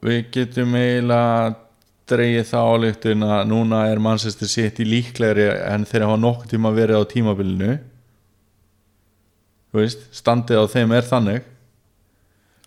við 0.03 0.20
getum 0.32 0.76
eiginlega 0.80 1.55
dreigið 2.08 2.45
það 2.47 2.70
áleiktun 2.72 3.26
að 3.28 3.41
núna 3.49 3.82
er 3.91 3.99
Manchester 3.99 4.47
City 4.47 4.86
líklegri 4.88 5.49
en 5.51 5.84
þeir 5.88 6.05
hafa 6.05 6.20
nokkuð 6.22 6.53
tíma 6.53 6.72
verið 6.76 7.03
á 7.03 7.12
tímabilinu. 7.12 7.74
Veist, 9.76 10.08
standið 10.16 10.64
á 10.64 10.66
þeim 10.72 10.95
er 10.95 11.08
þannig 11.10 11.49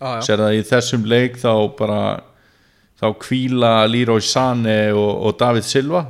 ah, 0.01 0.17
sér 0.25 0.43
það 0.43 0.57
í 0.57 0.65
þessum 0.67 1.05
leik 1.09 1.37
þá 1.41 1.53
bara 1.77 2.01
þá 3.01 3.07
kvíla 3.21 3.71
Leroy 3.89 4.21
Sané 4.25 4.91
og, 4.93 5.13
og 5.25 5.37
David 5.39 5.65
Silva. 5.65 6.03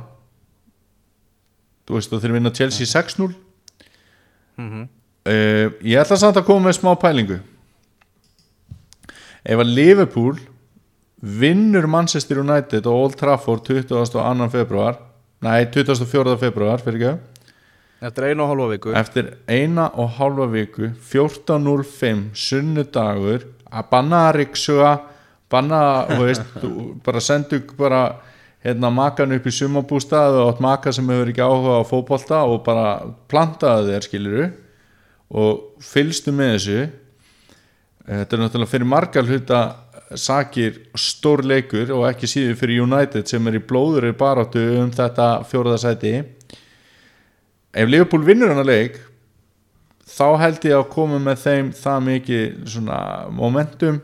Þú 1.86 1.98
veist 1.98 2.12
og 2.12 2.24
þeir 2.24 2.36
vinna 2.38 2.52
Chelsea 2.54 2.88
6-0 2.88 3.30
mm 4.56 4.82
uh, 5.28 5.66
ég 5.82 6.00
ætla 6.00 6.18
samt 6.18 6.38
að 6.38 6.46
koma 6.48 6.68
með 6.68 6.78
smá 6.80 6.92
pælingu. 7.00 7.38
Ef 9.42 9.58
að 9.58 9.74
Liverpool 9.74 10.38
vinnur 11.22 11.88
Manchester 11.90 12.40
United 12.42 12.86
og 12.86 13.06
Old 13.06 13.18
Trafford 13.18 13.66
22. 13.66 14.48
februar 14.50 14.98
nei 15.42 15.64
24. 15.66 16.36
februar 16.38 16.82
fyrir 16.82 16.98
ekki? 17.00 17.28
Eftir 18.02 18.24
einu 18.32 18.42
og 18.42 18.50
hálfa 18.50 18.68
viku. 18.72 18.92
Eftir 18.98 19.28
eina 19.46 19.88
og 19.94 20.16
halva 20.18 20.48
viku 20.50 20.88
14.05 20.90 22.22
sunnudagur 22.34 23.46
að 23.72 23.88
banna 23.92 24.26
að 24.28 24.36
riksuga 24.40 24.92
banna, 25.52 25.80
þú 26.08 26.26
veist 26.26 26.64
bara 27.04 27.20
sendu 27.20 27.60
bara 27.76 28.02
hérna 28.62 28.92
makan 28.94 29.34
upp 29.36 29.46
í 29.48 29.54
sumabústað 29.54 30.38
og 30.40 30.52
átt 30.52 30.62
maka 30.62 30.92
sem 30.94 31.08
hefur 31.10 31.32
ekki 31.32 31.42
áhuga 31.44 31.80
á 31.82 31.88
fótbolta 31.88 32.42
og 32.46 32.62
bara 32.66 32.88
plantaði 33.30 33.90
þér 33.90 34.06
skiluru 34.06 34.48
og 35.32 35.82
fylgstu 35.82 36.34
með 36.36 36.52
þessu. 36.54 36.82
Þetta 38.02 38.36
er 38.36 38.42
náttúrulega 38.42 38.72
fyrir 38.72 38.90
margar 38.90 39.26
hluta 39.26 39.62
sakir 40.18 40.78
stór 40.98 41.42
leikur 41.46 41.90
og 41.94 42.06
ekki 42.10 42.28
síður 42.28 42.58
fyrir 42.60 42.84
United 42.84 43.30
sem 43.30 43.46
er 43.48 43.58
í 43.58 43.64
blóður 43.64 44.10
í 44.10 44.16
baráttu 44.18 44.62
um 44.82 44.90
þetta 44.92 45.28
fjóraðasæti 45.48 46.12
ef 47.72 47.88
Liverpool 47.88 48.26
vinnur 48.26 48.52
hana 48.52 48.66
leik 48.66 48.98
þá 50.22 50.38
held 50.42 50.64
ég 50.68 50.76
að 50.78 50.88
koma 50.94 51.18
með 51.22 51.40
þeim 51.42 51.70
það 51.76 52.04
mikið 52.08 52.58
svona 52.74 52.98
momentum 53.34 53.98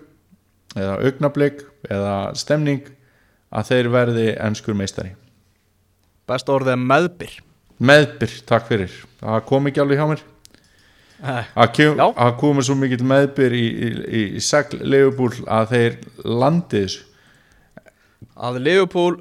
eða 0.78 0.96
augnablik 1.06 1.62
eða 1.88 2.14
stemning 2.38 2.82
að 3.54 3.68
þeir 3.70 3.88
verði 3.94 4.24
ennskur 4.44 4.76
meistari. 4.76 5.14
Best 6.28 6.50
orðið 6.52 6.74
er 6.74 6.82
meðbyr. 6.90 7.36
Meðbyr, 7.78 8.34
takk 8.50 8.66
fyrir. 8.68 8.92
Það 9.22 9.44
kom 9.48 9.70
ekki 9.70 9.80
alveg 9.84 10.00
hjá 10.02 10.08
mér. 10.10 10.24
Að 11.18 11.70
kem- 11.74 11.96
Já. 11.98 12.04
að 12.14 12.34
koma 12.38 12.62
svo 12.62 12.74
mikill 12.78 13.02
meðbyr 13.06 13.54
í, 13.56 13.64
í, 13.66 13.88
í, 14.18 14.40
segl 14.44 14.78
Liverpool 14.82 15.32
að 15.50 15.72
þeir 15.72 15.96
landi 16.24 16.82
þessu. 16.84 17.00
Að 18.38 18.60
Liverpool 18.62 19.16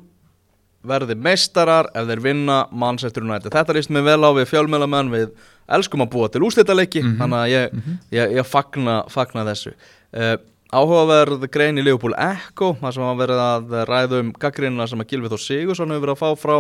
verði 0.88 1.16
meistarar 1.18 1.90
ef 1.98 2.06
þeir 2.08 2.22
vinna 2.22 2.58
Manchester 2.72 3.24
United. 3.26 3.52
Þetta 3.52 3.74
líst 3.78 3.90
mér 3.94 4.06
vel 4.12 4.22
á 4.26 4.32
við 4.38 4.50
fjölmjölamenn 4.52 5.10
við 5.14 5.32
elskum 5.78 6.06
að 6.06 6.12
búa 6.14 6.30
til 6.32 6.44
úslitaleiki 6.48 7.04
þannig 7.04 7.40
að 7.40 7.50
ég, 7.52 7.82
ég, 8.16 8.38
ég 8.40 8.48
fagna, 8.48 9.02
fagna 9.12 9.46
þessu. 9.48 9.74
Uh, 10.16 10.38
áhugaverð 10.68 11.46
grein 11.52 11.80
í 11.80 11.84
Liverpool 11.84 12.16
Echo 12.20 12.74
þar 12.82 12.96
sem 12.96 13.06
var 13.06 13.20
verið 13.22 13.44
að 13.44 13.76
ræða 13.88 14.24
um 14.24 14.32
gaggrínuna 14.36 14.88
sem 14.90 15.04
að 15.04 15.14
Gilvið 15.14 15.36
Þór 15.36 15.44
Sigursson 15.44 15.94
hefur 15.94 16.04
verið 16.04 16.18
að 16.18 16.24
fá 16.24 16.42
frá 16.42 16.58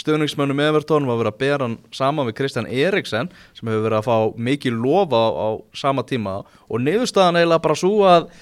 stöðningsmönnum 0.00 0.62
Everton 0.64 1.08
var 1.08 1.20
verið 1.20 1.34
að 1.34 1.42
bera 1.42 1.66
hann 1.66 1.76
saman 1.92 2.30
við 2.30 2.38
Kristján 2.40 2.70
Eriksen 2.70 3.28
sem 3.58 3.68
hefur 3.68 3.84
verið 3.84 3.98
að 4.00 4.08
fá 4.08 4.40
mikið 4.48 4.80
lofa 4.80 5.20
á, 5.20 5.28
á 5.28 5.48
sama 5.76 6.06
tíma. 6.08 6.40
Og 6.72 6.80
niðurstaðan 6.80 7.40
eiginlega 7.40 7.66
bara 7.68 7.78
svo 7.82 8.00
að 8.08 8.32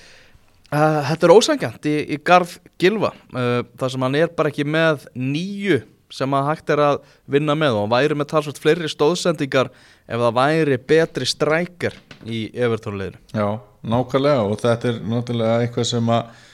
Uh, 0.68 0.98
þetta 1.08 1.24
er 1.24 1.32
ósængjant 1.32 1.86
í, 1.88 1.92
í 2.12 2.16
garð 2.20 2.58
Gilva 2.76 3.14
uh, 3.32 3.62
þar 3.80 3.92
sem 3.94 4.02
hann 4.04 4.16
er 4.18 4.34
bara 4.36 4.50
ekki 4.52 4.66
með 4.68 5.06
nýju 5.16 5.78
sem 6.12 6.34
að 6.36 6.50
hægt 6.50 6.72
er 6.74 6.82
að 6.84 6.98
vinna 7.24 7.56
með 7.56 7.78
og 7.78 7.86
hann 7.86 7.94
væri 7.94 8.18
með 8.20 8.28
talsvægt 8.34 8.60
fleiri 8.60 8.90
stóðsendingar 8.92 9.70
ef 10.08 10.20
það 10.24 10.36
væri 10.40 10.78
betri 10.88 11.26
strækjar 11.28 11.96
í 12.26 12.42
Evertónliðinu 12.56 13.18
Já, 13.36 13.48
nákvæmlega 13.92 14.44
og 14.48 14.56
þetta 14.62 14.92
er 14.92 15.00
náttúrulega 15.12 15.58
eitthvað 15.66 15.88
sem 15.92 16.12
að 16.16 16.44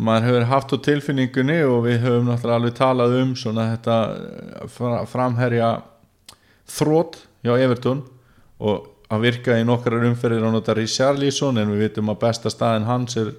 maður 0.00 0.26
hefur 0.28 0.46
haft 0.52 0.72
á 0.72 0.76
tilfinningunni 0.86 1.58
og 1.66 1.80
við 1.88 1.98
höfum 2.04 2.28
náttúrulega 2.30 2.60
alveg 2.60 2.76
talað 2.78 3.16
um 3.24 3.32
svona 3.36 3.66
þetta 3.74 3.96
eh, 4.14 4.66
fra- 4.70 5.02
framherja 5.10 5.70
þrótt 6.70 7.18
hjá 7.44 7.54
Evertón 7.58 8.04
og 8.60 8.86
að 9.10 9.24
virka 9.26 9.56
í 9.58 9.64
nokkrar 9.66 10.04
umferðir 10.06 10.44
á 10.46 10.50
nota 10.54 10.74
Richarlison 10.78 11.58
en 11.58 11.72
við 11.74 11.88
vitum 11.88 12.12
að 12.12 12.20
besta 12.22 12.52
staðin 12.52 12.86
hans 12.86 13.16
er 13.18 13.32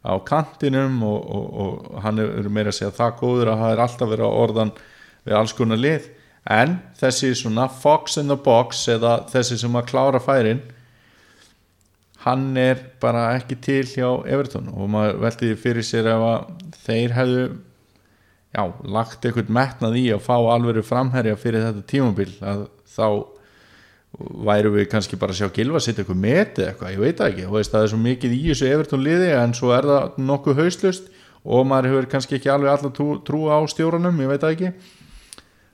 á 0.00 0.14
kantinum 0.24 1.02
og, 1.04 1.18
og, 1.28 1.46
og 1.60 1.98
hann 2.04 2.22
er 2.22 2.48
meira 2.48 2.72
að 2.72 2.78
segja 2.78 2.94
það 2.96 3.16
góður 3.20 3.50
að 3.52 3.60
það 3.64 3.72
er 3.74 3.82
alltaf 3.84 4.12
verið 4.14 4.24
á 4.30 4.32
orðan 4.40 4.72
við 5.28 5.36
alls 5.42 5.54
konar 5.58 5.82
lið 5.82 6.06
en 6.48 6.78
þessi 6.98 7.34
svona 7.36 7.68
fox 7.68 8.16
in 8.20 8.32
the 8.32 8.36
box 8.36 8.86
eða 8.88 9.20
þessi 9.30 9.60
sem 9.60 9.78
að 9.78 9.88
klára 9.90 10.20
færin 10.22 10.62
hann 12.24 12.50
er 12.58 12.80
bara 13.02 13.30
ekki 13.36 13.58
til 13.62 13.84
hjá 13.86 14.08
Everton 14.26 14.70
og 14.72 14.90
maður 14.92 15.20
veldi 15.26 15.54
fyrir 15.60 15.86
sér 15.86 16.08
ef 16.14 16.24
að 16.28 16.70
þeir 16.86 17.16
hefðu 17.16 17.42
já, 18.56 18.62
lagt 18.82 19.24
eitthvað 19.24 19.52
metnað 19.54 19.98
í 20.00 20.06
að 20.14 20.24
fá 20.24 20.36
alvöru 20.38 20.82
framherja 20.86 21.36
fyrir 21.38 21.68
þetta 21.68 21.84
tímabil 21.92 22.30
að 22.40 22.64
þá 22.88 23.08
væru 24.18 24.72
við 24.74 24.88
kannski 24.90 25.18
bara 25.20 25.34
að 25.34 25.42
sjá 25.42 25.50
Gilva 25.54 25.80
sitt 25.84 25.98
eitthvað 26.00 26.20
metið 26.22 26.70
eitthvað, 26.70 26.94
ég 26.94 27.02
veit 27.02 27.20
ekki. 27.22 27.46
Veist, 27.52 27.74
það 27.74 27.84
er 27.84 27.90
svo 27.92 27.98
mikið 28.02 28.34
í 28.34 28.40
þessu 28.48 28.70
Everton 28.72 29.04
liði 29.04 29.28
en 29.36 29.54
svo 29.54 29.72
er 29.76 29.88
það 29.88 30.16
nokkuð 30.30 30.62
hauslust 30.62 31.10
og 31.44 31.68
maður 31.68 31.92
hefur 31.92 32.08
kannski 32.14 32.38
ekki 32.38 32.50
alveg 32.52 32.72
allar 32.72 32.94
trú, 32.96 33.42
á 33.52 33.58
stjóranum, 33.70 34.24
ég 34.24 34.32
veit 34.32 34.48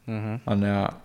það 0.07 0.21
ekki 0.21 0.45
þannig 0.45 0.77
að 0.79 1.01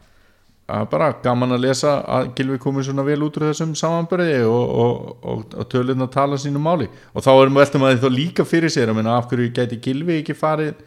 að 0.69 0.85
bara 0.91 1.09
gaman 1.23 1.55
að 1.55 1.63
lesa 1.63 1.95
að 2.05 2.27
Gilvi 2.37 2.59
komið 2.61 2.89
svona 2.89 3.05
vel 3.07 3.23
út 3.25 3.37
úr 3.39 3.47
þessum 3.47 3.71
samanbyrði 3.77 4.43
og, 4.45 4.73
og, 4.83 4.99
og, 5.31 5.55
og 5.57 5.67
tölun 5.71 6.05
að 6.05 6.11
tala 6.13 6.37
sínu 6.41 6.61
máli. 6.61 6.85
Og 7.13 7.25
þá 7.25 7.31
erum 7.33 7.57
við 7.57 7.63
veltum 7.63 7.85
að 7.87 8.03
þá 8.03 8.09
líka 8.13 8.45
fyrir 8.45 8.73
sér 8.73 8.91
að 8.91 8.99
minna 8.99 9.15
af 9.17 9.27
hverju 9.31 9.49
gæti 9.55 9.79
Gilvi 9.81 10.19
ekki 10.19 10.37
farið 10.37 10.83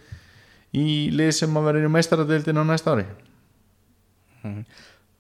í 0.78 0.86
lið 1.12 1.32
sem 1.40 1.58
að 1.58 1.68
vera 1.68 1.82
í 1.82 1.92
meistaradeildin 1.96 2.62
á 2.62 2.64
næsta 2.68 2.94
ári? 2.94 3.08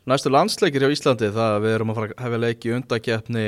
Næstu 0.08 0.32
landsleikir 0.32 0.86
hjá 0.86 0.94
Íslandi 0.94 1.30
það 1.34 1.58
við 1.64 1.76
erum 1.76 1.92
að 1.92 1.98
fara 1.98 2.14
að 2.14 2.24
hefja 2.26 2.42
leiki 2.42 2.70
í 2.70 2.76
undakeppni 2.78 3.46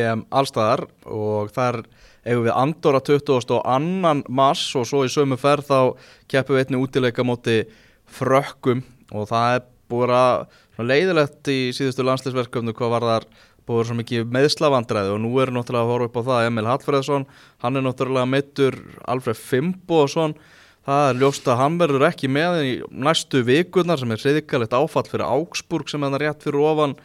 EM 0.00 0.24
allstaðar 0.30 0.84
og 1.10 1.50
þar 1.54 1.80
eigum 2.22 2.44
við 2.46 2.54
Andorra 2.54 3.00
20. 3.02 3.54
og 3.56 3.62
annan 3.66 4.24
mars 4.28 4.68
og 4.78 4.86
svo 4.86 5.02
í 5.06 5.10
sömu 5.10 5.38
ferð 5.40 5.70
þá 5.70 5.78
keppum 6.30 6.58
við 6.58 6.66
einni 6.66 6.82
útileika 6.82 7.26
móti 7.26 7.62
frökkum 8.14 8.82
og 9.10 9.28
það 9.30 9.56
er 9.56 9.68
búið 9.90 10.14
að 10.16 10.86
leiðilegt 10.90 11.50
í 11.50 11.58
síðustu 11.76 12.06
landsleisverkefnu 12.06 12.74
hvað 12.76 12.94
var 12.94 13.08
þar 13.08 13.26
búið 13.68 13.90
svo 13.90 13.96
mikið 13.98 14.30
meðslavandræði 14.34 15.12
og 15.14 15.20
nú 15.22 15.32
er 15.42 15.52
náttúrulega 15.54 15.84
að 15.84 15.92
horfa 15.92 16.08
upp 16.08 16.16
á 16.18 16.22
það 16.28 16.46
Emil 16.48 16.66
Hallfreðsson, 16.70 17.26
hann 17.62 17.78
er 17.78 17.84
náttúrulega 17.86 18.30
meittur 18.30 18.78
Alfred 19.10 19.38
Fimboðsson 19.38 20.34
það 20.88 21.06
er 21.10 21.20
ljóst 21.20 21.48
að 21.50 21.60
hann 21.60 21.78
verður 21.80 22.06
ekki 22.08 22.30
með 22.32 22.60
í 22.64 22.72
næstu 22.90 23.44
vikurnar 23.46 24.00
sem 24.00 24.14
er 24.14 24.22
hriðikalegt 24.24 24.76
áfall 24.76 25.06
fyrir 25.06 25.26
Augsburg 25.28 25.90
sem 25.92 26.02
er 26.02 26.14
það 26.14 26.24
rétt 26.24 26.46
fyrir 26.46 26.66
ofan 26.70 26.96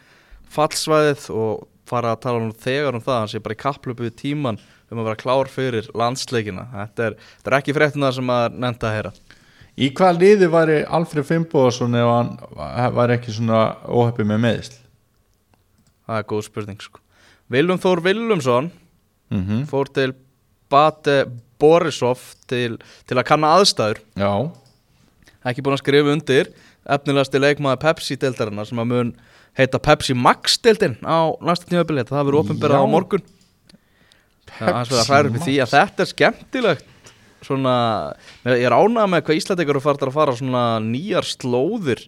fallsvæðið 0.56 1.28
og 1.36 1.66
fara 1.86 2.14
að 2.14 2.22
tala 2.24 2.42
um 2.42 2.54
þegar 2.64 2.96
um 2.98 3.04
það, 3.04 3.20
hann 3.20 3.30
sé 3.30 3.42
bara 3.42 3.54
í 3.54 3.60
kapplöpu 3.60 4.06
við 4.08 4.16
tíman 4.22 4.58
um 4.90 5.00
að 5.00 5.08
vera 5.08 5.20
klár 5.20 5.50
fyrir 5.50 5.88
landsleikina. 5.98 6.66
Þetta 6.72 7.08
er, 7.08 7.16
þetta 7.38 7.52
er 7.52 7.58
ekki 7.60 7.74
fréttina 7.76 8.10
sem 8.14 8.32
að 8.32 8.58
nefnda 8.58 8.88
að 8.90 8.96
heyra 8.96 9.12
í 9.76 9.90
hvað 9.92 10.22
liði 10.22 10.48
væri 10.52 10.80
Alfred 10.98 11.28
Fimboðsson 11.28 11.94
ef 12.00 12.10
hann 12.10 12.34
væri 12.96 13.18
ekki 13.18 13.34
svona 13.36 13.62
óheppi 13.84 14.24
með 14.24 14.44
meðisl 14.46 14.82
það 16.06 16.20
er 16.20 16.28
góð 16.30 16.44
spurning 16.46 16.82
sko. 16.82 17.02
Viljum 17.52 17.82
Þór 17.82 18.02
Viljumsson 18.04 18.70
mm 19.34 19.66
fór 19.70 19.90
til 19.90 20.14
Bate 20.70 21.24
Borisov 21.58 22.22
til, 22.50 22.76
til 23.06 23.16
að 23.16 23.26
kanna 23.26 23.54
aðstæður. 23.56 24.02
Já, 24.18 24.30
ekki 25.46 25.64
búin 25.64 25.76
að 25.76 25.82
skrifa 25.82 26.12
undir. 26.12 26.50
Efnilegasti 26.86 27.40
leikmaður 27.42 27.80
Pepsi-deildarinnar 27.82 28.68
sem 28.68 28.82
að 28.82 28.90
mun 28.92 29.14
heita 29.58 29.80
Pepsi 29.82 30.14
Max-deildin 30.14 30.98
á 31.02 31.34
næsta 31.42 31.70
tímabili, 31.70 32.04
það 32.06 32.28
verður 32.28 32.40
ofinberað 32.42 32.84
á 32.84 32.92
morgun. 32.92 33.24
Það 34.46 34.68
er 34.68 34.74
aðeins 34.74 34.92
verið 34.92 35.00
að 35.00 35.10
hræra 35.10 35.30
upp 35.30 35.38
í 35.38 35.44
því 35.46 35.56
að 35.64 35.72
þetta 35.72 36.04
er 36.04 36.12
skemmtilegt 36.12 36.92
svona, 37.46 37.76
ég 38.50 38.66
er 38.66 38.76
ánægð 38.76 39.12
með 39.12 39.26
hvað 39.26 39.40
Íslandingar 39.40 39.76
eru 39.76 39.84
farið 39.84 40.08
að 40.08 40.16
fara 40.16 40.36
svona 40.38 40.64
nýjar 40.84 41.28
slóðir 41.28 42.02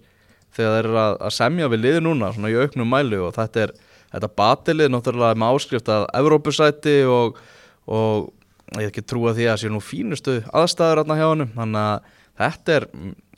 þegar 0.56 0.74
þeir 0.74 0.88
eru 0.88 0.98
að, 1.04 1.28
semja 1.36 1.70
við 1.72 1.84
liði 1.84 2.02
núna 2.04 2.32
svona 2.34 2.50
í 2.52 2.58
auknum 2.58 2.90
mælu 2.90 3.22
og 3.28 3.36
þetta 3.36 3.64
er 3.66 3.74
þetta 4.08 4.30
batilið 4.40 4.92
náttúrulega 4.92 5.38
með 5.38 5.56
áskrift 5.56 5.90
að 5.92 6.06
Evrópusæti 6.16 6.98
og, 7.12 7.40
og 7.88 8.78
ég 8.80 8.90
ekki 8.90 9.04
trúa 9.04 9.34
því 9.36 9.48
að 9.52 9.60
sé 9.62 9.72
nú 9.72 9.80
fínustu 9.84 10.38
aðstæður 10.48 11.02
hérna 11.02 11.18
hjá 11.18 11.26
honum 11.28 11.52
þannig 11.56 11.82
að 11.82 12.14
þetta 12.38 12.76
er, 12.76 12.86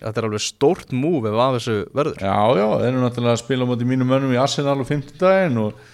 þetta 0.03 0.21
er 0.21 0.29
alveg 0.29 0.45
stórt 0.45 0.93
múf 0.95 1.27
ef 1.29 1.39
að 1.39 1.57
þessu 1.57 1.77
verður. 1.97 2.21
Já, 2.21 2.37
já, 2.61 2.67
þeir 2.83 2.91
eru 2.91 3.05
náttúrulega 3.05 3.37
að 3.37 3.43
spila 3.43 3.67
á 3.67 3.71
móti 3.71 3.89
mínum 3.89 4.11
mönnum 4.13 4.35
í 4.35 4.41
Arsenal 4.41 4.77
á 4.77 4.85
50 4.85 5.21
daginn 5.21 5.61
og, 5.63 5.87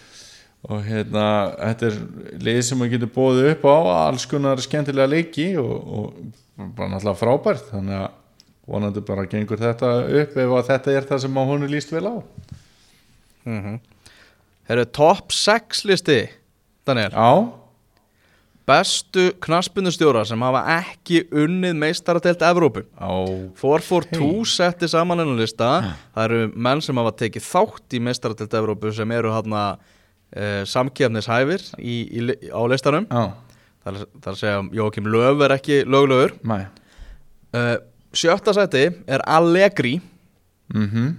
og 0.67 0.81
hérna 0.87 1.27
þetta 1.61 1.91
er 1.91 1.99
lið 2.43 2.61
sem 2.67 2.81
maður 2.81 2.97
getur 2.97 3.13
bóðið 3.15 3.51
upp 3.53 3.67
á 3.69 3.77
alls 4.07 4.25
konar 4.31 4.63
skemmtilega 4.65 5.13
leiki 5.13 5.51
og, 5.61 5.75
og 5.77 6.71
bara 6.79 6.91
náttúrulega 6.95 7.21
frábært. 7.21 7.69
Þannig 7.71 8.01
að 8.01 8.09
vonandi 8.67 9.03
bara 9.07 9.27
gengur 9.31 9.61
þetta 9.61 9.93
upp 10.23 10.41
ef 10.43 10.57
þetta 10.71 10.97
er 10.97 11.07
það 11.07 11.23
sem 11.27 11.39
að 11.39 11.53
hún 11.53 11.67
er 11.67 11.75
líst 11.77 11.93
vel 11.95 12.07
á. 12.11 12.17
Mm 13.47 13.79
Herru, 14.67 14.83
top 14.91 15.31
6 15.31 15.85
listi 15.87 16.25
Daniel, 16.87 17.13
Já, 17.15 17.31
bestu 18.67 19.29
knaspindustjóra 19.43 20.25
sem 20.27 20.43
hafa 20.43 20.65
ekki 20.81 21.21
unnið 21.31 21.77
meistaratelt 21.79 22.43
Evrópu. 22.43 22.83
Á 22.99 23.15
442 23.61 24.43
setti 24.51 24.89
saman 24.91 25.23
hennar 25.23 25.39
lista. 25.39 25.69
Það 26.17 26.25
eru 26.25 26.49
menn 26.55 26.83
sem 26.83 26.99
hafa 26.99 27.15
tekið 27.23 27.47
þátt 27.47 27.95
í 27.95 28.03
meistaratelt 28.03 28.59
Evrópu 28.59 28.91
sem 28.95 29.15
eru 29.15 29.31
hérna 29.35 29.63
uh, 30.35 30.62
samkefnishæfir 30.66 31.62
í, 31.79 31.97
í, 32.18 32.24
li- 32.31 32.39
á 32.51 32.61
listanum. 32.70 33.07
Já, 33.11 33.27
það 33.85 33.93
er, 34.01 34.09
það 34.16 34.31
er 34.31 34.33
að 34.35 34.41
segja 34.43 34.64
Jókim 34.81 35.11
Löf 35.12 35.45
er 35.47 35.55
ekki 35.59 35.81
löglögur 35.87 36.35
mæ 36.43 36.59
uh, 37.55 37.77
sjötta 38.16 38.55
seti 38.57 38.87
er 39.07 39.22
Allegri. 39.29 39.99
Mhm. 40.74 41.12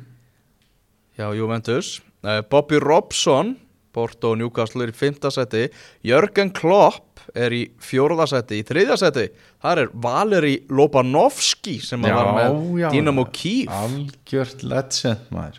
Hjá 1.17 1.31
Juventus. 1.37 1.95
Uh, 2.25 2.41
Bobby 2.49 2.77
Robson 2.81 3.55
Porto 3.95 4.33
og 4.35 4.37
Newcastle 4.41 4.83
er 4.85 4.91
í 4.91 4.93
fymta 4.97 5.29
seti 5.33 5.63
Jörgen 6.05 6.51
Klopp 6.53 7.21
er 7.37 7.53
í 7.55 7.63
fjórða 7.81 8.27
seti 8.29 8.59
í 8.61 8.65
þriðja 8.67 8.97
seti 9.01 9.23
þar 9.63 9.81
er 9.81 9.89
Valeri 10.03 10.51
Lobanovski 10.69 11.77
sem 11.83 12.03
að 12.05 12.13
var 12.17 12.29
með 12.37 12.91
Dynamo 12.93 13.25
Kiev 13.33 13.71
Algjört 13.73 14.61
legend 14.69 15.31
maður. 15.33 15.57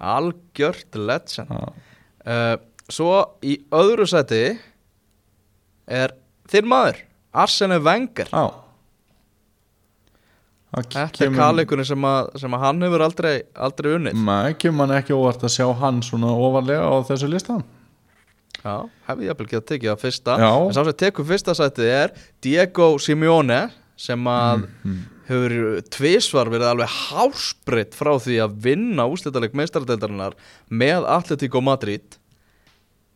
Algjört 0.00 0.94
legend. 0.96 1.50
Já, 1.50 1.72
uh, 2.26 2.56
svo 2.90 3.12
í 3.42 3.56
öðru 3.70 4.06
seti 4.10 4.58
er 5.88 6.12
þinn 6.50 6.66
maður 6.70 6.96
Arsene 7.32 7.78
Wenger. 7.82 8.26
Já 8.32 8.48
Það 10.70 10.84
þetta 10.86 11.00
er 11.02 11.14
kemur- 11.16 11.38
kalleikunni 11.40 11.84
sem, 11.86 12.04
að- 12.06 12.28
sem 12.38 12.52
að 12.54 12.60
hann 12.62 12.82
hefur 12.86 13.02
aldrei, 13.02 13.42
aldrei 13.58 13.88
unnið. 13.96 14.14
Nei, 14.22 14.52
kemur 14.54 14.76
mann 14.86 14.92
ekki 15.00 15.16
óvart 15.16 15.42
að 15.42 15.50
sjá 15.56 15.66
hann 15.80 15.98
svona 16.06 16.30
ofarlega 16.30 16.86
á 16.86 16.94
þessu 17.08 17.28
listan 17.30 17.64
Já, 18.62 18.76
hefði 19.08 19.24
ég 19.26 19.30
að 19.34 19.40
ekki 19.46 19.56
að 19.56 19.66
tekið 19.70 19.90
að 19.90 20.00
fyrsta. 20.04 20.36
Já. 20.38 20.50
En 20.68 20.74
sá 20.76 20.84
sem 20.84 20.92
tekur 21.00 21.24
fyrsta 21.26 21.54
sætið 21.56 21.88
er 21.90 22.10
Diego 22.44 22.98
Simeone 22.98 23.70
sem 23.96 24.22
að 24.30 24.68
Mhm. 24.84 24.98
Hefur 25.30 25.54
tvisvar 25.94 26.50
verið 26.52 26.72
alveg 26.72 26.92
hásbreytt 27.08 27.96
frá 27.96 28.12
því 28.20 28.40
að 28.44 28.58
vinna 28.66 29.06
úslitaleg 29.10 29.54
meistaradeildarinnar 29.56 30.36
með 30.68 31.08
Atletico 31.14 31.62
Madrid. 31.64 32.18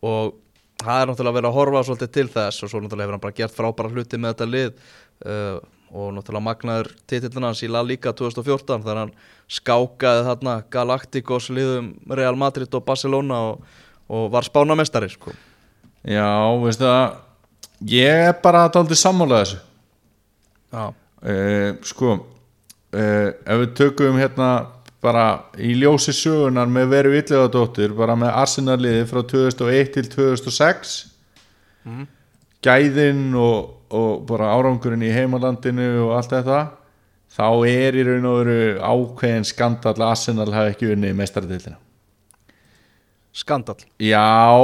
Og 0.05 0.35
það 0.81 1.01
er 1.01 1.09
náttúrulega 1.09 1.37
verið 1.39 1.49
að 1.49 1.57
horfa 1.59 1.85
svolítið 1.87 2.13
til 2.17 2.27
þess 2.33 2.65
og 2.65 2.71
svo 2.71 2.81
náttúrulega 2.83 3.07
hefur 3.07 3.17
hann 3.17 3.25
bara 3.25 3.39
gert 3.39 3.55
frábæra 3.55 3.93
hluti 3.93 4.19
með 4.19 4.33
þetta 4.33 4.49
lið 4.51 4.71
uh, 4.73 5.57
og 5.95 6.13
náttúrulega 6.15 6.47
magnaður 6.49 6.91
titillin 7.07 7.47
hans 7.47 7.63
í 7.63 7.71
La 7.71 7.83
Liga 7.85 8.13
2014 8.15 8.83
þegar 8.83 9.01
hann 9.03 9.13
skákaði 9.51 10.25
þarna 10.29 10.55
Galacticos 10.73 11.51
liðum 11.53 11.93
Real 12.09 12.35
Madrid 12.39 12.73
og 12.75 12.87
Barcelona 12.87 13.41
og, 13.51 13.77
og 14.11 14.27
var 14.33 14.47
spánamestari 14.47 15.11
sko. 15.13 15.35
Já, 16.05 16.27
veistu 16.61 16.85
það 16.85 17.21
Ég 17.83 18.29
er 18.29 18.35
bara 18.39 18.65
að 18.65 18.77
daldi 18.77 18.95
sammála 18.95 19.41
þessu. 19.41 19.57
Já, 20.71 20.83
uh, 21.25 21.75
Sko 21.85 22.13
uh, 22.15 23.29
Ef 23.33 23.61
við 23.61 23.75
tökum 23.81 24.21
hérna 24.21 24.49
bara 25.05 25.25
í 25.61 25.75
ljósi 25.77 26.13
sögunar 26.15 26.69
með 26.71 26.87
veru 26.93 27.11
yllegadóttur 27.13 27.93
bara 27.97 28.15
með 28.17 28.33
Arsenal-liði 28.41 29.03
frá 29.09 29.21
2001 29.21 29.91
til 29.93 30.07
2006 30.15 30.95
gæðin 32.65 33.27
og, 33.37 33.75
og 33.93 34.25
bara 34.29 34.53
árangurinn 34.55 35.05
í 35.05 35.13
heimalandinu 35.13 35.89
og 36.07 36.15
allt 36.17 36.33
þetta 36.33 36.61
þá 37.35 37.47
er 37.69 37.97
í 37.99 38.05
raun 38.07 38.29
og 38.31 38.37
veru 38.41 38.59
ákveðin 38.79 39.47
skandall 39.47 39.97
að 39.99 40.07
Arsenal 40.09 40.51
hafi 40.55 40.73
ekki 40.73 40.93
unnið 40.95 41.17
mestaradildina 41.19 41.77
skandal 43.35 43.77
Já, 43.99 44.55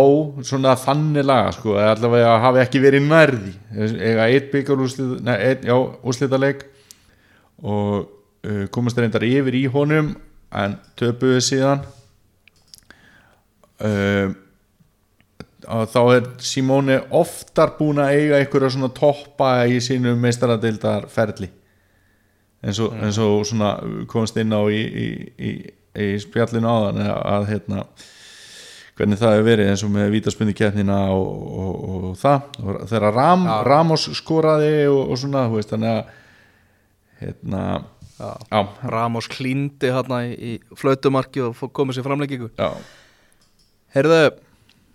svona 0.48 0.76
þannig 0.80 1.28
laga 1.28 1.52
sko, 1.58 1.76
allavega 1.76 2.38
hafi 2.46 2.64
ekki 2.64 2.84
verið 2.84 3.08
nærði 3.08 3.54
eiga 4.00 4.28
eitt 4.32 5.66
já, 5.68 5.76
úrslitaleik 5.76 6.66
og 7.62 8.08
uh, 8.48 8.68
komast 8.74 8.98
reyndar 8.98 9.26
yfir 9.28 9.58
í 9.58 9.66
honum 9.72 10.14
en 10.52 10.76
töpuðu 11.00 11.40
síðan. 11.46 11.84
Uh, 13.82 14.34
þá 15.62 16.02
er 16.16 16.26
Simone 16.44 16.98
oftar 17.16 17.76
búin 17.78 18.02
að 18.02 18.16
eiga 18.18 18.40
einhverja 18.42 18.74
svona 18.76 18.92
toppa 18.94 19.54
í 19.70 19.80
sínum 19.84 20.20
meistaradildar 20.22 21.08
ferli 21.10 21.50
eins 22.62 22.80
og, 22.82 22.96
eins 22.98 23.18
og 23.22 23.46
svona 23.48 23.76
komst 24.10 24.38
inn 24.42 24.54
á 24.54 24.62
í, 24.70 24.82
í, 24.82 25.08
í, 25.38 25.52
í 26.02 26.10
spjallinu 26.22 26.70
áðan 26.70 27.02
að 27.06 27.48
hérna 27.50 27.86
hvernig 29.00 29.20
það 29.22 29.34
hefur 29.36 29.48
verið 29.48 29.72
eins 29.72 29.84
og 29.88 29.94
með 29.94 30.12
vítaspunni 30.16 30.54
keppnina 30.58 31.00
og, 31.14 31.30
og, 31.32 31.72
og, 31.72 32.04
og 32.12 32.20
það 32.20 32.60
og 32.62 32.84
þegar 32.92 33.16
Ram, 33.18 33.48
Já. 33.48 33.56
Ramos 33.68 34.06
skoraði 34.20 34.76
og, 34.92 35.02
og 35.14 35.22
svona, 35.22 35.48
þú 35.50 35.60
veist, 35.60 35.74
þannig 35.74 35.96
að 35.96 36.14
hérna 37.22 37.64
Já. 38.22 38.30
já, 38.52 38.60
Ramos 38.94 39.26
klíndi 39.32 39.90
hérna 39.90 40.20
í, 40.30 40.60
flautumarki 40.78 41.42
og 41.42 41.58
komið 41.74 41.98
sér 41.98 42.06
framleggingu 42.06 42.52
já, 42.54 42.68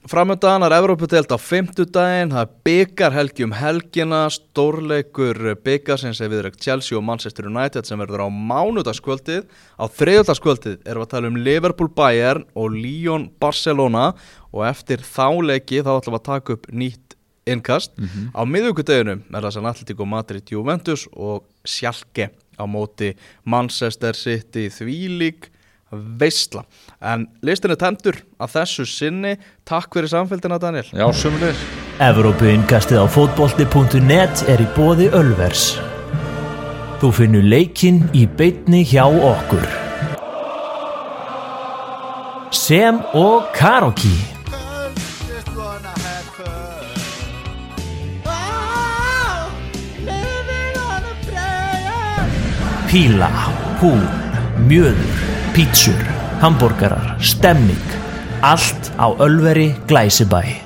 Framöndan 0.07 0.63
er 0.63 0.71
Evrópudelt 0.71 1.33
á 1.35 1.39
fimmtudaginn, 1.41 2.31
það 2.31 2.45
er 2.45 2.51
byggarhelgi 2.63 3.43
um 3.43 3.55
helgina, 3.59 4.21
stórleikur 4.31 5.41
byggarsins 5.67 6.21
er 6.23 6.31
viðrögt 6.31 6.61
Chelsea 6.63 6.95
og 6.95 7.03
Manchester 7.03 7.49
United 7.51 7.89
sem 7.89 7.99
verður 7.99 8.23
á 8.23 8.29
mánudagskvöldið. 8.31 9.49
Á 9.75 9.85
þriðudagskvöldið 9.99 10.77
erum 10.87 11.03
við 11.03 11.07
að 11.09 11.11
tala 11.11 11.31
um 11.33 11.41
Liverpool 11.49 11.91
Bayern 11.91 12.47
og 12.55 12.77
Lyon 12.77 13.27
Barcelona 13.43 14.13
og 14.53 14.63
eftir 14.69 15.03
þá 15.03 15.27
leiki 15.43 15.83
þá 15.83 15.97
ætlum 15.97 16.15
við 16.15 16.21
að 16.21 16.29
taka 16.31 16.55
upp 16.55 16.71
nýtt 16.71 17.19
innkast. 17.51 17.99
Á 18.31 18.47
miðvíkudeginum 18.47 19.27
er 19.27 19.43
það 19.43 19.57
sem 19.59 19.71
Atletico 19.73 20.07
Madrid 20.07 20.55
Juventus 20.55 21.09
og 21.17 21.43
Schalke 21.67 22.31
á 22.55 22.63
móti 22.63 23.17
Manchester 23.43 24.15
City 24.15 24.69
þvílík 24.71 25.51
veistla 25.93 26.65
en 27.01 27.29
listin 27.47 27.75
er 27.75 27.81
tendur 27.81 28.23
að 28.43 28.57
þessu 28.59 28.87
sinni 28.91 29.37
takk 29.69 29.95
fyrir 29.95 30.11
samfélgina 30.11 30.59
Daniel 30.63 30.89
já, 30.91 31.07
sömulegis 31.15 31.67
Evrópuinkastið 31.97 32.99
á 33.01 33.07
fótbolti.net 33.09 34.43
er 34.53 34.61
í 34.61 34.67
bóði 34.77 35.07
Ölvers. 35.17 35.79
Þú 37.01 37.09
finnur 37.17 37.47
leikinn 37.49 38.03
í 38.13 38.27
beitni 38.29 38.83
hjá 38.85 39.07
okkur. 39.09 39.65
Sem 42.53 43.01
og 43.17 43.49
Karoki. 43.57 44.13
Píla, 52.93 53.33
hú, 53.81 53.95
mjöður, 54.69 55.25
pítsur, 55.57 56.05
hambúrgarar, 56.41 57.17
stemming. 57.17 57.89
Allt 58.45 58.93
á 59.01 59.09
Ölveri 59.17 59.73
Glæsibæ. 59.89 60.66